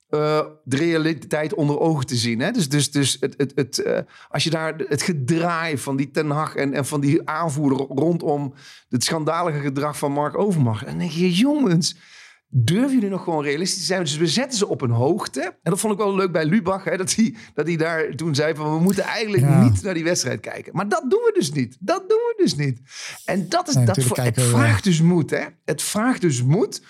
eh, 0.09 0.41
de 0.65 0.77
realiteit 0.77 1.55
onder 1.55 1.79
ogen 1.81 2.07
te 2.07 2.17
zien. 2.17 2.41
Hè? 2.41 2.51
Dus, 2.51 2.69
dus, 2.69 2.91
dus 2.91 3.17
het, 3.21 3.35
het, 3.37 3.53
het, 3.55 3.79
eh, 3.83 3.99
als 4.29 4.45
je 4.45 4.51
daar 4.51 4.75
het 4.77 5.03
gedraai 5.03 5.79
van 5.79 5.97
die 5.97 6.11
Ten 6.11 6.31
Hag 6.31 6.55
en, 6.55 6.73
en 6.73 6.87
van 6.87 7.01
die 7.01 7.29
aanvoerder 7.29 7.87
rondom 7.87 8.55
het 8.89 9.05
schandalige 9.05 9.59
gedrag 9.61 9.99
van 9.99 10.13
Mark 10.13 10.39
Overmars. 10.39 10.81
En 10.81 10.87
dan 10.89 10.99
denk 10.99 11.11
je, 11.11 11.33
jongens, 11.33 11.97
durven 12.51 12.93
jullie 12.95 13.09
nog 13.09 13.23
gewoon 13.25 13.43
realistisch 13.45 13.79
te 13.79 13.85
zijn? 13.85 14.01
Dus 14.03 14.17
we 14.17 14.27
zetten 14.27 14.59
ze 14.59 14.69
op 14.69 14.81
een 14.81 14.91
hoogte. 14.91 15.41
En 15.41 15.71
dat 15.71 15.81
vond 15.81 15.93
ik 15.93 15.99
wel 15.99 16.15
leuk 16.15 16.33
bij 16.33 16.45
Lubach, 16.45 16.85
hè, 16.85 16.97
dat, 16.97 17.15
hij, 17.15 17.35
dat 17.55 17.67
hij 17.67 17.77
daar 17.77 18.15
toen 18.15 18.35
zei 18.35 18.55
van 18.55 18.75
we 18.75 18.81
moeten 18.81 19.05
eigenlijk 19.05 19.43
Ja. 19.43 19.63
niet 19.63 19.83
naar 19.83 19.95
die 19.95 20.05
wedstrijd 20.05 20.41
kijken. 20.41 20.73
Maar 20.77 20.89
dat 20.89 21.01
doen 21.09 21.21
we 21.21 21.33
dus 21.35 21.53
niet. 21.53 21.77
Dat 21.81 22.09
doen 22.09 22.19
we 22.19 22.35
dus 22.37 22.55
niet. 22.55 22.81
En 23.25 23.49
dat 23.49 23.69
is 23.69 23.75
Nee, 23.75 23.85
dat 23.87 24.03
voor, 24.03 24.17
het 24.19 24.43
vraagt 24.43 24.85
dus 24.85 25.01
moed. 25.03 25.31
Hè? 25.31 25.45
Het 25.65 25.83
vraagt 25.83 26.21
dus 26.21 26.43
moed 26.43 26.83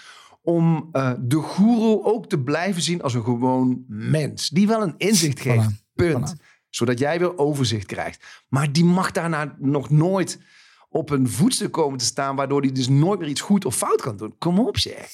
om 0.42 0.88
eh, 0.92 1.12
de 1.20 1.36
goeroe 1.36 2.04
ook 2.04 2.28
te 2.28 2.38
blijven 2.40 2.82
zien 2.82 3.02
als 3.02 3.14
een 3.14 3.24
gewoon 3.24 3.84
mens. 3.88 4.48
Die 4.48 4.66
wel 4.66 4.82
een 4.82 4.94
inzicht 4.96 5.40
geeft. 5.40 5.70
Voilà. 5.72 5.92
Punt. 5.94 6.34
Zodat 6.68 6.98
jij 6.98 7.18
weer 7.18 7.38
overzicht 7.38 7.86
krijgt. 7.86 8.24
Maar 8.48 8.72
die 8.72 8.84
mag 8.84 9.12
daarna 9.12 9.56
nog 9.58 9.90
nooit 9.90 10.38
op 10.88 11.10
een 11.10 11.28
voetstuk 11.28 11.72
komen 11.72 11.98
te 11.98 12.04
staan... 12.04 12.36
waardoor 12.36 12.60
hij 12.60 12.72
dus 12.72 12.88
nooit 12.88 13.20
meer 13.20 13.28
iets 13.28 13.40
goed 13.40 13.64
of 13.64 13.76
fout 13.76 14.00
kan 14.00 14.16
doen. 14.16 14.34
Kom 14.38 14.58
op 14.58 14.78
zeg. 14.78 15.10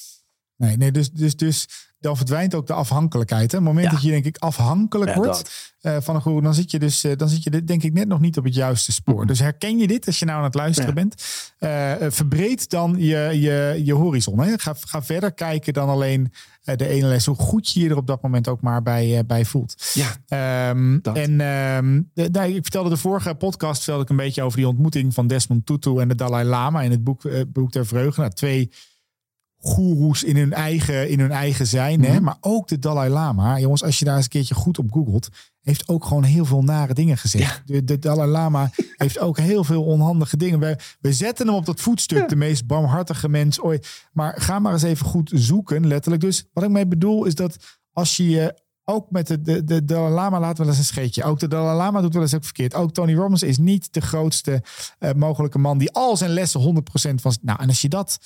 Nee, 0.56 0.76
nee 0.76 0.90
dus, 0.92 1.10
dus, 1.10 1.36
dus 1.36 1.68
dan 1.98 2.16
verdwijnt 2.16 2.54
ook 2.54 2.66
de 2.66 2.72
afhankelijkheid. 2.72 3.52
Hè? 3.52 3.58
Op 3.58 3.64
het 3.64 3.72
moment 3.74 3.86
Ja. 3.90 3.92
dat 3.92 4.02
je 4.02 4.10
denk 4.10 4.24
ik 4.24 4.36
afhankelijk 4.36 5.10
Ja, 5.10 5.16
wordt 5.16 5.74
eh, 5.80 5.96
van 6.00 6.14
een 6.14 6.20
goeroe, 6.20 6.42
dan 6.42 6.54
zit 6.54 6.70
je 6.70 6.78
dus 6.78 7.04
eh, 7.04 7.16
dan 7.16 7.28
zit 7.28 7.42
je 7.42 7.50
dit, 7.50 7.66
denk 7.66 7.82
ik 7.82 7.92
net 7.92 8.08
nog 8.08 8.20
niet 8.20 8.36
op 8.38 8.44
het 8.44 8.54
juiste 8.54 8.92
spoor. 8.92 9.26
Dus 9.26 9.38
herken 9.38 9.78
je 9.78 9.86
dit 9.86 10.06
als 10.06 10.18
je 10.18 10.24
nou 10.24 10.38
aan 10.38 10.44
het 10.44 10.54
luisteren 10.54 10.88
Ja. 10.88 10.94
bent? 10.94 11.24
Eh, 11.58 12.10
verbreed 12.10 12.70
dan 12.70 12.94
je, 12.98 13.28
je, 13.40 13.80
je 13.84 13.92
horizon. 13.94 14.40
Hè? 14.40 14.58
Ga, 14.58 14.74
ga 14.80 15.02
verder 15.02 15.32
kijken 15.32 15.72
dan 15.72 15.88
alleen 15.88 16.32
de 16.62 16.88
ene 16.88 17.06
les. 17.06 17.26
Hoe 17.26 17.36
goed 17.36 17.70
je 17.70 17.80
je 17.80 17.88
er 17.88 17.96
op 17.96 18.06
dat 18.06 18.22
moment 18.22 18.48
ook 18.48 18.60
maar 18.60 18.82
bij, 18.82 19.26
bij 19.26 19.44
voelt. 19.44 19.90
Ja, 19.94 20.08
Dat. 21.02 21.16
en 21.16 21.38
de, 22.14 22.28
nou, 22.32 22.48
ik 22.54 22.62
vertelde 22.62 22.88
de 22.88 22.96
vorige 22.96 23.34
podcast 23.34 23.76
vertelde 23.76 24.02
ik 24.02 24.08
een 24.10 24.16
beetje 24.16 24.42
over 24.42 24.58
die 24.58 24.68
ontmoeting 24.68 25.14
van 25.14 25.26
Desmond 25.26 25.66
Tutu 25.66 25.98
en 25.98 26.08
de 26.08 26.14
Dalai 26.14 26.44
Lama 26.48 26.82
in 26.82 26.90
het 26.90 27.04
boek, 27.04 27.22
boek 27.48 27.72
der 27.72 27.86
Vreugde. 27.86 28.20
Nou, 28.20 28.32
twee 28.32 28.70
goeroes 29.64 30.24
in 30.24 30.36
hun 30.36 30.52
eigen, 30.52 31.08
in 31.08 31.20
hun 31.20 31.30
eigen 31.30 31.66
zijn. 31.66 32.04
hè? 32.04 32.14
Mhm. 32.14 32.22
Maar 32.22 32.36
ook 32.40 32.68
de 32.68 32.78
Dalai 32.78 33.10
Lama. 33.10 33.58
Jongens, 33.58 33.82
als 33.82 33.98
je 33.98 34.04
daar 34.04 34.16
eens 34.16 34.24
een 34.24 34.30
keertje 34.30 34.54
goed 34.54 34.78
op 34.78 34.92
googelt, 34.92 35.28
heeft 35.60 35.88
ook 35.88 36.04
gewoon 36.04 36.24
heel 36.24 36.44
veel 36.44 36.62
nare 36.62 36.94
dingen 36.94 37.18
gezegd. 37.18 37.62
De, 37.66 37.84
de 37.84 37.98
Dalai 37.98 38.30
Lama 38.30 38.70
heeft 38.96 39.18
ook 39.18 39.38
heel 39.38 39.64
veel 39.64 39.84
onhandige 39.84 40.36
dingen. 40.36 40.58
We, 40.58 40.76
we 41.00 41.12
zetten 41.12 41.46
hem 41.46 41.56
op 41.56 41.66
dat 41.66 41.80
voetstuk, 41.80 42.28
de 42.28 42.36
meest 42.36 42.66
barmhartige 42.66 43.28
mens 43.28 43.60
ooit. 43.60 44.08
Maar 44.12 44.40
ga 44.40 44.58
maar 44.58 44.72
eens 44.72 44.82
even 44.82 45.06
goed 45.06 45.30
zoeken, 45.34 45.86
letterlijk. 45.86 46.22
Dus 46.22 46.44
wat 46.52 46.64
ik 46.64 46.70
mee 46.70 46.86
bedoel 46.86 47.24
is 47.24 47.34
dat 47.34 47.56
als 47.92 48.16
je 48.16 48.30
je 48.30 48.62
ook 48.84 49.10
met 49.10 49.26
de, 49.26 49.40
de, 49.40 49.64
de 49.64 49.84
Dalai 49.84 50.12
Lama 50.12 50.40
laat 50.40 50.58
wel 50.58 50.66
eens 50.66 50.78
een 50.78 50.84
scheetje. 50.84 51.24
Ook 51.24 51.38
de 51.38 51.48
Dalai 51.48 51.76
Lama 51.76 52.00
doet 52.00 52.12
wel 52.12 52.22
eens 52.22 52.34
ook 52.34 52.44
verkeerd. 52.44 52.74
Ook 52.74 52.92
Tony 52.92 53.14
Robbins 53.14 53.42
is 53.42 53.58
niet 53.58 53.92
de 53.92 54.00
grootste 54.00 54.62
eh, 54.98 55.12
mogelijke 55.12 55.58
man 55.58 55.78
die 55.78 55.92
al 55.92 56.16
zijn 56.16 56.30
lessen 56.30 56.84
100% 57.10 57.14
van... 57.14 57.36
Nou, 57.40 57.60
en 57.60 57.68
als 57.68 57.80
je 57.80 57.88
dat 57.88 58.18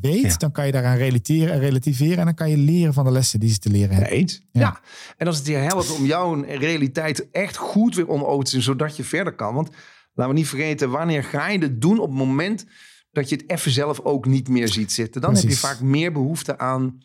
weet, 0.00 0.20
Ja. 0.22 0.36
dan 0.36 0.52
kan 0.52 0.66
je 0.66 0.72
daaraan 0.72 0.96
relateren 0.96 1.52
en 1.52 1.60
relativeren. 1.60 2.18
En 2.18 2.24
dan 2.24 2.34
kan 2.34 2.50
je 2.50 2.56
leren 2.56 2.94
van 2.94 3.04
de 3.04 3.10
lessen 3.10 3.40
die 3.40 3.50
ze 3.50 3.58
te 3.58 3.70
leren 3.70 3.94
hebben. 3.94 4.12
eens. 4.12 4.42
Ja. 4.52 4.60
Ja. 4.60 4.80
En 5.16 5.26
als 5.26 5.36
het 5.36 5.46
je 5.46 5.54
helpt 5.54 5.96
om 5.96 6.04
jouw 6.04 6.42
realiteit 6.44 7.30
echt 7.30 7.56
goed 7.56 7.94
weer 7.94 8.08
onder 8.08 8.28
ogen 8.28 8.44
te 8.44 8.50
zien... 8.50 8.62
zodat 8.62 8.96
je 8.96 9.04
verder 9.04 9.34
kan. 9.34 9.54
Want 9.54 9.70
laten 10.14 10.32
we 10.32 10.38
niet 10.38 10.48
vergeten, 10.48 10.90
wanneer 10.90 11.24
ga 11.24 11.48
je 11.48 11.58
het 11.58 11.80
doen 11.80 11.98
op 11.98 12.08
het 12.08 12.18
moment... 12.18 12.66
dat 13.10 13.28
je 13.28 13.36
het 13.36 13.50
even 13.50 13.70
zelf 13.70 14.00
ook 14.00 14.26
niet 14.26 14.48
meer 14.48 14.68
ziet 14.68 14.92
zitten. 14.92 15.20
Dan 15.20 15.34
heb 15.34 15.42
je 15.42 15.56
vaak 15.56 15.80
meer 15.80 16.12
behoefte 16.12 16.58
aan 16.58 16.98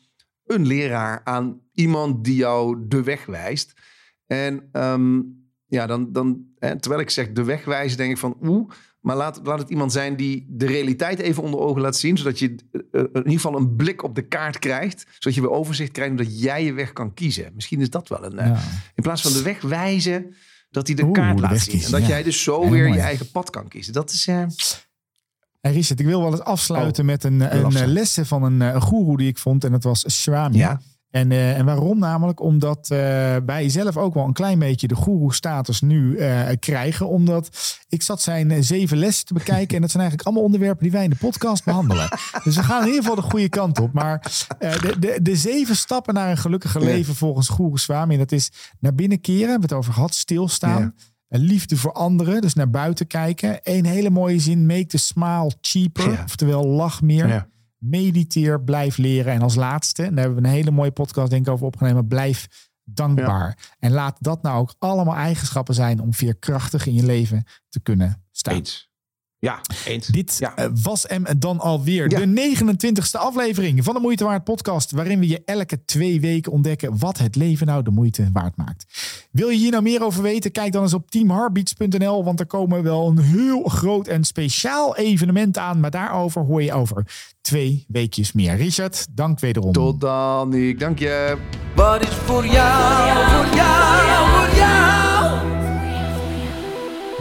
een 0.45 0.67
leraar, 0.67 1.21
aan 1.23 1.61
iemand 1.73 2.23
die 2.23 2.35
jou 2.35 2.85
de 2.87 3.03
weg 3.03 3.25
wijst. 3.25 3.73
En 4.27 4.69
ehm, 4.71 5.21
ja, 5.65 5.87
dan, 5.87 6.11
dan 6.11 6.45
hè, 6.59 6.79
terwijl 6.79 7.01
ik 7.01 7.09
zeg 7.09 7.31
de 7.31 7.43
weg 7.43 7.65
wijzen, 7.65 7.97
denk 7.97 8.11
ik 8.11 8.17
van 8.17 8.37
oeh, 8.43 8.69
maar 9.01 9.15
laat, 9.15 9.39
laat 9.43 9.59
het 9.59 9.69
iemand 9.69 9.91
zijn 9.91 10.15
die 10.15 10.45
de 10.49 10.65
realiteit 10.65 11.19
even 11.19 11.43
onder 11.43 11.59
ogen 11.59 11.81
laat 11.81 11.95
zien, 11.97 12.17
zodat 12.17 12.39
je 12.39 12.55
eh, 12.71 13.01
in 13.01 13.09
ieder 13.15 13.31
geval 13.31 13.55
een 13.57 13.75
blik 13.75 14.03
op 14.03 14.15
de 14.15 14.21
kaart 14.27 14.59
krijgt, 14.59 15.05
zodat 15.19 15.35
je 15.35 15.41
weer 15.41 15.51
overzicht 15.51 15.91
krijgt, 15.91 16.17
dat 16.17 16.41
jij 16.41 16.63
je 16.65 16.73
weg 16.73 16.93
kan 16.93 17.13
kiezen. 17.13 17.51
Misschien 17.55 17.81
is 17.81 17.89
dat 17.89 18.07
wel 18.07 18.23
een, 18.23 18.39
eh, 18.39 18.47
Ja. 18.47 18.59
in 18.95 19.03
plaats 19.03 19.21
van 19.21 19.33
de 19.33 19.41
weg 19.41 19.61
wijzen, 19.61 20.35
dat 20.69 20.87
hij 20.87 20.95
de 20.95 21.03
Oeh, 21.03 21.11
kaart 21.13 21.39
laat 21.39 21.59
zien. 21.59 21.81
en 21.83 21.91
dat 21.91 22.01
ja. 22.01 22.07
jij 22.07 22.23
dus 22.23 22.43
zo 22.43 22.61
Heel 22.61 22.69
weer 22.71 22.83
mooi. 22.87 22.93
je 22.97 23.03
eigen 23.03 23.31
pad 23.31 23.49
kan 23.49 23.67
kiezen. 23.67 23.93
Dat 23.93 24.11
is, 24.11 24.27
eh, 24.27 24.43
Hey 25.61 25.71
Richard, 25.73 25.99
ik 25.99 26.05
wil 26.05 26.21
wel 26.21 26.31
eens 26.31 26.41
afsluiten 26.41 27.05
met 27.05 27.23
een, 27.23 27.55
een 27.57 27.75
eh, 27.75 27.85
lessen 27.85 28.25
van 28.25 28.43
een, 28.43 28.61
eh, 28.61 28.73
een 28.73 28.81
goeroe 28.81 29.17
die 29.17 29.27
ik 29.27 29.37
vond. 29.37 29.63
En 29.63 29.71
dat 29.71 29.83
was 29.83 30.21
Swami. 30.21 30.57
Ja. 30.57 30.81
En, 31.11 31.31
eh, 31.31 31.57
en 31.57 31.65
waarom 31.65 31.99
namelijk? 31.99 32.41
Omdat 32.41 32.89
eh, 32.89 32.97
wij 33.45 33.69
zelf 33.69 33.97
ook 33.97 34.13
wel 34.13 34.25
een 34.25 34.33
klein 34.33 34.59
beetje 34.59 34.87
de 34.87 34.95
goeroe-status 34.95 35.81
nu 35.81 36.17
eh, 36.17 36.47
krijgen. 36.59 37.07
Omdat 37.07 37.77
ik 37.87 38.01
zat 38.01 38.21
zijn 38.21 38.63
zeven 38.63 38.97
lessen 38.97 39.25
te 39.25 39.33
bekijken. 39.33 39.75
En 39.75 39.81
dat 39.81 39.91
zijn 39.91 40.03
eigenlijk 40.03 40.23
allemaal 40.23 40.43
onderwerpen 40.45 40.83
die 40.83 40.91
wij 40.91 41.03
in 41.03 41.09
de 41.09 41.15
podcast 41.15 41.63
behandelen. 41.63 42.09
Dus 42.43 42.55
we 42.55 42.63
gaan 42.63 42.81
in 42.81 42.87
ieder 42.87 43.01
geval 43.01 43.15
de 43.15 43.21
goede 43.21 43.49
kant 43.49 43.79
op. 43.79 43.93
Maar 43.93 44.31
de, 44.59 44.95
de, 44.99 45.19
de 45.21 45.35
zeven 45.35 45.75
stappen 45.75 46.13
naar 46.13 46.29
een 46.29 46.37
gelukkiger 46.37 46.83
leven 46.83 47.15
volgens 47.15 47.47
Goeroe 47.47 47.79
Swami. 47.79 48.13
En 48.13 48.19
dat 48.19 48.31
is 48.31 48.51
naar 48.79 48.95
binnen 48.95 49.21
keren, 49.21 49.49
hebben 49.49 49.69
we 49.69 49.75
het 49.75 49.83
over 49.83 49.93
gehad, 49.93 50.15
stilstaan. 50.15 50.81
Ja. 50.81 50.93
Een 51.29 51.41
liefde 51.41 51.77
voor 51.77 51.93
anderen, 51.93 52.41
dus 52.41 52.53
naar 52.53 52.69
buiten 52.69 53.07
kijken. 53.07 53.59
Een 53.63 53.85
hele 53.85 54.09
mooie 54.09 54.39
zin, 54.39 54.65
make 54.65 54.85
the 54.85 54.97
smile 54.97 55.51
cheaper. 55.61 56.11
Ja. 56.11 56.23
Oftewel, 56.23 56.67
lach 56.67 57.01
meer. 57.01 57.27
Ja. 57.27 57.47
Mediteer, 57.79 58.61
blijf 58.61 58.97
leren. 58.97 59.33
En 59.33 59.41
als 59.41 59.55
laatste, 59.55 60.03
en 60.03 60.15
daar 60.15 60.23
hebben 60.23 60.41
we 60.41 60.47
een 60.47 60.55
hele 60.55 60.71
mooie 60.71 60.91
podcast 60.91 61.29
denk 61.29 61.47
ik 61.47 61.53
over 61.53 61.65
opgenomen. 61.65 62.07
Blijf 62.07 62.69
dankbaar. 62.83 63.75
En 63.79 63.91
laat 63.91 64.17
dat 64.19 64.41
nou 64.41 64.59
ook 64.59 64.75
allemaal 64.79 65.15
eigenschappen 65.15 65.73
zijn 65.73 65.99
om 65.99 66.13
veerkrachtig 66.13 66.85
in 66.85 66.93
je 66.93 67.05
leven 67.05 67.43
te 67.69 67.79
kunnen 67.79 68.25
staan. 68.31 68.55
Eens. 68.55 68.88
Ja, 69.41 69.59
eens. 69.85 70.07
Dit 70.07 70.35
Ja. 70.39 70.55
eh, 70.55 70.65
was 70.83 71.03
hem 71.07 71.23
dan 71.37 71.59
alweer. 71.59 72.09
Ja. 72.11 72.19
De 72.19 72.25
29ste 72.25 73.17
aflevering 73.19 73.83
van 73.83 73.93
de 73.93 73.99
Moeite 73.99 74.23
Waard 74.23 74.43
podcast. 74.43 74.91
Waarin 74.91 75.19
we 75.19 75.27
je 75.27 75.41
elke 75.45 75.85
twee 75.85 76.21
weken 76.21 76.51
ontdekken 76.51 76.97
wat 76.97 77.17
het 77.17 77.35
leven 77.35 77.67
nou 77.67 77.83
de 77.83 77.91
moeite 77.91 78.29
waard 78.33 78.55
maakt. 78.57 78.85
Wil 79.31 79.49
je 79.49 79.57
hier 79.57 79.71
nou 79.71 79.83
meer 79.83 80.03
over 80.03 80.21
weten? 80.21 80.51
Kijk 80.51 80.71
dan 80.71 80.81
eens 80.83 80.93
op 80.93 81.11
teamheartbeats.nl. 81.11 82.23
Want 82.23 82.39
er 82.39 82.45
komen 82.45 82.83
wel 82.83 83.07
een 83.07 83.19
heel 83.19 83.63
groot 83.63 84.07
en 84.07 84.23
speciaal 84.23 84.95
evenement 84.95 85.57
aan. 85.57 85.79
Maar 85.79 85.91
daarover 85.91 86.41
hoor 86.41 86.63
je 86.63 86.73
over 86.73 87.05
twee 87.41 87.85
weekjes 87.87 88.31
meer. 88.31 88.55
Richard, 88.55 89.07
dank 89.11 89.39
wederom. 89.39 89.71
Tot 89.71 90.01
dan, 90.01 90.49
Nick. 90.49 90.79
Dank 90.79 90.99
je. 90.99 91.37
Wat 91.75 92.01
is 92.01 92.13
voor 92.15 92.45
jou, 92.45 93.27
voor 93.29 93.55
jou, 93.55 94.29
voor 94.29 94.57
jou 94.57 95.47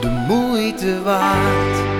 de 0.01 0.25
moeite 0.29 1.03
waard? 1.03 1.98